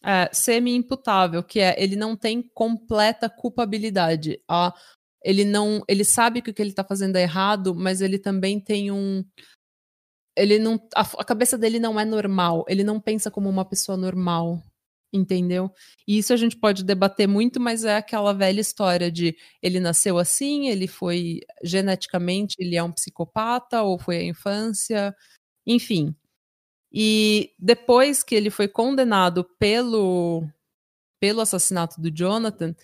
É, 0.04 0.30
semi-imputável, 0.34 1.44
que 1.44 1.60
é 1.60 1.76
ele 1.82 1.96
não 1.96 2.16
tem 2.16 2.42
completa 2.42 3.30
culpabilidade. 3.30 4.42
A, 4.48 4.74
ele 5.24 5.44
não. 5.44 5.84
Ele 5.88 6.06
sabe 6.06 6.42
que 6.42 6.52
o 6.52 6.54
que 6.54 6.62
ele 6.62 6.74
tá 6.74 6.84
fazendo 6.84 7.18
é 7.18 7.24
errado, 7.24 7.76
mas 7.76 8.02
ele 8.02 8.18
também 8.18 8.60
tem 8.60 8.92
um. 8.92 9.24
Ele 10.36 10.60
não. 10.60 10.76
A, 10.96 11.02
a 11.02 11.26
cabeça 11.26 11.58
dele 11.58 11.80
não 11.80 12.00
é 12.00 12.06
normal. 12.06 12.66
Ele 12.68 12.84
não 12.84 13.00
pensa 13.00 13.30
como 13.30 13.50
uma 13.50 13.66
pessoa 13.66 13.98
normal 13.98 14.64
entendeu? 15.14 15.72
E 16.08 16.18
isso 16.18 16.34
a 16.34 16.38
gente 16.38 16.58
pode 16.58 16.84
debater 16.84 17.28
muito, 17.28 17.60
mas 17.60 17.84
é 17.86 17.98
aquela 17.98 18.34
velha 18.34 18.62
história 18.62 19.12
de 19.12 19.36
ele 19.62 19.80
nasceu 19.80 20.18
assim, 20.18 20.68
ele 20.70 20.88
foi 20.88 21.42
geneticamente, 21.64 22.56
ele 22.60 22.76
é 22.76 22.84
um 22.84 22.92
psicopata 22.92 23.84
ou 23.84 24.00
foi 24.00 24.18
a 24.18 24.24
infância, 24.24 25.16
enfim. 25.66 26.16
E 26.92 27.54
depois 27.60 28.24
que 28.24 28.36
ele 28.36 28.50
foi 28.50 28.68
condenado 28.68 29.44
pelo 29.60 30.44
pelo 31.20 31.42
assassinato 31.42 32.00
do 32.00 32.12
Jonathan, 32.12 32.76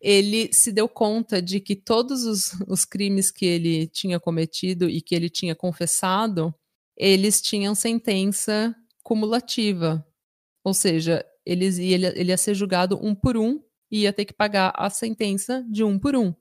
ele 0.00 0.52
se 0.52 0.72
deu 0.72 0.88
conta 0.88 1.40
de 1.40 1.60
que 1.60 1.76
todos 1.76 2.24
os, 2.24 2.52
os 2.68 2.84
crimes 2.84 3.30
que 3.30 3.46
ele 3.46 3.86
tinha 3.88 4.20
cometido 4.20 4.88
e 4.88 5.00
que 5.00 5.14
ele 5.14 5.30
tinha 5.30 5.54
confessado, 5.54 6.54
eles 6.96 7.40
tinham 7.40 7.74
sentença 7.74 8.74
cumulativa. 9.02 10.06
Ou 10.64 10.74
seja, 10.74 11.24
eles, 11.46 11.78
ele, 11.78 12.06
ele 12.06 12.30
ia 12.30 12.36
ser 12.36 12.54
julgado 12.54 12.98
um 13.00 13.14
por 13.14 13.36
um 13.36 13.62
e 13.90 14.02
ia 14.02 14.12
ter 14.12 14.24
que 14.24 14.32
pagar 14.32 14.72
a 14.76 14.90
sentença 14.90 15.64
de 15.70 15.84
um 15.84 15.98
por 15.98 16.16
um. 16.16 16.34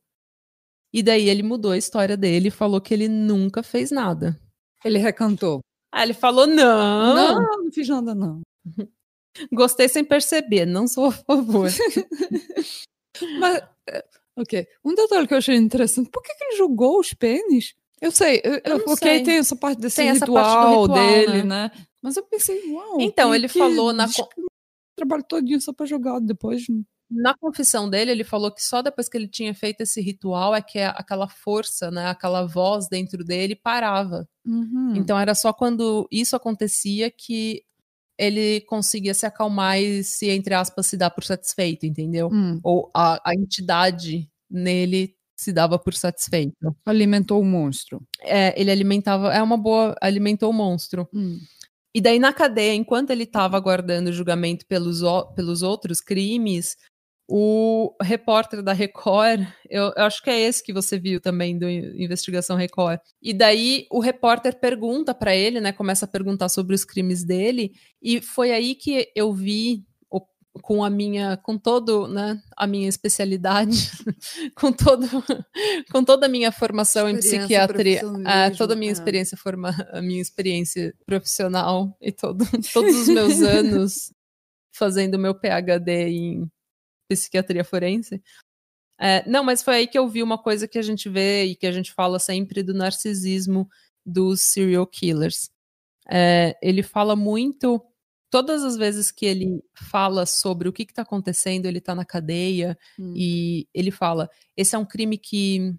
E 0.91 1.03
daí 1.03 1.29
ele 1.29 1.43
mudou 1.43 1.71
a 1.71 1.77
história 1.77 2.17
dele 2.17 2.47
e 2.47 2.51
falou 2.51 2.81
que 2.81 2.93
ele 2.93 3.07
nunca 3.07 3.61
fez 3.61 3.91
nada. 3.91 4.39
Ele 4.83 4.97
recantou. 4.97 5.59
Aí 5.91 6.03
ele 6.03 6.13
falou: 6.13 6.47
não. 6.47 7.15
Não, 7.15 7.63
não 7.63 7.71
fiz 7.71 7.87
nada, 7.87 8.15
não. 8.15 8.41
Gostei 9.51 9.89
sem 9.89 10.03
perceber, 10.03 10.65
não 10.65 10.87
sou 10.87 11.05
a 11.07 11.11
favor. 11.11 11.69
Mas, 13.39 13.61
é, 13.89 14.05
ok. 14.37 14.67
Um 14.83 14.95
detalhe 14.95 15.27
que 15.27 15.33
eu 15.33 15.37
achei 15.37 15.55
interessante: 15.55 16.09
por 16.09 16.23
que, 16.23 16.33
que 16.33 16.43
ele 16.45 16.57
julgou 16.57 16.99
os 16.99 17.13
pênis? 17.13 17.75
Eu 18.01 18.11
sei, 18.11 18.41
eu, 18.43 18.61
eu 18.63 18.77
ok, 18.87 18.95
sei. 18.95 19.23
tem 19.23 19.37
essa 19.37 19.55
parte 19.55 19.79
desse 19.79 19.97
tem 19.97 20.11
ritual, 20.11 20.81
ritual 20.81 20.87
dele, 20.87 21.43
né? 21.43 21.43
né? 21.43 21.71
Mas 22.01 22.17
eu 22.17 22.23
pensei, 22.23 22.71
uau. 22.71 23.01
Então, 23.01 23.33
ele 23.33 23.47
falou 23.47 23.91
na 23.91 24.07
trabalho 24.95 25.23
todinho 25.23 25.61
só 25.61 25.73
para 25.73 25.85
jogar 25.85 26.19
depois. 26.19 26.65
Na 27.09 27.35
confissão 27.37 27.89
dele, 27.89 28.11
ele 28.11 28.23
falou 28.23 28.51
que 28.51 28.63
só 28.63 28.81
depois 28.81 29.07
que 29.07 29.15
ele 29.15 29.27
tinha 29.27 29.53
feito 29.53 29.81
esse 29.81 30.01
ritual 30.01 30.55
é 30.55 30.61
que 30.61 30.79
aquela 30.79 31.27
força, 31.27 31.91
né, 31.91 32.07
aquela 32.07 32.45
voz 32.45 32.87
dentro 32.87 33.23
dele 33.23 33.55
parava. 33.55 34.27
Uhum. 34.45 34.95
Então 34.95 35.19
era 35.19 35.35
só 35.35 35.53
quando 35.53 36.07
isso 36.11 36.35
acontecia 36.35 37.11
que 37.11 37.63
ele 38.17 38.61
conseguia 38.61 39.13
se 39.13 39.25
acalmar 39.25 39.79
e 39.79 40.03
se, 40.03 40.29
entre 40.29 40.53
aspas, 40.53 40.87
se 40.87 40.97
dar 40.97 41.11
por 41.11 41.23
satisfeito, 41.23 41.85
entendeu? 41.85 42.29
Hum. 42.31 42.59
Ou 42.63 42.89
a, 42.93 43.21
a 43.29 43.35
entidade 43.35 44.29
nele 44.49 45.15
se 45.35 45.51
dava 45.51 45.77
por 45.77 45.93
satisfeito. 45.93 46.55
Alimentou 46.85 47.41
o 47.41 47.45
monstro. 47.45 48.01
É, 48.21 48.59
ele 48.59 48.71
alimentava, 48.71 49.33
é 49.33 49.43
uma 49.43 49.57
boa, 49.57 49.95
alimentou 50.01 50.49
o 50.49 50.53
monstro. 50.53 51.07
Hum. 51.13 51.39
E 51.95 52.01
daí, 52.01 52.19
na 52.19 52.33
cadeia, 52.33 52.75
enquanto 52.75 53.11
ele 53.11 53.23
estava 53.23 53.55
aguardando 53.55 54.09
o 54.09 54.13
julgamento 54.13 54.65
pelos, 54.67 54.99
pelos 55.33 55.61
outros 55.61 56.01
crimes, 56.01 56.75
o 57.25 57.95
repórter 58.01 58.61
da 58.61 58.73
Record, 58.73 59.47
eu, 59.69 59.93
eu, 59.95 60.03
acho 60.03 60.21
que 60.21 60.29
é 60.29 60.37
esse 60.37 60.61
que 60.61 60.73
você 60.73 60.99
viu 60.99 61.21
também 61.21 61.57
do 61.57 61.69
Investigação 61.69 62.57
Record. 62.57 62.99
E 63.21 63.33
daí 63.33 63.87
o 63.89 64.01
repórter 64.01 64.59
pergunta 64.59 65.15
para 65.15 65.33
ele, 65.33 65.61
né? 65.61 65.71
Começa 65.71 66.03
a 66.03 66.09
perguntar 66.09 66.49
sobre 66.49 66.75
os 66.75 66.83
crimes 66.83 67.23
dele, 67.23 67.71
e 68.01 68.19
foi 68.19 68.51
aí 68.51 68.75
que 68.75 69.09
eu 69.15 69.31
vi 69.33 69.85
com 70.61 70.83
a 70.83 70.89
minha, 70.89 71.37
com 71.37 71.57
todo, 71.57 72.07
né, 72.07 72.41
a 72.55 72.65
minha 72.65 72.87
especialidade, 72.87 73.91
com 74.55 74.71
todo, 74.71 75.07
com 75.91 76.03
toda 76.03 76.25
a 76.25 76.29
minha 76.29 76.51
formação 76.51 77.09
em 77.09 77.17
psiquiatria, 77.17 78.05
uh, 78.05 78.57
toda 78.57 78.73
a 78.73 78.77
minha 78.77 78.91
é. 78.91 78.93
experiência 78.93 79.37
forma, 79.37 79.69
a 79.91 80.01
minha 80.01 80.21
experiência 80.21 80.93
profissional 81.05 81.95
e 82.01 82.11
todo, 82.11 82.45
todos 82.73 82.95
os 82.95 83.07
meus 83.07 83.41
anos 83.41 84.13
fazendo 84.73 85.19
meu 85.19 85.33
PhD 85.33 86.09
em 86.09 86.51
psiquiatria 87.09 87.63
forense. 87.63 88.21
É, 88.99 89.27
não, 89.29 89.43
mas 89.43 89.61
foi 89.61 89.75
aí 89.75 89.87
que 89.87 89.97
eu 89.97 90.07
vi 90.07 90.23
uma 90.23 90.37
coisa 90.37 90.67
que 90.67 90.77
a 90.77 90.81
gente 90.81 91.09
vê 91.09 91.45
e 91.45 91.55
que 91.55 91.67
a 91.67 91.71
gente 91.71 91.93
fala 91.93 92.17
sempre 92.17 92.63
do 92.63 92.73
narcisismo 92.73 93.69
dos 94.05 94.41
serial 94.41 94.87
killers. 94.87 95.49
É, 96.09 96.57
ele 96.61 96.83
fala 96.83 97.15
muito 97.15 97.81
todas 98.35 98.65
as 98.65 98.75
vezes 98.75 99.11
que 99.11 99.25
ele 99.25 99.63
fala 99.73 100.25
sobre 100.25 100.67
o 100.67 100.73
que 100.73 100.83
está 100.83 101.03
acontecendo, 101.03 101.67
ele 101.67 101.77
está 101.77 101.95
na 101.95 102.03
cadeia 102.03 102.77
hum. 102.99 103.13
e 103.15 103.65
ele 103.73 103.91
fala: 103.91 104.29
esse 104.57 104.75
é 104.75 104.77
um 104.77 104.83
crime 104.83 105.17
que 105.17 105.73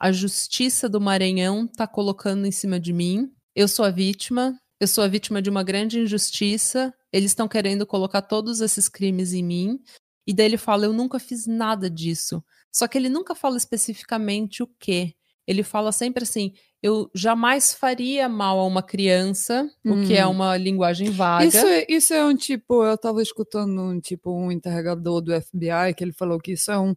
a 0.00 0.10
justiça 0.10 0.88
do 0.88 1.00
Maranhão 1.00 1.66
está 1.66 1.86
colocando 1.86 2.44
em 2.44 2.50
cima 2.50 2.80
de 2.80 2.92
mim. 2.92 3.30
Eu 3.54 3.68
sou 3.68 3.84
a 3.84 3.90
vítima, 3.90 4.58
eu 4.80 4.88
sou 4.88 5.04
a 5.04 5.06
vítima 5.06 5.40
de 5.40 5.48
uma 5.48 5.62
grande 5.62 6.00
injustiça. 6.00 6.92
Eles 7.12 7.30
estão 7.30 7.46
querendo 7.46 7.86
colocar 7.86 8.22
todos 8.22 8.60
esses 8.60 8.88
crimes 8.88 9.32
em 9.32 9.44
mim. 9.44 9.78
E 10.26 10.34
daí 10.34 10.46
ele 10.46 10.58
fala: 10.58 10.86
eu 10.86 10.92
nunca 10.92 11.20
fiz 11.20 11.46
nada 11.46 11.88
disso. 11.88 12.42
Só 12.72 12.88
que 12.88 12.98
ele 12.98 13.08
nunca 13.08 13.32
fala 13.32 13.56
especificamente 13.56 14.60
o 14.60 14.66
que. 14.66 15.14
Ele 15.46 15.62
fala 15.62 15.92
sempre 15.92 16.24
assim: 16.24 16.52
eu 16.82 17.08
jamais 17.14 17.72
faria 17.72 18.28
mal 18.28 18.58
a 18.58 18.66
uma 18.66 18.82
criança, 18.82 19.70
hum. 19.84 20.02
o 20.02 20.06
que 20.06 20.16
é 20.16 20.26
hum. 20.26 20.32
uma 20.32 20.56
linguagem 20.56 21.10
vaga. 21.10 21.44
Isso, 21.44 21.66
é, 21.66 21.86
isso 21.88 22.12
é 22.12 22.24
um 22.24 22.34
tipo, 22.34 22.84
eu 22.84 22.94
estava 22.94 23.22
escutando 23.22 23.80
um 23.80 24.00
tipo 24.00 24.32
um 24.32 24.50
interrogador 24.50 25.20
do 25.20 25.32
FBI 25.40 25.94
que 25.96 26.02
ele 26.02 26.12
falou 26.12 26.40
que 26.40 26.52
isso 26.52 26.70
é 26.70 26.78
um 26.78 26.94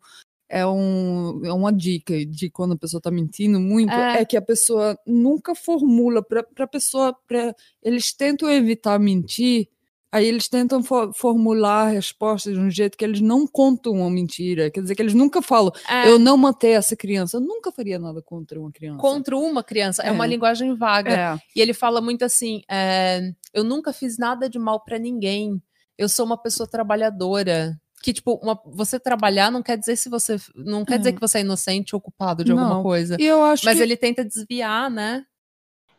é, 0.47 0.65
um, 0.65 1.41
é 1.43 1.51
uma 1.51 1.73
dica 1.73 2.25
de 2.25 2.49
quando 2.49 2.73
a 2.73 2.77
pessoa 2.77 2.99
está 2.99 3.09
mentindo 3.09 3.59
muito, 3.59 3.91
é. 3.91 4.21
é. 4.21 4.25
que 4.25 4.37
a 4.37 4.41
pessoa 4.41 4.97
nunca 5.05 5.55
formula 5.55 6.23
para 6.23 6.45
a 6.59 6.67
pessoa, 6.67 7.15
pra, 7.27 7.53
eles 7.81 8.13
tentam 8.13 8.49
evitar 8.49 8.99
mentir 8.99 9.67
Aí 10.15 10.27
eles 10.27 10.47
tentam 10.47 10.81
for 10.81 11.13
formular 11.13 11.89
respostas 11.89 12.53
de 12.53 12.59
um 12.59 12.71
jeito 12.71 12.97
que 12.97 13.03
eles 13.03 13.19
não 13.19 13.45
contam 13.45 13.91
uma 13.91 14.09
mentira. 14.09 14.71
Quer 14.71 14.79
dizer, 14.79 14.95
que 14.95 15.01
eles 15.01 15.13
nunca 15.13 15.41
falam, 15.41 15.73
é. 15.89 16.09
eu 16.09 16.17
não 16.17 16.37
matei 16.37 16.71
essa 16.71 16.95
criança. 16.95 17.35
Eu 17.35 17.41
nunca 17.41 17.69
faria 17.69 17.99
nada 17.99 18.21
contra 18.21 18.57
uma 18.57 18.71
criança. 18.71 18.97
Contra 18.97 19.35
uma 19.35 19.61
criança. 19.61 20.01
É, 20.03 20.07
é 20.07 20.11
uma 20.13 20.25
linguagem 20.25 20.73
vaga. 20.73 21.11
É. 21.11 21.39
E 21.53 21.59
ele 21.59 21.73
fala 21.73 21.99
muito 21.99 22.23
assim: 22.23 22.61
é, 22.71 23.29
eu 23.53 23.61
nunca 23.61 23.91
fiz 23.91 24.17
nada 24.17 24.49
de 24.49 24.57
mal 24.57 24.79
para 24.85 24.97
ninguém. 24.97 25.61
Eu 25.97 26.07
sou 26.07 26.25
uma 26.25 26.37
pessoa 26.37 26.65
trabalhadora. 26.65 27.77
Que, 28.01 28.13
tipo, 28.13 28.39
uma, 28.41 28.57
você 28.67 28.97
trabalhar 28.97 29.51
não 29.51 29.61
quer 29.61 29.77
dizer 29.77 29.97
se 29.97 30.07
você. 30.07 30.37
Não 30.55 30.85
quer 30.85 30.97
dizer 30.97 31.09
uhum. 31.09 31.15
que 31.15 31.27
você 31.27 31.39
é 31.39 31.41
inocente 31.41 31.93
ou 31.93 31.99
culpado 31.99 32.41
de 32.41 32.53
alguma 32.53 32.81
coisa. 32.81 33.17
E 33.19 33.25
eu 33.25 33.43
acho 33.43 33.65
Mas 33.65 33.75
que... 33.75 33.83
ele 33.83 33.97
tenta 33.97 34.23
desviar, 34.23 34.89
né? 34.89 35.25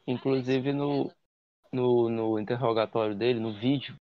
Inclusive 0.07 0.73
no, 0.73 1.13
no, 1.71 2.09
no 2.09 2.39
interrogatório 2.39 3.15
dele, 3.15 3.39
no 3.39 3.53
vídeo, 3.53 3.95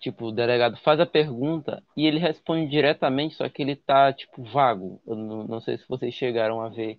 Tipo, 0.00 0.26
o 0.26 0.32
delegado 0.32 0.78
faz 0.78 0.98
a 0.98 1.06
pergunta 1.06 1.82
e 1.96 2.06
ele 2.06 2.18
responde 2.18 2.70
diretamente, 2.70 3.34
só 3.34 3.48
que 3.48 3.62
ele 3.62 3.76
tá, 3.76 4.12
tipo, 4.12 4.42
vago. 4.44 5.00
Eu 5.06 5.14
não, 5.14 5.44
não 5.46 5.60
sei 5.60 5.76
se 5.78 5.86
vocês 5.88 6.14
chegaram 6.14 6.60
a 6.60 6.70
ver 6.70 6.98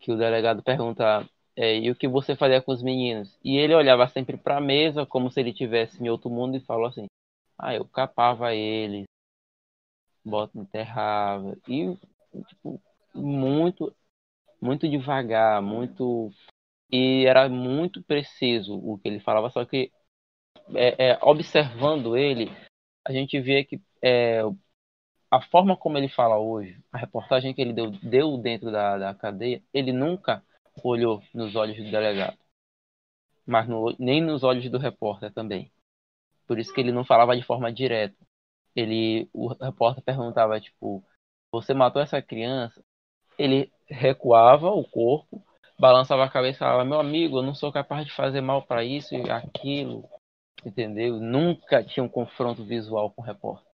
que 0.00 0.12
o 0.12 0.16
delegado 0.16 0.62
pergunta 0.62 1.28
é, 1.56 1.78
e 1.78 1.90
o 1.90 1.96
que 1.96 2.08
você 2.08 2.34
fazia 2.36 2.62
com 2.62 2.72
os 2.72 2.82
meninos? 2.82 3.38
E 3.44 3.56
ele 3.56 3.74
olhava 3.74 4.08
sempre 4.08 4.36
para 4.36 4.56
a 4.58 4.60
mesa, 4.60 5.06
como 5.06 5.30
se 5.30 5.40
ele 5.40 5.52
tivesse 5.52 6.02
em 6.02 6.08
outro 6.08 6.30
mundo, 6.30 6.56
e 6.56 6.60
falou 6.60 6.86
assim: 6.86 7.06
Ah, 7.58 7.74
eu 7.74 7.84
capava 7.86 8.54
eles, 8.54 9.04
bota, 10.24 10.58
enterrava. 10.58 11.56
E, 11.68 11.96
tipo, 12.48 12.80
muito, 13.14 13.94
muito 14.60 14.88
devagar, 14.88 15.62
muito. 15.62 16.30
E 16.90 17.26
era 17.26 17.48
muito 17.48 18.02
preciso 18.02 18.76
o 18.78 18.98
que 18.98 19.08
ele 19.08 19.20
falava, 19.20 19.50
só 19.50 19.64
que 19.64 19.92
é, 20.72 21.10
é, 21.10 21.18
observando 21.22 22.16
ele, 22.16 22.50
a 23.04 23.12
gente 23.12 23.38
vê 23.40 23.64
que 23.64 23.80
é, 24.02 24.42
a 25.30 25.40
forma 25.40 25.76
como 25.76 25.98
ele 25.98 26.08
fala 26.08 26.38
hoje, 26.38 26.80
a 26.92 26.98
reportagem 26.98 27.52
que 27.52 27.60
ele 27.60 27.72
deu, 27.72 27.90
deu 27.90 28.38
dentro 28.38 28.70
da, 28.70 28.96
da 28.96 29.14
cadeia, 29.14 29.62
ele 29.72 29.92
nunca 29.92 30.42
olhou 30.82 31.22
nos 31.34 31.54
olhos 31.56 31.76
do 31.76 31.90
delegado, 31.90 32.38
mas 33.46 33.68
no, 33.68 33.94
nem 33.98 34.20
nos 34.22 34.42
olhos 34.42 34.68
do 34.70 34.78
repórter 34.78 35.32
também. 35.32 35.70
Por 36.46 36.58
isso 36.58 36.72
que 36.72 36.80
ele 36.80 36.92
não 36.92 37.04
falava 37.04 37.36
de 37.36 37.42
forma 37.42 37.72
direta. 37.72 38.16
Ele, 38.76 39.28
o 39.32 39.48
repórter 39.48 40.04
perguntava 40.04 40.60
tipo, 40.60 41.04
você 41.50 41.72
matou 41.74 42.02
essa 42.02 42.20
criança? 42.20 42.82
Ele 43.38 43.72
recuava 43.88 44.70
o 44.70 44.84
corpo, 44.84 45.44
balançava 45.78 46.24
a 46.24 46.30
cabeça 46.30 46.60
falava, 46.60 46.84
meu 46.84 47.00
amigo, 47.00 47.38
eu 47.38 47.42
não 47.42 47.54
sou 47.54 47.72
capaz 47.72 48.04
de 48.04 48.12
fazer 48.12 48.40
mal 48.40 48.62
para 48.62 48.84
isso 48.84 49.14
e 49.14 49.30
aquilo 49.30 50.08
entendeu? 50.64 51.18
Nunca 51.18 51.82
tinha 51.82 52.04
um 52.04 52.08
confronto 52.08 52.64
visual 52.64 53.10
com 53.10 53.22
o 53.22 53.24
repórter, 53.24 53.70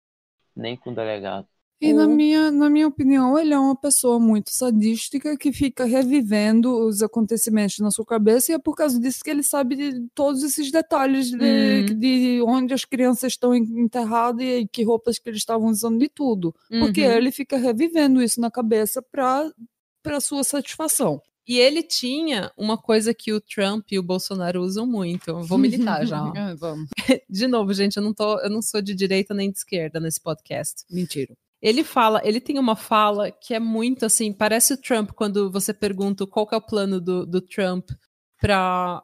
nem 0.54 0.76
com 0.76 0.90
o 0.90 0.94
delegado. 0.94 1.46
E 1.80 1.92
na 1.92 2.08
minha, 2.08 2.50
na 2.50 2.68
minha 2.68 2.88
opinião, 2.88 3.38
ele 3.38 3.54
é 3.54 3.58
uma 3.58 3.76
pessoa 3.76 4.18
muito 4.18 4.50
sadística 4.50 5.36
que 5.36 5.52
fica 5.52 5.84
revivendo 5.84 6.76
os 6.76 7.02
acontecimentos 7.02 7.78
na 7.78 7.92
sua 7.92 8.04
cabeça 8.04 8.50
e 8.50 8.56
é 8.56 8.58
por 8.58 8.74
causa 8.74 8.98
disso 8.98 9.20
que 9.22 9.30
ele 9.30 9.44
sabe 9.44 9.76
de 9.76 10.08
todos 10.12 10.42
esses 10.42 10.72
detalhes 10.72 11.30
de, 11.30 11.36
uhum. 11.36 11.98
de 12.00 12.42
onde 12.44 12.74
as 12.74 12.84
crianças 12.84 13.34
estão 13.34 13.54
enterradas 13.54 14.44
e 14.44 14.66
que 14.66 14.82
roupas 14.82 15.20
que 15.20 15.30
eles 15.30 15.38
estavam 15.38 15.68
usando 15.68 16.00
de 16.00 16.08
tudo. 16.08 16.52
Uhum. 16.68 16.80
Porque 16.80 17.00
ele 17.00 17.30
fica 17.30 17.56
revivendo 17.56 18.20
isso 18.20 18.40
na 18.40 18.50
cabeça 18.50 19.00
para 19.00 20.20
sua 20.20 20.42
satisfação. 20.42 21.22
E 21.48 21.58
ele 21.58 21.82
tinha 21.82 22.52
uma 22.58 22.76
coisa 22.76 23.14
que 23.14 23.32
o 23.32 23.40
Trump 23.40 23.90
e 23.90 23.98
o 23.98 24.02
Bolsonaro 24.02 24.60
usam 24.60 24.86
muito. 24.86 25.34
Vou 25.44 25.56
militar 25.56 26.06
já. 26.06 26.30
É, 26.36 26.54
vamos. 26.60 26.90
De 27.28 27.48
novo, 27.48 27.72
gente, 27.72 27.96
eu 27.96 28.02
não, 28.02 28.12
tô, 28.12 28.38
eu 28.40 28.50
não 28.50 28.60
sou 28.60 28.82
de 28.82 28.94
direita 28.94 29.32
nem 29.32 29.50
de 29.50 29.56
esquerda 29.56 29.98
nesse 29.98 30.20
podcast. 30.20 30.84
Mentira. 30.90 31.34
Ele 31.62 31.82
fala, 31.82 32.20
ele 32.22 32.38
tem 32.38 32.58
uma 32.58 32.76
fala 32.76 33.30
que 33.32 33.54
é 33.54 33.58
muito 33.58 34.04
assim, 34.04 34.30
parece 34.30 34.74
o 34.74 34.76
Trump 34.76 35.10
quando 35.12 35.50
você 35.50 35.72
pergunta 35.72 36.26
qual 36.26 36.46
é 36.52 36.56
o 36.56 36.60
plano 36.60 37.00
do, 37.00 37.24
do 37.24 37.40
Trump 37.40 37.90
para 38.38 39.02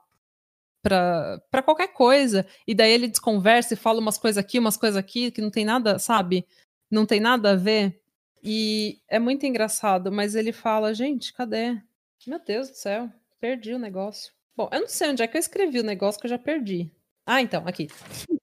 para 1.51 1.63
qualquer 1.65 1.95
coisa, 1.95 2.47
e 2.67 2.75
daí 2.75 2.93
ele 2.93 3.09
desconversa 3.09 3.73
e 3.73 3.77
fala 3.77 4.01
umas 4.01 4.19
coisas 4.19 4.37
aqui, 4.37 4.59
umas 4.59 4.77
coisas 4.77 4.99
aqui, 4.99 5.31
que 5.31 5.41
não 5.41 5.51
tem 5.51 5.65
nada, 5.65 5.99
sabe? 5.99 6.47
Não 6.91 7.07
tem 7.07 7.21
nada 7.21 7.53
a 7.53 7.57
ver. 7.57 7.99
E 8.43 8.99
é 9.09 9.19
muito 9.19 9.47
engraçado, 9.47 10.13
mas 10.13 10.35
ele 10.35 10.53
fala, 10.53 10.93
gente, 10.93 11.33
cadê? 11.33 11.81
Meu 12.27 12.39
Deus 12.43 12.71
do 12.71 12.77
céu, 12.77 13.11
perdi 13.41 13.75
o 13.75 13.79
negócio. 13.79 14.33
Bom, 14.57 14.69
eu 14.73 14.81
não 14.81 14.89
sei 14.89 15.11
onde 15.11 15.23
é 15.23 15.29
que 15.29 15.37
eu 15.37 15.41
escrevi 15.41 15.81
o 15.81 15.85
negócio 15.85 16.21
que 16.21 16.27
eu 16.27 16.31
já 16.31 16.39
perdi. 16.39 16.91
Ah, 17.27 17.43
então, 17.43 17.67
aqui. 17.67 17.89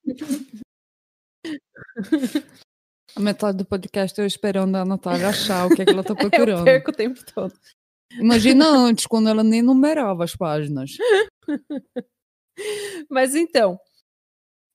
A 3.16 3.20
metade 3.20 3.58
do 3.58 3.66
podcast 3.66 4.18
eu 4.20 4.26
esperando 4.26 4.76
a 4.76 4.86
Natália 4.86 5.30
achar 5.30 5.68
o 5.68 5.76
que, 5.76 5.82
é 5.82 5.86
que 5.86 5.92
ela 5.92 6.04
tá 6.04 6.16
procurando. 6.16 6.60
eu 6.60 6.64
perco 6.64 6.92
o 6.92 6.94
tempo 6.94 7.20
todo. 7.34 7.54
Imagina 8.14 8.68
antes, 8.68 9.06
quando 9.06 9.30
ela 9.30 9.44
nem 9.44 9.62
numerava 9.62 10.24
as 10.24 10.36
páginas. 10.36 10.92
Mas 13.10 13.36
então, 13.36 13.80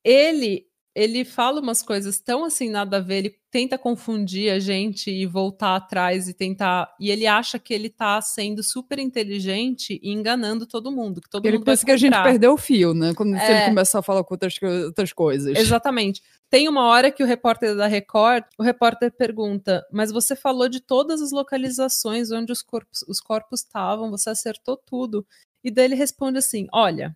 ele 0.05 0.69
ele 0.97 1.27
fala 1.27 1.61
umas 1.61 1.83
coisas 1.83 2.19
tão 2.19 2.43
assim 2.43 2.71
nada 2.71 2.97
a 2.97 3.01
ver, 3.01 3.17
ele 3.17 3.37
tenta 3.51 3.77
confundir 3.77 4.51
a 4.51 4.59
gente 4.59 5.11
e 5.11 5.27
voltar 5.27 5.77
atrás 5.77 6.27
e 6.27 6.33
tentar. 6.33 6.91
E 6.99 7.11
ele 7.11 7.27
acha 7.27 7.59
que 7.59 7.75
ele 7.75 7.91
tá 7.91 8.19
sendo 8.23 8.63
super 8.63 8.99
inteligente 8.99 10.01
e 10.03 10.11
enganando 10.11 10.67
todo 10.67 10.91
mundo. 10.91 11.21
Que 11.21 11.29
todo 11.29 11.45
ele 11.45 11.59
mundo 11.59 11.67
pensa 11.67 11.85
que 11.85 11.93
a 11.93 11.99
gente 11.99 12.15
perdeu 12.23 12.55
o 12.55 12.57
fio, 12.57 12.95
né? 12.95 13.13
Quando 13.15 13.37
é... 13.37 13.59
ele 13.59 13.65
começar 13.67 13.99
a 13.99 14.03
falar 14.03 14.25
com 14.25 14.33
outras, 14.33 14.57
outras 14.87 15.13
coisas. 15.13 15.55
Exatamente. 15.55 16.23
Tem 16.49 16.67
uma 16.67 16.87
hora 16.87 17.11
que 17.11 17.23
o 17.23 17.27
repórter 17.27 17.77
da 17.77 17.87
Record, 17.87 18.45
o 18.59 18.63
repórter 18.63 19.13
pergunta: 19.13 19.87
Mas 19.93 20.11
você 20.11 20.35
falou 20.35 20.67
de 20.67 20.81
todas 20.81 21.21
as 21.21 21.31
localizações 21.31 22.31
onde 22.31 22.53
os 22.53 22.63
corpos 22.63 23.03
os 23.07 23.21
corpos 23.21 23.61
estavam, 23.61 24.11
você 24.11 24.31
acertou 24.31 24.79
tudo. 24.79 25.27
E 25.63 25.71
daí 25.71 25.85
ele 25.85 25.95
responde 25.95 26.39
assim: 26.39 26.67
Olha, 26.73 27.15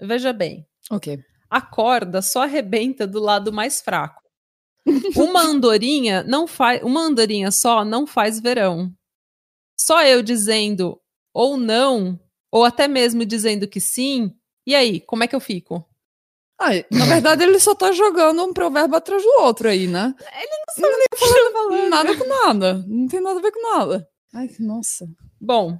veja 0.00 0.32
bem. 0.32 0.66
Ok 0.90 1.22
a 1.54 1.60
corda 1.60 2.20
só 2.20 2.42
arrebenta 2.42 3.06
do 3.06 3.20
lado 3.20 3.52
mais 3.52 3.80
fraco. 3.80 4.20
Uma 5.16 5.42
andorinha 5.42 6.24
não 6.24 6.48
faz, 6.48 6.82
uma 6.82 7.00
andorinha 7.00 7.52
só 7.52 7.84
não 7.84 8.08
faz 8.08 8.40
verão. 8.40 8.92
Só 9.80 10.02
eu 10.02 10.20
dizendo 10.20 11.00
ou 11.32 11.56
não, 11.56 12.18
ou 12.50 12.64
até 12.64 12.88
mesmo 12.88 13.24
dizendo 13.24 13.68
que 13.68 13.80
sim, 13.80 14.34
e 14.66 14.74
aí, 14.74 15.00
como 15.00 15.22
é 15.22 15.28
que 15.28 15.36
eu 15.36 15.40
fico? 15.40 15.88
Ah, 16.60 16.70
na 16.90 17.04
verdade, 17.06 17.44
ele 17.44 17.60
só 17.60 17.72
tá 17.72 17.92
jogando 17.92 18.42
um 18.42 18.52
provérbio 18.52 18.96
atrás 18.96 19.22
do 19.22 19.42
outro 19.42 19.68
aí, 19.68 19.86
né? 19.86 20.12
Ele 20.18 20.50
não 20.50 20.74
sabe 20.74 20.96
nem 20.96 21.18
falar, 21.20 21.52
falando. 21.52 21.90
Nada 21.90 22.16
com 22.16 22.28
nada. 22.28 22.84
Não 22.88 23.06
tem 23.06 23.20
nada 23.20 23.38
a 23.38 23.42
ver 23.42 23.52
com 23.52 23.62
nada. 23.62 24.08
Ai, 24.32 24.50
nossa. 24.58 25.06
Bom, 25.40 25.78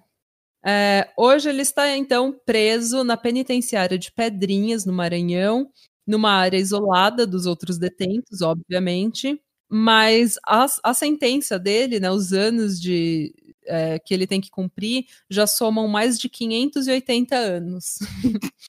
é, 0.65 1.11
hoje 1.17 1.49
ele 1.49 1.63
está 1.63 1.97
então 1.97 2.33
preso 2.45 3.05
na 3.05 3.17
penitenciária 3.17 3.99
de 3.99 4.11
Pedrinhas, 4.13 4.85
no 4.85 4.93
Maranhão, 4.93 5.71
numa 6.07 6.31
área 6.33 6.59
isolada 6.59 7.27
dos 7.27 7.47
outros 7.47 7.79
detentos, 7.79 8.41
obviamente. 8.43 9.41
Mas 9.69 10.37
a, 10.47 10.67
a 10.83 10.95
sentença 10.95 11.59
dele, 11.59 11.99
né, 11.99 12.11
os 12.11 12.33
anos 12.33 12.81
de, 12.81 13.35
é, 13.67 13.99
que 13.99 14.15
ele 14.15 14.27
tem 14.27 14.41
que 14.41 14.51
cumprir, 14.51 15.07
já 15.29 15.47
somam 15.47 15.89
mais 15.89 16.19
de 16.19 16.29
580 16.29 17.37
anos. 17.37 17.99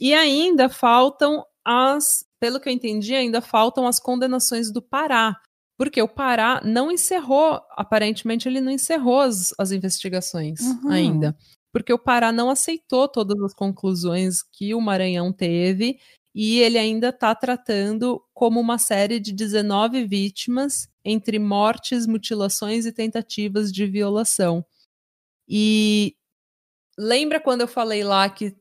E 0.00 0.14
ainda 0.14 0.68
faltam 0.68 1.44
as, 1.64 2.24
pelo 2.38 2.60
que 2.60 2.68
eu 2.68 2.72
entendi, 2.72 3.14
ainda 3.14 3.40
faltam 3.40 3.86
as 3.86 3.98
condenações 3.98 4.70
do 4.70 4.80
Pará. 4.80 5.36
Porque 5.78 6.02
o 6.02 6.08
Pará 6.08 6.60
não 6.64 6.90
encerrou, 6.90 7.62
aparentemente 7.70 8.48
ele 8.48 8.60
não 8.60 8.72
encerrou 8.72 9.20
as, 9.20 9.54
as 9.56 9.70
investigações 9.70 10.60
uhum. 10.60 10.90
ainda. 10.90 11.36
Porque 11.72 11.92
o 11.92 11.98
Pará 11.98 12.32
não 12.32 12.50
aceitou 12.50 13.06
todas 13.06 13.40
as 13.42 13.54
conclusões 13.54 14.42
que 14.42 14.74
o 14.74 14.80
Maranhão 14.80 15.32
teve 15.32 16.00
e 16.34 16.58
ele 16.60 16.78
ainda 16.78 17.10
está 17.10 17.34
tratando 17.34 18.22
como 18.34 18.60
uma 18.60 18.78
série 18.78 19.20
de 19.20 19.32
19 19.32 20.04
vítimas 20.04 20.88
entre 21.04 21.38
mortes, 21.38 22.06
mutilações 22.06 22.84
e 22.84 22.92
tentativas 22.92 23.72
de 23.72 23.86
violação. 23.86 24.64
E 25.48 26.16
lembra 26.98 27.40
quando 27.40 27.62
eu 27.62 27.68
falei 27.68 28.02
lá 28.02 28.28
que 28.28 28.56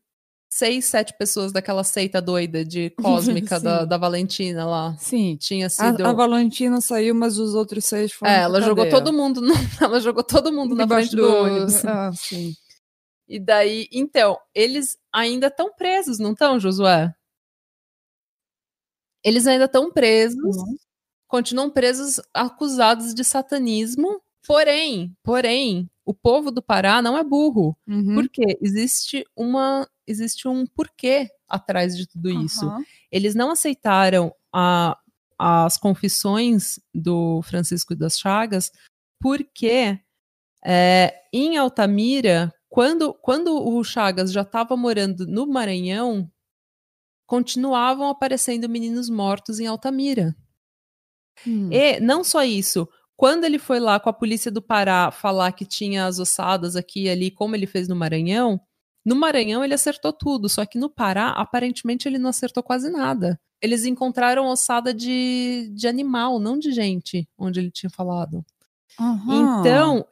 seis, 0.49 0.85
sete 0.85 1.13
pessoas 1.17 1.51
daquela 1.51 1.83
seita 1.83 2.21
doida 2.21 2.63
de 2.63 2.89
cósmica 3.01 3.59
da, 3.59 3.85
da 3.85 3.97
Valentina 3.97 4.65
lá. 4.65 4.95
Sim. 4.97 5.35
Tinha 5.35 5.69
sido. 5.69 6.05
A, 6.05 6.09
a, 6.09 6.13
Valentina 6.13 6.81
saiu, 6.81 7.13
mas 7.13 7.37
os 7.37 7.53
outros 7.53 7.85
seis 7.85 8.11
foram. 8.11 8.31
É, 8.31 8.41
ela 8.41 8.61
jogou 8.61 8.89
todo 8.89 9.13
mundo. 9.13 9.41
No... 9.41 9.53
ela 9.81 9.99
jogou 9.99 10.23
todo 10.23 10.51
mundo 10.51 10.75
na 10.75 10.87
frente 10.87 11.15
do, 11.15 11.27
ônibus. 11.27 11.83
Ah, 11.87 12.11
sim. 12.13 12.53
E 13.27 13.39
daí, 13.39 13.87
então, 13.91 14.37
eles 14.53 14.97
ainda 15.11 15.47
estão 15.47 15.73
presos, 15.73 16.17
não 16.19 16.31
estão, 16.31 16.59
Josué? 16.59 17.13
Eles 19.23 19.45
ainda 19.47 19.65
estão 19.65 19.91
presos, 19.91 20.55
uhum. 20.55 20.75
continuam 21.27 21.69
presos, 21.69 22.21
acusados 22.33 23.13
de 23.13 23.23
satanismo. 23.23 24.21
Porém, 24.45 25.13
porém, 25.23 25.89
o 26.05 26.13
povo 26.13 26.51
do 26.51 26.61
Pará 26.61 27.01
não 27.01 27.17
é 27.17 27.23
burro, 27.23 27.75
uhum. 27.85 28.15
porque 28.15 28.57
existe 28.61 29.25
uma 29.35 29.85
existe 30.07 30.47
um 30.47 30.65
porquê 30.65 31.29
atrás 31.47 31.95
de 31.97 32.07
tudo 32.07 32.29
isso. 32.29 32.65
Uhum. 32.65 32.83
Eles 33.11 33.35
não 33.35 33.51
aceitaram 33.51 34.33
a, 34.53 34.97
as 35.37 35.77
confissões 35.77 36.79
do 36.93 37.41
Francisco 37.43 37.95
das 37.95 38.17
Chagas 38.17 38.71
porque 39.19 39.99
é, 40.65 41.13
em 41.33 41.57
Altamira, 41.57 42.53
quando, 42.69 43.13
quando 43.13 43.55
o 43.55 43.83
Chagas 43.83 44.31
já 44.31 44.41
estava 44.41 44.75
morando 44.75 45.25
no 45.25 45.47
Maranhão, 45.47 46.31
continuavam 47.25 48.09
aparecendo 48.09 48.69
meninos 48.69 49.09
mortos 49.09 49.59
em 49.59 49.67
Altamira. 49.67 50.35
Hum. 51.45 51.69
E 51.71 51.99
não 51.99 52.23
só 52.23 52.43
isso, 52.43 52.87
quando 53.15 53.43
ele 53.43 53.59
foi 53.59 53.79
lá 53.79 53.99
com 53.99 54.09
a 54.09 54.13
polícia 54.13 54.51
do 54.51 54.61
Pará 54.61 55.11
falar 55.11 55.51
que 55.51 55.65
tinha 55.65 56.05
as 56.05 56.19
ossadas 56.19 56.75
aqui 56.75 57.03
e 57.03 57.09
ali, 57.09 57.31
como 57.31 57.55
ele 57.55 57.67
fez 57.67 57.87
no 57.87 57.95
Maranhão, 57.95 58.59
no 59.07 59.15
Maranhão 59.15 59.63
ele 59.63 59.73
acertou 59.73 60.11
tudo, 60.11 60.49
só 60.49 60.65
que 60.65 60.77
no 60.77 60.89
Pará, 60.89 61.29
aparentemente, 61.29 62.09
ele 62.09 62.17
não 62.17 62.29
acertou 62.29 62.61
quase 62.61 62.89
nada. 62.89 63.39
Eles 63.61 63.85
encontraram 63.85 64.47
ossada 64.47 64.93
de, 64.93 65.71
de 65.73 65.87
animal, 65.87 66.39
não 66.39 66.59
de 66.59 66.73
gente, 66.73 67.25
onde 67.37 67.57
ele 67.57 67.71
tinha 67.71 67.89
falado. 67.89 68.45
Uhum. 68.99 69.61
Então, 69.61 70.05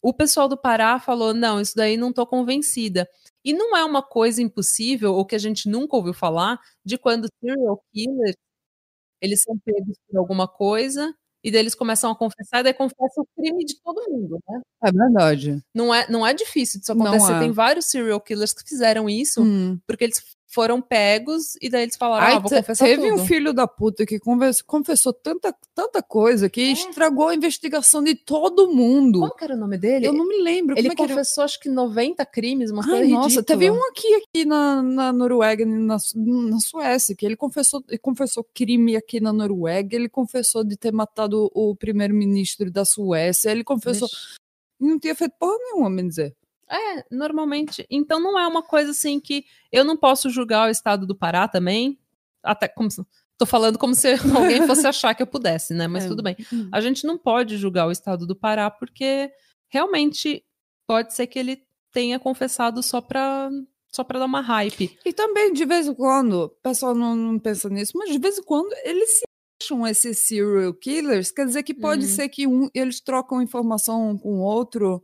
o 0.00 0.14
pessoal 0.14 0.48
do 0.48 0.56
Pará 0.56 0.98
falou: 0.98 1.34
não, 1.34 1.60
isso 1.60 1.74
daí 1.76 1.98
não 1.98 2.10
tô 2.10 2.26
convencida. 2.26 3.06
E 3.44 3.52
não 3.52 3.76
é 3.76 3.84
uma 3.84 4.02
coisa 4.02 4.40
impossível, 4.40 5.12
ou 5.12 5.26
que 5.26 5.34
a 5.34 5.38
gente 5.38 5.68
nunca 5.68 5.94
ouviu 5.94 6.14
falar, 6.14 6.58
de 6.82 6.96
quando 6.96 7.28
serial 7.44 7.84
killers 7.92 8.34
eles 9.20 9.42
são 9.42 9.58
pegos 9.58 9.98
por 10.08 10.18
alguma 10.18 10.48
coisa 10.48 11.14
e 11.42 11.50
daí 11.50 11.60
eles 11.60 11.74
começam 11.74 12.10
a 12.10 12.16
confessar, 12.16 12.60
e 12.60 12.62
daí 12.64 12.74
confessa 12.74 13.20
o 13.20 13.26
crime 13.36 13.64
de 13.64 13.80
todo 13.80 14.10
mundo, 14.10 14.38
né? 14.48 14.60
É 14.82 14.92
verdade. 14.92 15.62
Não 15.74 15.94
é, 15.94 16.06
não 16.10 16.26
é 16.26 16.34
difícil 16.34 16.80
disso 16.80 16.92
acontecer. 16.92 17.32
É. 17.32 17.38
Tem 17.38 17.52
vários 17.52 17.86
serial 17.86 18.20
killers 18.20 18.52
que 18.52 18.68
fizeram 18.68 19.08
isso, 19.08 19.42
hum. 19.42 19.78
porque 19.86 20.04
eles 20.04 20.22
foram 20.48 20.80
pegos 20.80 21.56
e 21.60 21.68
daí 21.68 21.82
eles 21.82 21.96
falaram, 21.96 22.26
Ai, 22.26 22.34
ah, 22.34 22.38
vou 22.38 22.50
confessar 22.50 22.86
teve 22.86 23.08
tudo. 23.08 23.22
um 23.22 23.26
filho 23.26 23.52
da 23.52 23.68
puta 23.68 24.06
que 24.06 24.18
confessou 24.66 25.12
tanta, 25.12 25.54
tanta 25.74 26.02
coisa 26.02 26.48
que 26.48 26.62
é. 26.62 26.72
estragou 26.72 27.28
a 27.28 27.34
investigação 27.34 28.02
de 28.02 28.14
todo 28.14 28.72
mundo. 28.72 29.20
Como 29.20 29.34
que 29.34 29.44
era 29.44 29.54
o 29.54 29.58
nome 29.58 29.76
dele? 29.76 30.06
Eu 30.06 30.12
não 30.14 30.26
me 30.26 30.42
lembro. 30.42 30.76
Ele 30.76 30.88
é 30.88 30.94
confessou 30.94 31.44
acho 31.44 31.60
que 31.60 31.68
90 31.68 32.24
crimes, 32.24 32.70
uma 32.70 32.82
coisa 32.82 33.06
nossa, 33.06 33.28
ridícula. 33.28 33.44
teve 33.44 33.70
um 33.70 33.84
aqui, 33.88 34.14
aqui 34.14 34.44
na, 34.46 34.82
na 34.82 35.12
Noruega, 35.12 35.66
na, 35.66 35.98
na 36.14 36.60
Suécia, 36.60 37.14
que 37.14 37.26
ele 37.26 37.36
confessou, 37.36 37.84
ele 37.86 37.98
confessou 37.98 38.42
crime 38.54 38.96
aqui 38.96 39.20
na 39.20 39.34
Noruega, 39.34 39.94
ele 39.94 40.08
confessou 40.08 40.64
de 40.64 40.78
ter 40.78 40.92
matado 40.92 41.50
o 41.54 41.76
primeiro-ministro 41.76 42.70
da 42.70 42.86
Suécia, 42.86 43.50
ele 43.50 43.62
confessou... 43.62 44.08
Vixe. 44.08 44.38
Não 44.80 44.98
tinha 44.98 45.14
feito 45.14 45.34
porra 45.38 45.58
nenhuma, 45.58 45.90
me 45.90 46.08
dizer. 46.08 46.36
É, 46.70 47.04
normalmente. 47.10 47.86
Então 47.90 48.20
não 48.20 48.38
é 48.38 48.46
uma 48.46 48.62
coisa 48.62 48.90
assim 48.90 49.18
que 49.18 49.44
eu 49.72 49.84
não 49.84 49.96
posso 49.96 50.28
julgar 50.28 50.68
o 50.68 50.70
estado 50.70 51.06
do 51.06 51.14
Pará 51.16 51.48
também. 51.48 51.98
Até 52.42 52.68
como 52.68 52.88
tô 53.38 53.46
falando 53.46 53.78
como 53.78 53.94
se 53.94 54.08
alguém 54.36 54.66
fosse 54.66 54.86
achar 54.86 55.14
que 55.14 55.22
eu 55.22 55.26
pudesse, 55.26 55.72
né? 55.72 55.86
Mas 55.86 56.04
é. 56.04 56.08
tudo 56.08 56.22
bem. 56.22 56.36
Hum. 56.52 56.68
A 56.72 56.80
gente 56.80 57.06
não 57.06 57.16
pode 57.16 57.56
julgar 57.56 57.86
o 57.86 57.92
estado 57.92 58.26
do 58.26 58.36
Pará 58.36 58.70
porque 58.70 59.30
realmente 59.68 60.44
pode 60.86 61.14
ser 61.14 61.26
que 61.26 61.38
ele 61.38 61.62
tenha 61.92 62.18
confessado 62.18 62.82
só 62.82 63.00
para 63.00 63.48
só 63.90 64.04
para 64.04 64.18
dar 64.18 64.26
uma 64.26 64.42
hype. 64.42 64.98
E 65.04 65.12
também 65.12 65.52
de 65.52 65.64
vez 65.64 65.86
em 65.86 65.94
quando, 65.94 66.44
o 66.44 66.48
pessoal 66.48 66.94
não, 66.94 67.16
não 67.16 67.38
pensa 67.38 67.70
nisso, 67.70 67.92
mas 67.96 68.10
de 68.10 68.18
vez 68.18 68.38
em 68.38 68.42
quando 68.42 68.70
eles 68.84 69.18
se 69.18 69.24
acham 69.62 69.86
esses 69.86 70.26
serial 70.26 70.74
killers, 70.74 71.30
quer 71.30 71.46
dizer 71.46 71.62
que 71.62 71.72
pode 71.72 72.04
uhum. 72.04 72.10
ser 72.10 72.28
que 72.28 72.46
um, 72.46 72.68
eles 72.74 73.00
trocam 73.00 73.40
informação 73.40 74.10
um 74.10 74.18
com 74.18 74.40
o 74.40 74.42
outro 74.42 75.02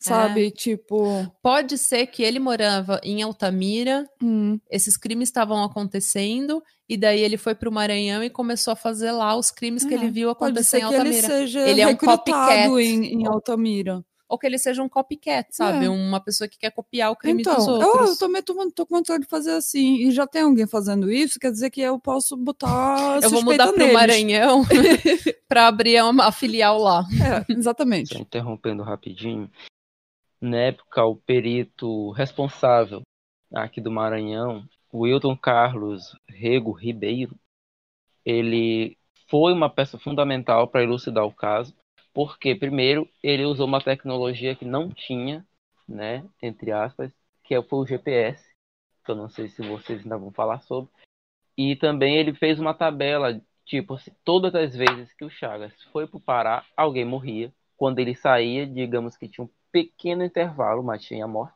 Sabe, 0.00 0.46
é. 0.46 0.50
tipo. 0.50 1.30
Pode 1.42 1.76
ser 1.76 2.06
que 2.06 2.22
ele 2.22 2.38
morava 2.38 2.98
em 3.04 3.22
Altamira, 3.22 4.08
hum. 4.22 4.58
esses 4.70 4.96
crimes 4.96 5.28
estavam 5.28 5.62
acontecendo, 5.62 6.62
e 6.88 6.96
daí 6.96 7.20
ele 7.20 7.36
foi 7.36 7.54
pro 7.54 7.70
Maranhão 7.70 8.24
e 8.24 8.30
começou 8.30 8.72
a 8.72 8.76
fazer 8.76 9.12
lá 9.12 9.36
os 9.36 9.50
crimes 9.50 9.84
é. 9.84 9.88
que 9.88 9.94
ele 9.94 10.06
é. 10.06 10.10
viu 10.10 10.30
acontecer 10.30 10.78
em 10.78 10.82
Altamira. 10.84 11.08
ele 11.08 11.22
seja 11.22 11.68
ele 11.68 11.82
é 11.82 11.86
um 11.86 11.96
copycat 11.96 12.68
em, 12.80 13.12
em 13.12 13.26
Altamira. 13.26 14.02
Ou 14.30 14.38
que 14.38 14.46
ele 14.46 14.58
seja 14.58 14.80
um 14.80 14.88
copycat, 14.88 15.48
sabe? 15.50 15.86
É. 15.86 15.90
Uma 15.90 16.20
pessoa 16.20 16.46
que 16.46 16.56
quer 16.56 16.70
copiar 16.70 17.10
o 17.10 17.16
crime 17.16 17.42
então, 17.42 17.56
dos 17.56 17.66
outros. 17.66 17.94
Eu, 17.94 18.06
eu 18.06 18.16
também 18.16 18.40
tô, 18.40 18.54
tô 18.70 18.86
com 18.86 18.94
vontade 18.94 19.24
de 19.24 19.28
fazer 19.28 19.50
assim. 19.50 20.06
E 20.06 20.12
já 20.12 20.24
tem 20.24 20.42
alguém 20.42 20.68
fazendo 20.68 21.10
isso, 21.10 21.40
quer 21.40 21.50
dizer 21.50 21.68
que 21.68 21.80
eu 21.80 21.98
posso 21.98 22.36
botar. 22.36 23.18
eu 23.20 23.28
vou 23.28 23.42
mudar 23.42 23.72
neles. 23.72 23.82
pro 23.82 23.92
Maranhão 23.92 24.64
para 25.48 25.66
abrir 25.66 26.00
uma 26.04 26.30
filial 26.30 26.78
lá. 26.78 27.04
É, 27.48 27.52
exatamente. 27.52 28.14
Só 28.14 28.20
interrompendo 28.20 28.84
rapidinho. 28.84 29.50
Na 30.40 30.56
época, 30.56 31.04
o 31.04 31.16
perito 31.16 32.12
responsável 32.12 33.02
aqui 33.52 33.78
do 33.80 33.90
Maranhão, 33.90 34.66
Wilton 34.92 35.36
Carlos 35.36 36.16
Rego 36.26 36.72
Ribeiro, 36.72 37.38
ele 38.24 38.96
foi 39.28 39.52
uma 39.52 39.68
peça 39.68 39.98
fundamental 39.98 40.66
para 40.66 40.82
elucidar 40.82 41.24
o 41.26 41.32
caso, 41.32 41.74
porque, 42.14 42.54
primeiro, 42.54 43.06
ele 43.22 43.44
usou 43.44 43.66
uma 43.66 43.82
tecnologia 43.82 44.56
que 44.56 44.64
não 44.64 44.88
tinha, 44.88 45.46
né, 45.86 46.24
entre 46.42 46.72
aspas, 46.72 47.12
que 47.44 47.60
foi 47.62 47.78
o 47.78 47.86
GPS, 47.86 48.42
que 49.04 49.10
eu 49.10 49.16
não 49.16 49.28
sei 49.28 49.48
se 49.48 49.62
vocês 49.62 50.02
ainda 50.02 50.16
vão 50.16 50.32
falar 50.32 50.60
sobre, 50.62 50.90
e 51.56 51.76
também 51.76 52.16
ele 52.16 52.32
fez 52.32 52.58
uma 52.58 52.72
tabela, 52.72 53.40
tipo, 53.66 53.94
assim, 53.94 54.10
todas 54.24 54.54
as 54.54 54.74
vezes 54.74 55.12
que 55.12 55.24
o 55.24 55.30
Chagas 55.30 55.72
foi 55.92 56.06
para 56.06 56.16
o 56.16 56.20
Pará, 56.20 56.64
alguém 56.76 57.04
morria, 57.04 57.52
quando 57.76 57.98
ele 57.98 58.14
saía, 58.14 58.66
digamos 58.66 59.16
que 59.16 59.28
tinha 59.28 59.44
um 59.44 59.50
pequeno 59.70 60.24
intervalo, 60.24 60.82
mas 60.82 61.02
tinha 61.02 61.26
morte. 61.26 61.54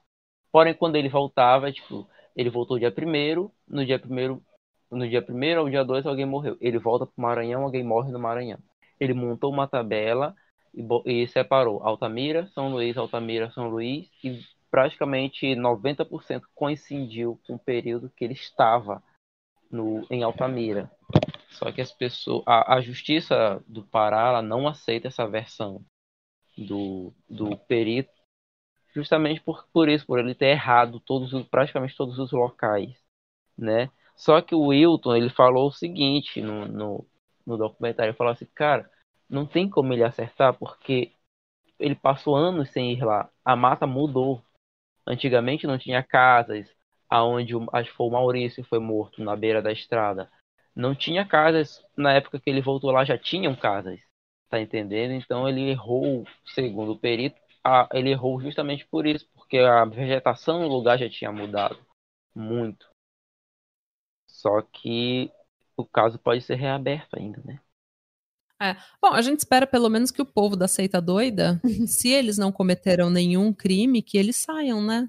Porém, 0.52 0.74
quando 0.74 0.96
ele 0.96 1.08
voltava, 1.08 1.72
tipo, 1.72 2.08
ele 2.36 2.50
voltou 2.50 2.78
dia 2.78 2.90
primeiro, 2.90 3.50
no 3.66 3.84
dia 3.84 3.98
primeiro, 3.98 4.42
no 4.90 5.08
dia 5.08 5.22
primeiro 5.22 5.60
ao 5.60 5.68
dia 5.68 5.84
dois 5.84 6.06
alguém 6.06 6.26
morreu. 6.26 6.56
Ele 6.60 6.78
volta 6.78 7.06
para 7.06 7.14
Maranhão, 7.16 7.62
alguém 7.62 7.82
morre 7.82 8.12
no 8.12 8.18
Maranhão. 8.18 8.58
Ele 8.98 9.14
montou 9.14 9.52
uma 9.52 9.66
tabela 9.66 10.34
e, 10.72 11.22
e 11.22 11.28
separou 11.28 11.82
Altamira, 11.82 12.46
São 12.48 12.70
Luís, 12.70 12.96
Altamira, 12.96 13.50
São 13.50 13.68
Luís 13.68 14.08
e 14.22 14.40
praticamente 14.70 15.46
90% 15.54 16.42
coincidiu 16.54 17.40
com 17.46 17.54
o 17.54 17.58
período 17.58 18.10
que 18.10 18.24
ele 18.24 18.34
estava 18.34 19.02
no, 19.70 20.06
em 20.10 20.22
Altamira. 20.22 20.90
Só 21.50 21.70
que 21.70 21.80
as 21.80 21.92
pessoas, 21.92 22.42
a, 22.46 22.74
a 22.74 22.80
justiça 22.80 23.62
do 23.68 23.84
Pará 23.84 24.42
não 24.42 24.66
aceita 24.66 25.08
essa 25.08 25.26
versão 25.26 25.84
do, 26.56 27.12
do 27.28 27.56
perito, 27.56 28.12
justamente 28.94 29.40
por, 29.40 29.66
por 29.72 29.88
isso, 29.88 30.06
por 30.06 30.18
ele 30.18 30.34
ter 30.34 30.48
errado 30.48 31.00
todos, 31.00 31.32
praticamente 31.48 31.96
todos 31.96 32.18
os 32.18 32.32
locais, 32.32 32.96
né? 33.58 33.90
Só 34.16 34.40
que 34.40 34.54
o 34.54 34.68
Wilton, 34.68 35.16
ele 35.16 35.30
falou 35.30 35.68
o 35.68 35.72
seguinte 35.72 36.40
no, 36.40 36.66
no, 36.66 37.06
no 37.46 37.56
documentário, 37.58 38.10
ele 38.10 38.16
falou 38.16 38.32
assim, 38.32 38.46
cara, 38.54 38.90
não 39.28 39.46
tem 39.46 39.68
como 39.68 39.92
ele 39.92 40.04
acertar 40.04 40.54
porque 40.54 41.12
ele 41.78 41.94
passou 41.94 42.36
anos 42.36 42.70
sem 42.70 42.92
ir 42.92 43.04
lá. 43.04 43.28
A 43.44 43.56
mata 43.56 43.86
mudou. 43.86 44.42
Antigamente 45.06 45.66
não 45.66 45.78
tinha 45.78 46.02
casas, 46.02 46.68
aonde 47.10 47.54
o, 47.54 47.66
acho 47.72 47.90
que 47.90 47.96
foi 47.96 48.06
o 48.06 48.10
Maurício 48.10 48.64
foi 48.64 48.78
morto 48.78 49.22
na 49.22 49.36
beira 49.36 49.60
da 49.60 49.72
estrada. 49.72 50.30
Não 50.74 50.94
tinha 50.94 51.26
casas, 51.26 51.84
na 51.96 52.12
época 52.14 52.40
que 52.40 52.50
ele 52.50 52.62
voltou 52.62 52.90
lá 52.90 53.04
já 53.04 53.18
tinham 53.18 53.54
casas, 53.54 54.00
tá 54.54 54.60
entendendo? 54.60 55.12
Então 55.12 55.48
ele 55.48 55.70
errou, 55.70 56.24
segundo 56.46 56.92
o 56.92 56.98
perito, 56.98 57.40
a, 57.64 57.88
ele 57.92 58.10
errou 58.10 58.40
justamente 58.40 58.86
por 58.86 59.04
isso, 59.06 59.28
porque 59.34 59.58
a 59.58 59.84
vegetação 59.84 60.60
no 60.60 60.68
lugar 60.68 60.96
já 60.98 61.10
tinha 61.10 61.32
mudado 61.32 61.78
muito. 62.34 62.88
Só 64.28 64.62
que 64.62 65.30
o 65.76 65.84
caso 65.84 66.18
pode 66.18 66.42
ser 66.42 66.54
reaberto 66.54 67.18
ainda, 67.18 67.42
né? 67.44 67.60
É. 68.62 68.76
Bom, 69.02 69.12
a 69.12 69.20
gente 69.20 69.40
espera 69.40 69.66
pelo 69.66 69.88
menos 69.88 70.12
que 70.12 70.22
o 70.22 70.26
povo 70.26 70.54
da 70.54 70.68
seita 70.68 71.00
doida, 71.00 71.60
se 71.88 72.08
eles 72.10 72.38
não 72.38 72.52
cometeram 72.52 73.10
nenhum 73.10 73.52
crime, 73.52 74.02
que 74.02 74.16
eles 74.16 74.36
saiam, 74.36 74.80
né? 74.80 75.08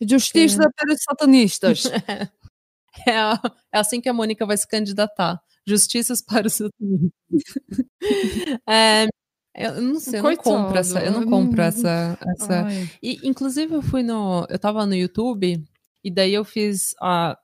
Justiça 0.00 0.62
é. 0.62 0.70
para 0.74 0.94
os 0.94 1.02
satanistas. 1.02 1.84
É, 3.08 3.12
é, 3.12 3.78
assim 3.78 4.00
que 4.00 4.08
a 4.08 4.12
Mônica 4.12 4.44
vai 4.44 4.56
se 4.56 4.66
candidatar. 4.66 5.40
Justiças 5.66 6.22
para 6.22 6.46
os 6.46 6.54
satanistas. 6.54 7.12
é, 8.68 9.06
eu 9.54 9.82
não 9.82 10.00
sei, 10.00 10.20
eu 10.20 10.22
não 10.22 10.36
compro 10.36 10.78
essa, 10.78 11.04
eu 11.04 11.12
não 11.12 11.26
compro 11.26 11.62
essa, 11.62 12.18
essa. 12.34 12.66
E 13.02 13.20
inclusive 13.28 13.74
eu 13.74 13.82
fui 13.82 14.02
no, 14.02 14.46
eu 14.48 14.58
tava 14.58 14.86
no 14.86 14.94
YouTube 14.94 15.62
e 16.04 16.10
daí 16.10 16.32
eu 16.32 16.44
fiz 16.44 16.94
a 17.00 17.36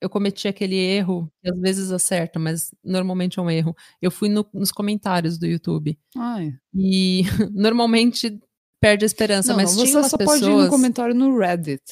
eu 0.00 0.08
cometi 0.08 0.46
aquele 0.46 0.76
erro, 0.76 1.30
que 1.42 1.50
às 1.50 1.58
vezes 1.58 1.90
acerta, 1.90 2.38
mas 2.38 2.70
normalmente 2.84 3.38
é 3.38 3.42
um 3.42 3.50
erro. 3.50 3.74
Eu 4.00 4.10
fui 4.10 4.28
no, 4.28 4.48
nos 4.54 4.70
comentários 4.70 5.38
do 5.38 5.46
YouTube. 5.46 5.98
Ai. 6.16 6.52
E 6.74 7.22
normalmente 7.52 8.38
perde 8.80 9.04
a 9.04 9.06
esperança, 9.06 9.50
não, 9.50 9.56
mas 9.56 9.76
não, 9.76 9.84
tinha 9.84 10.02
você 10.02 10.08
só 10.08 10.16
pessoas... 10.16 10.40
pode 10.40 10.52
ir 10.52 10.56
no 10.56 10.68
comentário 10.68 11.14
no 11.14 11.36
Reddit. 11.36 11.82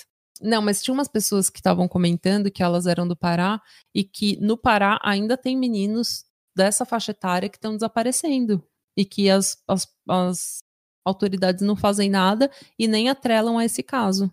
Não, 0.40 0.62
mas 0.62 0.82
tinha 0.82 0.94
umas 0.94 1.08
pessoas 1.08 1.50
que 1.50 1.58
estavam 1.58 1.88
comentando 1.88 2.50
que 2.50 2.62
elas 2.62 2.86
eram 2.86 3.06
do 3.06 3.16
Pará 3.16 3.60
e 3.94 4.04
que 4.04 4.38
no 4.40 4.56
Pará 4.56 4.98
ainda 5.02 5.36
tem 5.36 5.56
meninos 5.56 6.24
dessa 6.56 6.84
faixa 6.84 7.10
etária 7.12 7.48
que 7.48 7.56
estão 7.56 7.74
desaparecendo 7.74 8.62
e 8.96 9.04
que 9.04 9.28
as, 9.28 9.62
as, 9.68 9.86
as 10.08 10.58
autoridades 11.04 11.62
não 11.62 11.76
fazem 11.76 12.08
nada 12.08 12.50
e 12.78 12.88
nem 12.88 13.08
atrelam 13.08 13.58
a 13.58 13.64
esse 13.64 13.82
caso. 13.82 14.30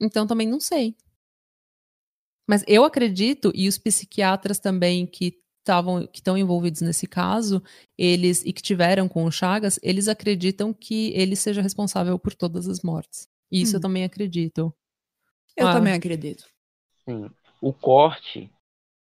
Então 0.00 0.26
também 0.26 0.48
não 0.48 0.58
sei. 0.58 0.96
Mas 2.48 2.64
eu 2.66 2.84
acredito, 2.84 3.52
e 3.54 3.68
os 3.68 3.78
psiquiatras 3.78 4.58
também 4.58 5.06
que 5.06 5.40
estavam 5.60 6.06
que 6.06 6.18
estão 6.18 6.36
envolvidos 6.36 6.80
nesse 6.80 7.06
caso, 7.06 7.62
eles 7.96 8.44
e 8.44 8.52
que 8.52 8.60
tiveram 8.60 9.08
com 9.08 9.24
o 9.24 9.30
Chagas, 9.30 9.78
eles 9.82 10.08
acreditam 10.08 10.74
que 10.74 11.12
ele 11.14 11.36
seja 11.36 11.62
responsável 11.62 12.18
por 12.18 12.34
todas 12.34 12.68
as 12.68 12.82
mortes. 12.82 13.28
Isso 13.50 13.72
hum. 13.72 13.76
eu 13.76 13.80
também 13.80 14.04
acredito. 14.04 14.74
Eu 15.56 15.68
ah. 15.68 15.72
também 15.72 15.92
acredito. 15.92 16.44
Sim. 17.04 17.30
O 17.60 17.72
corte 17.72 18.50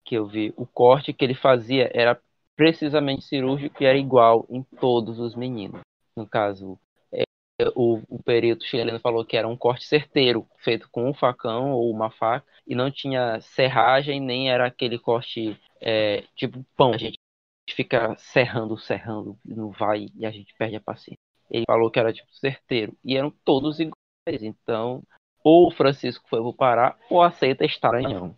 que 0.05 0.15
eu 0.15 0.27
vi, 0.27 0.53
o 0.57 0.67
corte 0.67 1.13
que 1.13 1.25
ele 1.25 1.35
fazia 1.35 1.91
era 1.95 2.21
precisamente 2.57 3.25
cirúrgico 3.25 3.83
e 3.83 3.87
era 3.87 3.97
igual 3.97 4.47
em 4.51 4.63
todos 4.63 5.19
os 5.19 5.35
meninos. 5.35 5.81
No 6.17 6.27
caso, 6.27 6.79
o, 7.75 8.01
o 8.09 8.23
perito 8.23 8.65
chileno 8.65 9.01
falou 9.01 9.25
que 9.25 9.37
era 9.37 9.49
um 9.49 9.57
corte 9.57 9.87
certeiro, 9.87 10.47
feito 10.59 10.89
com 10.91 11.09
um 11.09 11.15
facão 11.15 11.73
ou 11.73 11.91
uma 11.91 12.11
faca, 12.11 12.47
e 12.67 12.75
não 12.75 12.91
tinha 12.91 13.41
serragem, 13.41 14.21
nem 14.21 14.51
era 14.51 14.67
aquele 14.67 14.99
corte 14.99 15.59
é, 15.81 16.25
tipo 16.35 16.65
pão. 16.77 16.93
A 16.95 16.99
gente 16.99 17.19
fica 17.71 18.17
serrando, 18.19 18.79
serrando, 18.79 19.39
não 19.45 19.71
vai 19.71 20.07
e 20.15 20.25
a 20.27 20.31
gente 20.31 20.55
perde 20.59 20.77
a 20.77 20.81
paciência. 20.81 21.19
Ele 21.51 21.65
falou 21.67 21.91
que 21.91 21.99
era 21.99 22.13
tipo 22.13 22.33
certeiro, 22.33 22.97
e 23.05 23.17
eram 23.17 23.31
todos 23.45 23.81
iguais. 23.81 24.43
Então, 24.43 25.03
ou 25.43 25.69
o 25.69 25.71
Francisco 25.71 26.25
foi 26.29 26.41
pro 26.41 26.55
Pará, 26.55 26.97
ou 27.09 27.23
aceita 27.23 27.65
estranhão. 27.65 28.37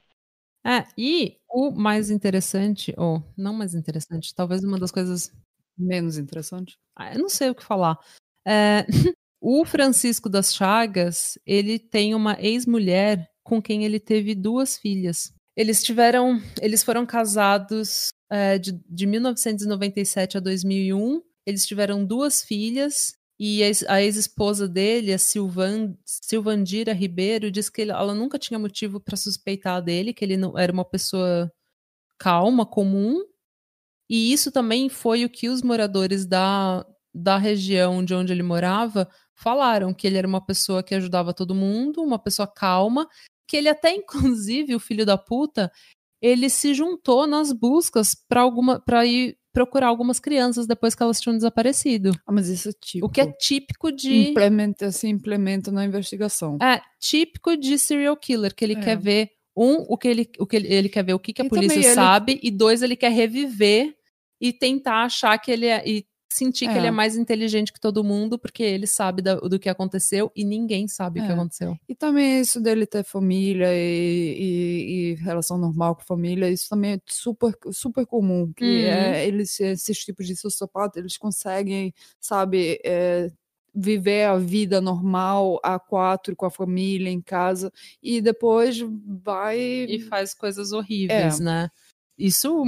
É, 0.64 0.86
e 0.96 1.36
o 1.50 1.70
mais 1.70 2.10
interessante, 2.10 2.94
ou 2.96 3.22
não 3.36 3.52
mais 3.52 3.74
interessante, 3.74 4.34
talvez 4.34 4.62
uma 4.62 4.78
das 4.78 4.92
coisas 4.92 5.32
menos 5.76 6.18
interessante. 6.18 6.78
Ah, 6.96 7.12
eu 7.12 7.18
não 7.18 7.28
sei 7.28 7.50
o 7.50 7.54
que 7.54 7.64
falar. 7.64 7.98
É, 8.46 8.86
o 9.40 9.64
Francisco 9.64 10.28
das 10.28 10.54
Chagas, 10.54 11.36
ele 11.44 11.78
tem 11.78 12.14
uma 12.14 12.40
ex-mulher 12.40 13.28
com 13.42 13.60
quem 13.60 13.84
ele 13.84 13.98
teve 13.98 14.34
duas 14.34 14.78
filhas. 14.78 15.32
Eles 15.56 15.82
tiveram, 15.82 16.40
eles 16.60 16.82
foram 16.82 17.04
casados 17.04 18.08
é, 18.30 18.56
de, 18.56 18.72
de 18.88 19.06
1997 19.06 20.36
a 20.36 20.40
2001. 20.40 21.22
Eles 21.44 21.66
tiveram 21.66 22.04
duas 22.04 22.42
filhas 22.42 23.14
e 23.44 23.60
a 23.88 24.00
ex-esposa 24.00 24.68
dele, 24.68 25.12
a 25.12 25.18
Silvan, 25.18 25.96
Silvandira 26.06 26.92
Ribeiro, 26.92 27.50
diz 27.50 27.68
que 27.68 27.82
ela 27.82 28.14
nunca 28.14 28.38
tinha 28.38 28.56
motivo 28.56 29.00
para 29.00 29.16
suspeitar 29.16 29.82
dele, 29.82 30.14
que 30.14 30.24
ele 30.24 30.36
não 30.36 30.56
era 30.56 30.72
uma 30.72 30.84
pessoa 30.84 31.52
calma, 32.16 32.64
comum. 32.64 33.20
E 34.08 34.32
isso 34.32 34.52
também 34.52 34.88
foi 34.88 35.24
o 35.24 35.28
que 35.28 35.48
os 35.48 35.60
moradores 35.60 36.24
da, 36.24 36.86
da 37.12 37.36
região 37.36 38.04
de 38.04 38.14
onde 38.14 38.32
ele 38.32 38.44
morava 38.44 39.10
falaram 39.34 39.92
que 39.92 40.06
ele 40.06 40.18
era 40.18 40.28
uma 40.28 40.46
pessoa 40.46 40.80
que 40.80 40.94
ajudava 40.94 41.34
todo 41.34 41.52
mundo, 41.52 42.00
uma 42.00 42.20
pessoa 42.20 42.46
calma, 42.46 43.08
que 43.48 43.56
ele 43.56 43.68
até 43.68 43.90
inclusive 43.96 44.72
o 44.76 44.78
filho 44.78 45.04
da 45.04 45.18
puta, 45.18 45.68
ele 46.20 46.48
se 46.48 46.74
juntou 46.74 47.26
nas 47.26 47.52
buscas 47.52 48.14
para 48.14 48.42
alguma 48.42 48.78
para 48.78 49.04
ir 49.04 49.36
procurar 49.52 49.88
algumas 49.88 50.18
crianças 50.18 50.66
depois 50.66 50.94
que 50.94 51.02
elas 51.02 51.20
tinham 51.20 51.36
desaparecido. 51.36 52.12
Ah, 52.26 52.32
mas 52.32 52.48
isso 52.48 52.70
é 52.70 52.72
típico. 52.72 53.06
O 53.06 53.10
que 53.10 53.20
é 53.20 53.26
típico 53.26 53.92
de 53.92 54.30
implementa 54.30 54.90
se 54.90 55.08
implementa 55.08 55.70
na 55.70 55.84
investigação. 55.84 56.56
É 56.62 56.80
típico 56.98 57.56
de 57.56 57.78
serial 57.78 58.16
killer 58.16 58.54
que 58.54 58.64
ele 58.64 58.74
é. 58.74 58.80
quer 58.80 58.96
ver 58.96 59.30
um 59.56 59.84
o 59.88 59.98
que 59.98 60.08
ele 60.08 60.30
o 60.38 60.46
que 60.46 60.56
ele, 60.56 60.72
ele 60.72 60.88
quer 60.88 61.04
ver 61.04 61.12
o 61.14 61.18
que, 61.18 61.32
que 61.32 61.42
a 61.42 61.44
e 61.44 61.48
polícia 61.48 61.94
sabe 61.94 62.32
ele... 62.32 62.40
e 62.44 62.50
dois 62.50 62.82
ele 62.82 62.96
quer 62.96 63.12
reviver 63.12 63.94
e 64.40 64.52
tentar 64.52 65.04
achar 65.04 65.38
que 65.38 65.50
ele 65.50 65.66
é 65.66 65.86
e 65.86 66.06
sentir 66.32 66.66
é. 66.66 66.72
que 66.72 66.78
ele 66.78 66.86
é 66.86 66.90
mais 66.90 67.16
inteligente 67.16 67.72
que 67.72 67.80
todo 67.80 68.04
mundo, 68.04 68.38
porque 68.38 68.62
ele 68.62 68.86
sabe 68.86 69.22
da, 69.22 69.36
do 69.36 69.58
que 69.58 69.68
aconteceu 69.68 70.30
e 70.34 70.44
ninguém 70.44 70.88
sabe 70.88 71.20
é. 71.20 71.22
o 71.22 71.26
que 71.26 71.32
é. 71.32 71.34
aconteceu. 71.34 71.76
E 71.88 71.94
também 71.94 72.40
isso 72.40 72.60
dele 72.60 72.86
ter 72.86 73.04
família 73.04 73.68
e, 73.72 74.36
e, 74.38 75.12
e, 75.12 75.14
relação 75.14 75.58
normal 75.58 75.96
com 75.96 76.02
família, 76.02 76.50
isso 76.50 76.68
também 76.68 76.94
é 76.94 77.00
super, 77.06 77.56
super 77.70 78.06
comum. 78.06 78.52
Que 78.52 78.64
uhum. 78.64 78.90
é, 78.90 79.26
eles, 79.26 79.58
esses 79.60 79.98
tipos 79.98 80.26
de 80.26 80.36
sociopata, 80.36 80.98
eles 80.98 81.16
conseguem, 81.16 81.94
sabe, 82.20 82.80
é, 82.84 83.30
viver 83.74 84.24
a 84.24 84.36
vida 84.36 84.80
normal 84.80 85.58
a 85.62 85.78
quatro 85.78 86.36
com 86.36 86.46
a 86.46 86.50
família 86.50 87.10
em 87.10 87.22
casa 87.22 87.72
e 88.02 88.20
depois 88.20 88.78
vai 89.24 89.58
e 89.58 90.00
faz 90.00 90.34
coisas 90.34 90.72
horríveis, 90.72 91.40
é. 91.40 91.42
né? 91.42 91.70
Isso 92.18 92.62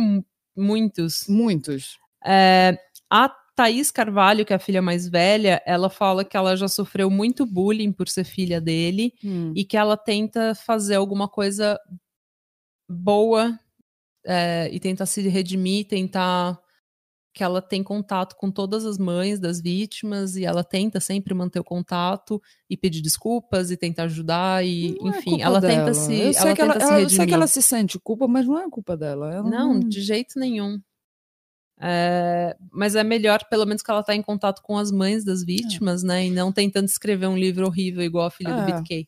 muitos, 0.56 1.26
muitos. 1.28 1.98
É, 2.24 2.78
a 3.10 3.28
Thaís 3.55 3.90
Carvalho, 3.90 4.44
que 4.44 4.52
é 4.52 4.57
a 4.57 4.61
filha 4.61 4.82
mais 4.82 5.09
velha, 5.09 5.62
ela 5.64 5.88
fala 5.88 6.24
que 6.24 6.36
ela 6.36 6.57
já 6.57 6.66
sofreu 6.66 7.09
muito 7.09 7.46
bullying 7.46 7.92
por 7.92 8.09
ser 8.09 8.24
filha 8.24 8.61
dele 8.61 9.12
hum. 9.24 9.52
e 9.55 9.64
que 9.64 9.76
ela 9.76 9.96
tenta 9.96 10.55
fazer 10.55 10.96
alguma 10.96 11.28
coisa 11.28 11.78
boa 12.88 13.59
é, 14.26 14.68
e 14.72 14.80
tentar 14.80 15.07
se 15.07 15.20
redimir, 15.28 15.86
tentar 15.86 16.59
que 17.34 17.42
ela 17.42 17.61
tem 17.61 17.82
contato 17.82 18.36
com 18.36 18.48
todas 18.48 18.86
as 18.86 18.96
mães 18.96 19.40
das 19.40 19.61
vítimas 19.61 20.36
e 20.36 20.44
ela 20.44 20.62
tenta 20.62 21.00
sempre 21.00 21.34
manter 21.34 21.59
o 21.59 21.64
contato 21.64 22.40
e 22.70 22.76
pedir 22.76 23.02
desculpas 23.02 23.72
e 23.72 23.76
tentar 23.76 24.05
ajudar 24.05 24.64
e 24.64 24.96
não 25.00 25.12
é 25.12 25.18
enfim, 25.18 25.40
é 25.40 25.44
ela 25.44 25.61
dela. 25.61 25.74
tenta 25.74 25.94
se 25.94 26.14
eu 26.14 26.32
sei, 26.32 26.55
que 26.55 26.61
ela, 26.62 26.80
se 26.80 27.02
eu 27.02 27.11
sei 27.11 27.26
que 27.26 27.34
ela 27.34 27.46
se 27.48 27.61
sente 27.61 27.98
culpa, 27.98 28.28
mas 28.28 28.46
não 28.46 28.57
é 28.57 28.70
culpa 28.70 28.96
dela. 28.96 29.34
Ela 29.34 29.50
não, 29.50 29.74
não, 29.74 29.80
de 29.80 30.00
jeito 30.00 30.38
nenhum. 30.38 30.80
É, 31.87 32.57
mas 32.72 32.97
é 32.97 33.05
melhor, 33.05 33.45
pelo 33.51 33.66
menos, 33.66 33.82
que 33.82 33.91
ela 33.91 34.01
está 34.01 34.14
em 34.14 34.22
contato 34.22 34.62
com 34.62 34.78
as 34.78 34.91
mães 34.91 35.22
das 35.22 35.45
vítimas, 35.45 36.03
é. 36.03 36.07
né? 36.07 36.26
E 36.26 36.30
não 36.30 36.51
tentando 36.51 36.87
escrever 36.87 37.26
um 37.26 37.37
livro 37.37 37.66
horrível 37.66 38.03
igual 38.03 38.26
a 38.26 38.30
filha 38.30 38.49
é. 38.51 38.57
do 38.57 38.72
BitK. 38.72 39.07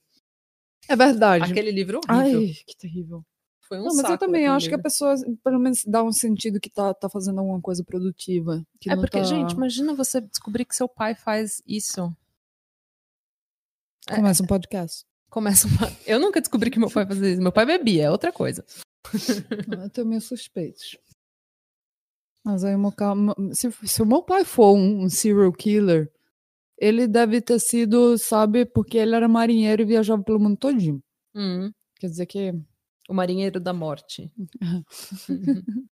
É 0.89 0.95
verdade. 0.95 1.51
Aquele 1.51 1.70
livro 1.70 2.01
horrível. 2.07 2.41
Ai, 2.41 2.55
que 2.66 2.77
terrível. 2.77 3.24
Foi 3.62 3.81
um 3.81 3.85
não, 3.85 3.97
mas 3.97 4.11
eu 4.11 4.18
também 4.18 4.47
acho 4.47 4.66
livro. 4.66 4.77
que 4.77 4.81
a 4.81 4.83
pessoa, 4.83 5.14
pelo 5.43 5.59
menos, 5.59 5.85
dá 5.87 6.05
um 6.05 6.12
sentido 6.12 6.61
que 6.61 6.70
tá, 6.70 6.93
tá 6.93 7.09
fazendo 7.09 7.41
alguma 7.41 7.61
coisa 7.61 7.83
produtiva. 7.83 8.62
é 8.87 8.95
porque, 8.95 9.18
tá... 9.18 9.24
gente, 9.24 9.53
imagina 9.53 9.95
você 9.95 10.20
descobrir 10.20 10.64
que 10.66 10.77
seu 10.77 10.89
pai 10.89 11.14
faz 11.14 11.62
isso. 11.66 12.14
Começa 14.07 14.43
um 14.43 14.47
podcast. 14.47 15.05
Começa 15.31 15.66
uma... 15.66 15.91
Eu 16.07 16.20
nunca 16.20 16.41
descobri 16.41 16.70
que 16.70 16.79
meu 16.79 16.91
pai 16.91 17.07
fazia 17.07 17.33
isso. 17.33 17.43
Meu 17.43 17.51
pai 17.51 17.66
bebia, 17.66 18.05
é 18.05 18.11
outra 18.11 18.31
coisa. 18.31 18.64
Eu 19.83 19.91
tenho 19.91 20.07
meus 20.07 20.24
suspeitos. 20.24 20.97
Mas 22.47 22.62
aí, 22.62 22.76
se, 23.55 23.72
se 23.72 24.01
o 24.01 24.07
meu 24.07 24.22
pai 24.22 24.44
for 24.44 24.72
um, 24.72 25.03
um, 25.03 25.09
serial 25.09 25.53
killer, 25.53 26.09
ele 26.78 27.09
deve 27.09 27.40
ter 27.40 27.59
sido, 27.59 28.16
sabe, 28.16 28.64
porque 28.64 28.97
ele 28.99 29.16
era 29.16 29.26
marinheiro 29.26 29.82
e 29.82 29.84
viajava 29.84 30.22
pelo 30.22 30.38
mundo 30.38 30.57
todinho. 30.57 31.03
Hum. 31.34 31.72
Quer 31.99 32.07
dizer 32.07 32.26
que 32.26 32.55
O 33.09 33.14
Marinheiro 33.14 33.59
da 33.59 33.72
Morte. 33.72 34.30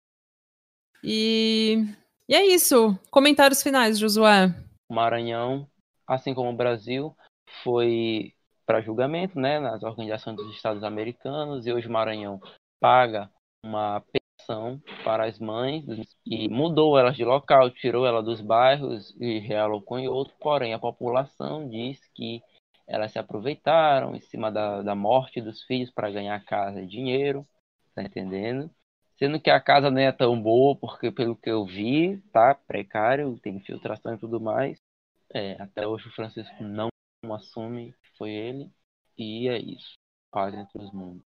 e, 1.03 1.87
e 2.29 2.35
é 2.35 2.45
isso. 2.45 2.99
Comentários 3.11 3.63
finais, 3.63 3.99
Josué. 3.99 4.55
O 4.91 4.95
Maranhão, 4.95 5.67
assim 6.07 6.35
como 6.35 6.51
o 6.51 6.57
Brasil, 6.57 7.17
foi 7.65 8.35
para 8.67 8.83
julgamento 8.83 9.41
né, 9.41 9.59
nas 9.59 9.83
organizações 9.83 10.37
dos 10.37 10.55
Estados 10.55 10.85
Americanos 10.85 11.67
e 11.67 11.73
hoje 11.73 11.89
o 11.89 11.91
Maranhão 11.91 12.39
paga 12.79 13.31
uma 13.65 14.03
pensão 14.43 14.81
para 15.05 15.25
as 15.27 15.39
mães 15.39 15.85
e 16.27 16.49
mudou 16.49 16.99
elas 16.99 17.17
de 17.17 17.25
local, 17.25 17.71
tirou 17.71 18.07
ela 18.07 18.23
dos 18.23 18.41
bairros 18.41 19.15
e 19.21 19.39
realocou 19.39 19.99
em 19.99 20.09
outro, 20.09 20.35
porém 20.41 20.75
a 20.75 20.79
população 20.79 21.69
diz 21.69 22.01
que 22.15 22.43
elas 22.87 23.13
se 23.13 23.19
aproveitaram 23.19 24.15
em 24.15 24.21
cima 24.21 24.51
da, 24.51 24.83
da 24.83 24.95
morte 24.95 25.41
dos 25.41 25.63
filhos 25.63 25.91
para 25.91 26.11
ganhar 26.11 26.45
casa 26.45 26.83
e 26.83 26.87
dinheiro, 26.87 27.47
tá 27.95 28.03
entendendo? 28.03 28.71
Sendo 29.17 29.41
que 29.41 29.51
a 29.51 29.61
casa 29.61 29.91
não 29.91 30.01
é 30.01 30.11
tão 30.11 30.41
boa, 30.41 30.75
porque 30.77 31.11
pelo 31.11 31.37
que 31.37 31.51
eu 31.51 31.65
vi, 31.65 32.19
tá 32.33 32.55
precário, 32.55 33.39
tem 33.39 33.57
infiltração 33.57 34.15
e 34.15 34.19
tudo 34.19 34.41
mais. 34.41 34.79
É, 35.33 35.53
até 35.63 35.87
hoje 35.87 36.09
o 36.09 36.13
Francisco 36.13 36.63
não 36.63 36.89
assume 37.33 37.93
que 37.93 38.19
foi 38.19 38.31
ele, 38.33 38.71
e 39.17 39.49
é 39.49 39.59
isso. 39.59 39.95
Paz 40.31 40.53
entre 40.55 40.79
os 40.79 40.93
mundos. 40.93 41.32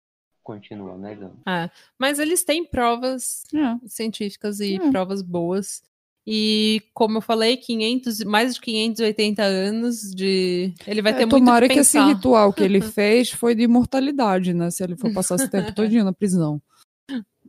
Continua 0.47 0.97
negando. 0.97 1.37
É, 1.45 1.69
mas 1.99 2.19
eles 2.19 2.41
têm 2.41 2.63
provas 2.63 3.43
É. 3.53 3.77
científicas 3.85 4.61
e 4.61 4.75
É. 4.77 4.91
provas 4.91 5.21
boas. 5.21 5.83
E, 6.25 6.81
como 6.93 7.17
eu 7.17 7.21
falei, 7.21 7.57
500, 7.57 8.23
mais 8.23 8.55
de 8.55 8.61
580 8.61 9.43
anos 9.43 10.09
de. 10.15 10.73
Ele 10.87 11.01
vai 11.01 11.11
É, 11.11 11.15
ter 11.17 11.25
muito 11.25 11.37
tomara 11.37 11.67
que 11.67 11.73
que 11.73 11.79
esse 11.81 11.99
ritual 11.99 12.53
que 12.53 12.63
ele 12.63 12.79
fez 12.97 13.29
foi 13.29 13.53
de 13.55 13.63
imortalidade, 13.63 14.53
né? 14.53 14.71
Se 14.71 14.81
ele 14.85 14.95
for 14.95 15.11
passar 15.13 15.35
esse 15.35 15.49
tempo 15.49 15.73
todinho 15.75 16.05
na 16.05 16.13
prisão. 16.13 16.61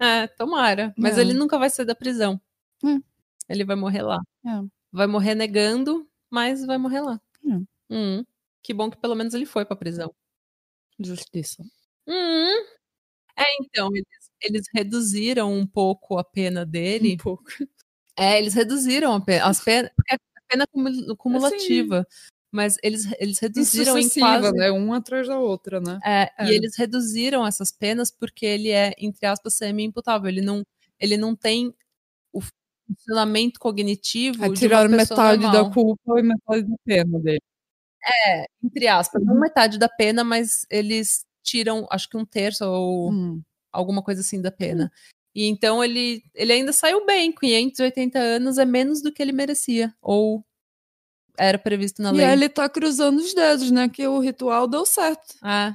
É, 0.01 0.27
tomara. 0.27 0.93
Mas 0.99 1.19
É. 1.19 1.21
ele 1.21 1.35
nunca 1.35 1.57
vai 1.57 1.71
sair 1.71 1.87
da 1.87 1.95
prisão. 1.95 2.41
É. 2.85 2.99
Ele 3.49 3.65
vai 3.65 3.77
morrer 3.77 4.03
lá. 4.03 4.21
É. 4.45 4.61
Vai 4.93 5.07
morrer 5.07 5.37
negando, 5.37 6.05
mas 6.29 6.65
vai 6.67 6.79
morrer 6.79 7.01
lá. 7.01 7.21
É. 7.47 7.61
Hum, 7.95 8.25
que 8.61 8.75
bom 8.75 8.91
que 8.91 8.97
pelo 8.97 9.15
menos 9.15 9.35
ele 9.35 9.47
foi 9.47 9.65
pra 9.65 9.77
prisão. 9.77 10.13
Justiça. 10.99 11.63
Hum. 12.09 12.78
É, 13.39 13.45
então, 13.63 13.89
eles, 13.95 14.07
eles 14.43 14.63
reduziram 14.75 15.53
um 15.53 15.67
pouco 15.67 16.19
a 16.19 16.25
pena 16.25 16.67
dele. 16.67 17.15
Um 17.15 17.17
pouco. 17.19 17.45
É, 18.17 18.39
eles 18.39 18.55
reduziram 18.55 19.15
a 19.15 19.21
pena, 19.21 19.45
as 19.47 19.61
penas, 19.61 19.91
porque 19.97 20.15
a 20.15 20.19
pena 20.49 20.67
cumu- 20.67 21.17
cumulativa. 21.17 22.07
Mas 22.51 22.77
eles, 22.83 23.05
eles 23.21 23.39
reduziram 23.39 23.99
em 23.99 24.09
quase. 24.09 24.53
né? 24.53 24.71
Uma 24.71 24.97
atrás 24.97 25.29
da 25.29 25.39
outra, 25.39 25.81
né? 25.81 25.99
É, 26.05 26.33
É. 26.39 26.47
E 26.51 26.55
eles 26.55 26.77
reduziram 26.77 27.47
essas 27.47 27.71
penas 27.71 28.11
porque 28.11 28.47
ele 28.47 28.71
é, 28.71 28.93
entre 28.99 29.27
aspas, 29.27 29.55
semi-imputável. 29.55 30.29
Ele 30.29 30.41
não, 30.41 30.65
ele 30.99 31.17
não 31.19 31.37
tem 31.37 31.73
o 32.33 32.41
funcionamento 32.89 33.61
cognitivo. 33.61 34.45
Uma 34.47 34.55
tiraram 34.55 34.91
metade 34.91 35.43
normal. 35.43 35.65
da 35.67 35.71
culpa 35.75 36.19
e 36.19 36.23
metade 36.23 36.63
da 36.63 36.77
pena 36.87 37.19
dele. 37.21 37.41
Entre 38.63 38.89
aspas, 38.89 39.21
Uhum. 39.23 39.29
não 39.29 39.41
metade 39.41 39.79
da 39.79 39.89
pena, 39.89 40.25
mas 40.25 40.67
eles 40.71 41.25
tiram, 41.49 41.87
acho 41.91 42.09
que 42.09 42.17
um 42.17 42.25
terço 42.25 42.65
ou 42.65 43.11
Hum. 43.13 43.43
alguma 43.73 44.03
coisa 44.03 44.21
assim 44.21 44.41
da 44.41 44.51
pena. 44.51 44.91
E 45.35 45.47
então 45.47 45.83
ele, 45.85 46.23
ele 46.35 46.53
ainda 46.53 46.73
saiu 46.73 47.05
bem, 47.07 47.31
580 47.33 48.19
anos 48.19 48.59
é 48.59 48.65
menos 48.65 49.03
do 49.03 49.13
que 49.13 49.23
ele 49.23 49.33
merecia, 49.33 49.95
ou 50.03 50.45
era 51.39 51.59
previsto 51.59 52.03
na 52.03 52.11
E 52.11 52.17
lei. 52.17 52.27
aí 52.27 52.33
ele 52.33 52.49
tá 52.49 52.69
cruzando 52.69 53.19
os 53.19 53.33
dedos, 53.35 53.71
né? 53.71 53.89
Que 53.89 54.07
o 54.09 54.19
ritual 54.19 54.67
deu 54.67 54.85
certo. 54.85 55.37
É. 55.45 55.73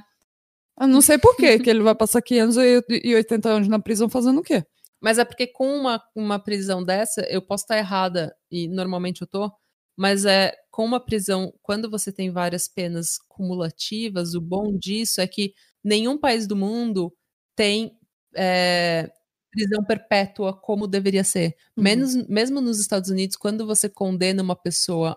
Eu 0.80 0.88
não 0.88 1.00
sei 1.00 1.16
por 1.18 1.34
quê, 1.36 1.58
que 1.58 1.70
ele 1.70 1.82
vai 1.82 1.94
passar 1.94 2.20
580 2.20 3.48
anos 3.48 3.68
na 3.68 3.78
prisão 3.78 4.08
fazendo 4.08 4.40
o 4.40 4.42
quê? 4.42 4.64
Mas 5.00 5.18
é 5.18 5.24
porque 5.24 5.46
com 5.46 5.66
uma, 5.68 6.02
uma 6.14 6.38
prisão 6.38 6.82
dessa, 6.82 7.22
eu 7.30 7.40
posso 7.40 7.64
estar 7.64 7.78
errada, 7.78 8.34
e 8.50 8.68
normalmente 8.68 9.22
eu 9.22 9.26
tô, 9.26 9.50
mas 9.96 10.24
é 10.24 10.52
com 10.70 10.84
uma 10.84 10.98
prisão, 10.98 11.52
quando 11.62 11.90
você 11.90 12.12
tem 12.12 12.30
várias 12.30 12.66
penas 12.66 13.18
cumulativas, 13.28 14.34
o 14.34 14.40
bom 14.40 14.76
disso 14.76 15.20
é 15.20 15.26
que 15.26 15.54
nenhum 15.84 16.18
país 16.18 16.46
do 16.46 16.56
mundo 16.56 17.12
tem 17.54 17.96
é, 18.34 19.10
prisão 19.54 19.84
perpétua 19.84 20.52
como 20.52 20.88
deveria 20.88 21.22
ser. 21.22 21.54
Uhum. 21.76 21.84
Menos, 21.84 22.14
mesmo 22.28 22.60
nos 22.60 22.80
Estados 22.80 23.08
Unidos, 23.08 23.36
quando 23.36 23.64
você 23.64 23.88
condena 23.88 24.42
uma 24.42 24.56
pessoa 24.56 25.16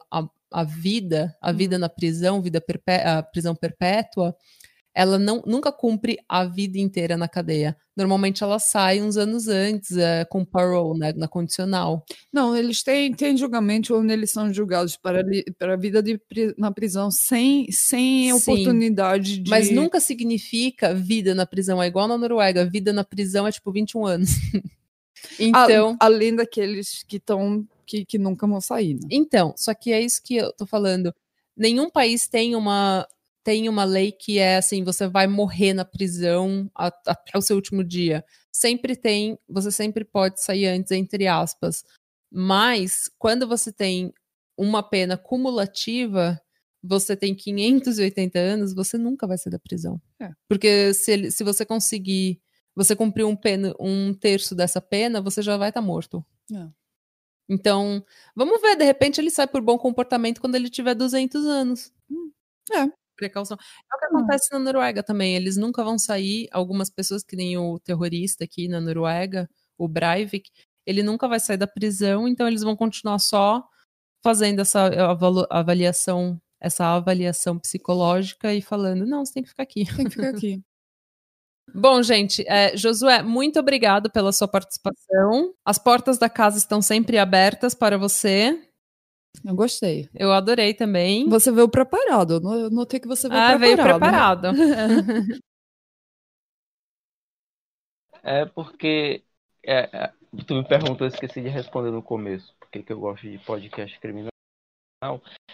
à, 0.51 0.63
vida, 0.63 1.35
a 1.41 1.51
vida 1.51 1.79
na 1.79 1.89
prisão, 1.89 2.41
vida 2.41 2.61
perpé 2.61 3.03
a 3.07 3.23
prisão 3.23 3.55
perpétua, 3.55 4.35
ela 4.97 5.19
não, 5.19 5.43
nunca 5.45 5.71
cumpre 5.71 6.17
a 6.27 6.43
vida 6.43 6.79
inteira 6.79 7.15
na 7.15 7.27
cadeia. 7.27 7.77
Normalmente 7.95 8.43
ela 8.43 8.57
sai 8.57 8.99
uns 8.99 9.15
anos 9.15 9.47
antes, 9.47 9.95
é, 9.95 10.25
com 10.25 10.43
parole, 10.43 10.97
né, 10.97 11.13
na 11.15 11.27
condicional. 11.27 12.03
Não, 12.33 12.57
eles 12.57 12.81
têm, 12.81 13.13
têm 13.13 13.37
julgamento 13.37 13.95
onde 13.95 14.11
eles 14.11 14.31
são 14.31 14.51
julgados 14.51 14.97
para, 14.97 15.23
para 15.59 15.75
a 15.75 15.77
vida 15.77 16.01
de, 16.01 16.19
na 16.57 16.71
prisão 16.71 17.11
sem, 17.11 17.71
sem 17.71 18.31
Sim, 18.31 18.33
oportunidade 18.33 19.37
de. 19.37 19.51
Mas 19.51 19.69
nunca 19.69 19.99
significa 19.99 20.95
vida 20.95 21.35
na 21.35 21.45
prisão. 21.45 21.81
É 21.81 21.85
igual 21.85 22.07
na 22.07 22.17
Noruega. 22.17 22.65
Vida 22.65 22.91
na 22.91 23.03
prisão 23.03 23.45
é 23.45 23.51
tipo 23.51 23.71
21 23.71 24.03
anos. 24.03 24.29
A- 25.53 25.65
então, 25.65 25.95
além 25.99 26.35
daqueles 26.35 27.03
que 27.07 27.17
estão. 27.17 27.63
Que, 27.85 28.03
que 28.03 28.17
nunca 28.17 28.45
vão 28.45 28.59
sair, 28.59 28.95
né? 28.95 29.07
então, 29.09 29.53
só 29.55 29.73
que 29.73 29.93
é 29.93 30.01
isso 30.01 30.21
que 30.21 30.35
eu 30.35 30.51
tô 30.51 30.65
falando. 30.65 31.13
Nenhum 31.55 31.89
país 31.89 32.27
tem 32.27 32.53
uma 32.53 33.07
tem 33.47 33.69
uma 33.69 33.85
lei 33.85 34.11
que 34.11 34.39
é 34.39 34.57
assim, 34.57 34.83
você 34.83 35.07
vai 35.07 35.25
morrer 35.25 35.71
na 35.73 35.85
prisão 35.85 36.69
até 36.75 37.37
o 37.37 37.41
seu 37.41 37.55
último 37.55 37.81
dia. 37.81 38.25
Sempre 38.51 38.93
tem, 38.93 39.39
você 39.47 39.71
sempre 39.71 40.03
pode 40.03 40.43
sair 40.43 40.65
antes, 40.67 40.91
entre 40.91 41.27
aspas. 41.27 41.85
Mas 42.29 43.09
quando 43.17 43.47
você 43.47 43.71
tem 43.71 44.13
uma 44.57 44.83
pena 44.83 45.15
cumulativa, 45.17 46.37
você 46.83 47.15
tem 47.15 47.33
580 47.33 48.37
anos, 48.37 48.75
você 48.75 48.97
nunca 48.97 49.25
vai 49.25 49.37
sair 49.37 49.53
da 49.53 49.59
prisão. 49.59 50.01
É. 50.21 50.29
Porque 50.49 50.93
se, 50.93 51.09
ele- 51.13 51.31
se 51.31 51.41
você 51.41 51.65
conseguir, 51.65 52.41
você 52.75 52.97
cumprir 52.97 53.23
um, 53.23 53.33
pena, 53.33 53.73
um 53.79 54.13
terço 54.13 54.53
dessa 54.53 54.81
pena, 54.81 55.21
você 55.21 55.41
já 55.41 55.55
vai 55.55 55.69
estar 55.69 55.81
morto. 55.81 56.21
É. 56.53 56.67
Então, 57.49 58.03
vamos 58.35 58.59
ver, 58.61 58.75
de 58.75 58.83
repente 58.83 59.21
ele 59.21 59.29
sai 59.29 59.47
por 59.47 59.61
bom 59.61 59.77
comportamento 59.77 60.41
quando 60.41 60.55
ele 60.55 60.69
tiver 60.69 60.93
200 60.95 61.45
anos. 61.45 61.93
é. 62.73 63.06
Precaução. 63.17 63.57
É 63.59 63.95
o 63.95 63.99
que 63.99 64.05
acontece 64.05 64.49
na 64.51 64.59
Noruega 64.59 65.03
também. 65.03 65.35
Eles 65.35 65.57
nunca 65.57 65.83
vão 65.83 65.99
sair. 65.99 66.47
Algumas 66.51 66.89
pessoas, 66.89 67.23
que 67.23 67.35
nem 67.35 67.57
o 67.57 67.79
terrorista 67.79 68.45
aqui 68.45 68.67
na 68.67 68.79
Noruega, 68.79 69.49
o 69.77 69.87
Breivik, 69.87 70.49
ele 70.85 71.03
nunca 71.03 71.27
vai 71.27 71.39
sair 71.39 71.57
da 71.57 71.67
prisão, 71.67 72.27
então 72.27 72.47
eles 72.47 72.63
vão 72.63 72.75
continuar 72.75 73.19
só 73.19 73.67
fazendo 74.23 74.61
essa 74.61 74.89
avaliação, 75.49 76.39
essa 76.61 76.95
avaliação 76.95 77.59
psicológica 77.59 78.53
e 78.53 78.61
falando, 78.61 79.05
não, 79.05 79.25
você 79.25 79.33
tem 79.33 79.43
que 79.43 79.49
ficar 79.49 79.63
aqui. 79.63 79.85
Tem 79.95 80.05
que 80.05 80.11
ficar 80.11 80.29
aqui. 80.29 80.61
Bom, 81.75 82.01
gente, 82.01 82.45
é, 82.47 82.75
Josué, 82.77 83.21
muito 83.21 83.59
obrigado 83.59 84.09
pela 84.09 84.31
sua 84.31 84.47
participação. 84.47 85.53
As 85.65 85.77
portas 85.77 86.17
da 86.17 86.29
casa 86.29 86.57
estão 86.57 86.81
sempre 86.81 87.17
abertas 87.17 87.75
para 87.75 87.97
você. 87.97 88.66
Eu 89.45 89.55
gostei. 89.55 90.09
Eu 90.15 90.31
adorei 90.31 90.73
também. 90.73 91.27
Você 91.29 91.51
veio 91.51 91.69
preparado. 91.69 92.35
Eu 92.35 92.39
no- 92.39 92.55
eu 92.55 92.69
notei 92.69 92.99
que 92.99 93.07
você 93.07 93.29
veio 93.29 93.39
ah, 93.41 93.57
veio 93.57 93.75
preparado. 93.77 94.53
preparado. 94.53 95.43
É 98.23 98.45
porque 98.45 99.23
é, 99.63 99.89
é, 100.05 100.13
tu 100.45 100.55
me 100.55 100.67
perguntou, 100.67 101.07
eu 101.07 101.13
esqueci 101.13 101.41
de 101.41 101.47
responder 101.47 101.91
no 101.91 102.03
começo. 102.03 102.53
Por 102.59 102.69
que, 102.69 102.83
que 102.83 102.91
eu 102.91 102.99
gosto 102.99 103.29
de 103.29 103.37
podcast 103.39 103.97
criminal? 104.01 104.29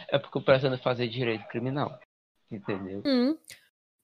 É 0.08 0.18
porque 0.18 0.38
eu 0.40 0.42
pretendo 0.42 0.78
fazer 0.80 1.08
direito 1.08 1.48
criminal. 1.50 2.00
Entendeu? 2.50 3.04
Hum. 3.06 3.38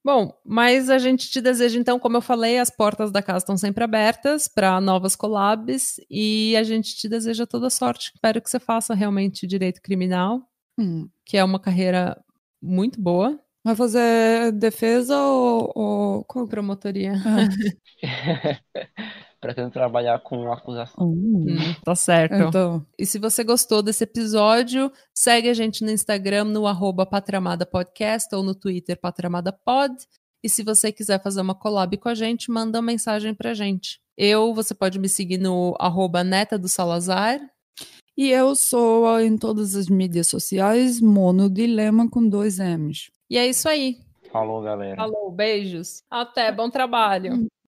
Bom, 0.04 0.32
mas 0.44 0.88
a 0.88 0.98
gente 0.98 1.30
te 1.30 1.40
deseja, 1.42 1.78
então, 1.78 1.98
como 1.98 2.16
eu 2.16 2.22
falei, 2.22 2.58
as 2.58 2.70
portas 2.70 3.12
da 3.12 3.22
casa 3.22 3.38
estão 3.38 3.56
sempre 3.56 3.84
abertas 3.84 4.48
para 4.48 4.80
novas 4.80 5.14
collabs 5.14 5.96
e 6.10 6.56
a 6.56 6.62
gente 6.62 6.96
te 6.96 7.06
deseja 7.08 7.46
toda 7.46 7.68
sorte. 7.68 8.10
Espero 8.14 8.40
que 8.40 8.48
você 8.48 8.58
faça 8.58 8.94
realmente 8.94 9.46
direito 9.46 9.80
criminal, 9.82 10.40
Hum. 10.78 11.08
que 11.26 11.36
é 11.36 11.44
uma 11.44 11.60
carreira 11.60 12.18
muito 12.62 12.98
boa. 13.00 13.38
Vai 13.62 13.76
fazer 13.76 14.52
defesa 14.52 15.18
ou. 15.20 16.24
ou... 16.34 16.48
Promotoria. 16.48 17.12
pretendo 19.40 19.70
trabalhar 19.70 20.18
com 20.20 20.52
acusação. 20.52 21.06
Hum. 21.08 21.46
Hum, 21.48 21.74
tá 21.84 21.94
certo. 21.94 22.34
Então, 22.34 22.84
E 22.98 23.06
se 23.06 23.18
você 23.18 23.42
gostou 23.42 23.82
desse 23.82 24.04
episódio, 24.04 24.92
segue 25.14 25.48
a 25.48 25.54
gente 25.54 25.82
no 25.84 25.90
Instagram, 25.90 26.44
no 26.44 26.66
arroba 26.66 27.06
Patramada 27.06 27.64
Podcast 27.64 28.34
ou 28.34 28.42
no 28.42 28.54
Twitter 28.54 28.98
Patramada 29.00 29.52
Pod. 29.52 29.94
E 30.42 30.48
se 30.48 30.62
você 30.62 30.90
quiser 30.92 31.22
fazer 31.22 31.40
uma 31.40 31.54
collab 31.54 31.96
com 31.98 32.08
a 32.08 32.14
gente, 32.14 32.50
manda 32.50 32.78
uma 32.78 32.86
mensagem 32.86 33.34
pra 33.34 33.54
gente. 33.54 33.98
Eu, 34.16 34.52
você 34.54 34.74
pode 34.74 34.98
me 34.98 35.08
seguir 35.08 35.38
no 35.38 35.74
arroba 35.78 36.22
Neta 36.22 36.58
do 36.58 36.68
Salazar. 36.68 37.40
e 38.16 38.28
eu 38.30 38.54
sou 38.54 39.18
em 39.20 39.36
todas 39.38 39.74
as 39.74 39.88
mídias 39.88 40.28
sociais 40.28 41.00
Mono 41.00 41.48
Dilema 41.48 42.08
com 42.08 42.26
dois 42.28 42.58
M's. 42.58 43.10
E 43.30 43.38
é 43.38 43.46
isso 43.46 43.68
aí. 43.68 43.98
Falou, 44.30 44.62
galera. 44.62 44.96
Falou, 44.96 45.30
beijos. 45.30 46.02
Até, 46.10 46.52
bom 46.52 46.68
trabalho. 46.70 47.46